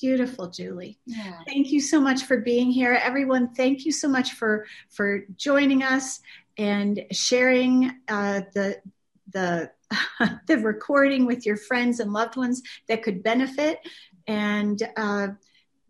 Beautiful, 0.00 0.48
Julie. 0.48 0.98
Yeah. 1.04 1.38
Thank 1.46 1.70
you 1.70 1.80
so 1.80 2.00
much 2.00 2.24
for 2.24 2.38
being 2.38 2.70
here. 2.70 2.94
Everyone, 2.94 3.52
thank 3.54 3.84
you 3.84 3.92
so 3.92 4.08
much 4.08 4.32
for 4.32 4.64
for 4.88 5.24
joining 5.36 5.82
us 5.82 6.20
and 6.56 7.04
sharing 7.12 7.90
uh, 8.08 8.42
the 8.54 8.80
the 9.32 9.70
the 10.46 10.56
recording 10.58 11.26
with 11.26 11.44
your 11.44 11.58
friends 11.58 12.00
and 12.00 12.14
loved 12.14 12.36
ones 12.36 12.62
that 12.88 13.02
could 13.02 13.22
benefit. 13.22 13.80
And 14.26 14.82
uh, 14.96 15.28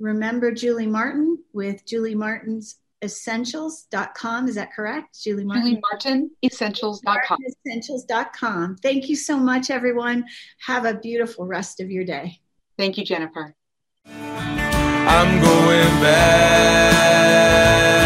remember 0.01 0.51
Julie 0.51 0.87
Martin 0.89 1.39
with 1.53 1.87
Julie 1.87 2.17
Martin's 2.17 2.80
essentials.com. 3.03 4.49
Is 4.49 4.55
that 4.57 4.73
correct? 4.73 5.23
Julie 5.23 5.45
Martin? 5.45 5.65
Julie 5.65 5.81
Martin 5.91 6.31
essentials.com. 6.45 7.39
Essentials.com. 7.67 8.77
Thank 8.77 9.09
you 9.09 9.17
so 9.17 9.37
much, 9.37 9.71
everyone. 9.71 10.25
Have 10.67 10.85
a 10.85 10.95
beautiful 10.95 11.47
rest 11.47 11.81
of 11.81 11.91
your 11.91 12.05
day. 12.05 12.39
Thank 12.79 12.99
you, 12.99 13.05
Jennifer. 13.05 13.55
I'm 14.07 15.41
going 15.41 16.01
back. 16.01 18.00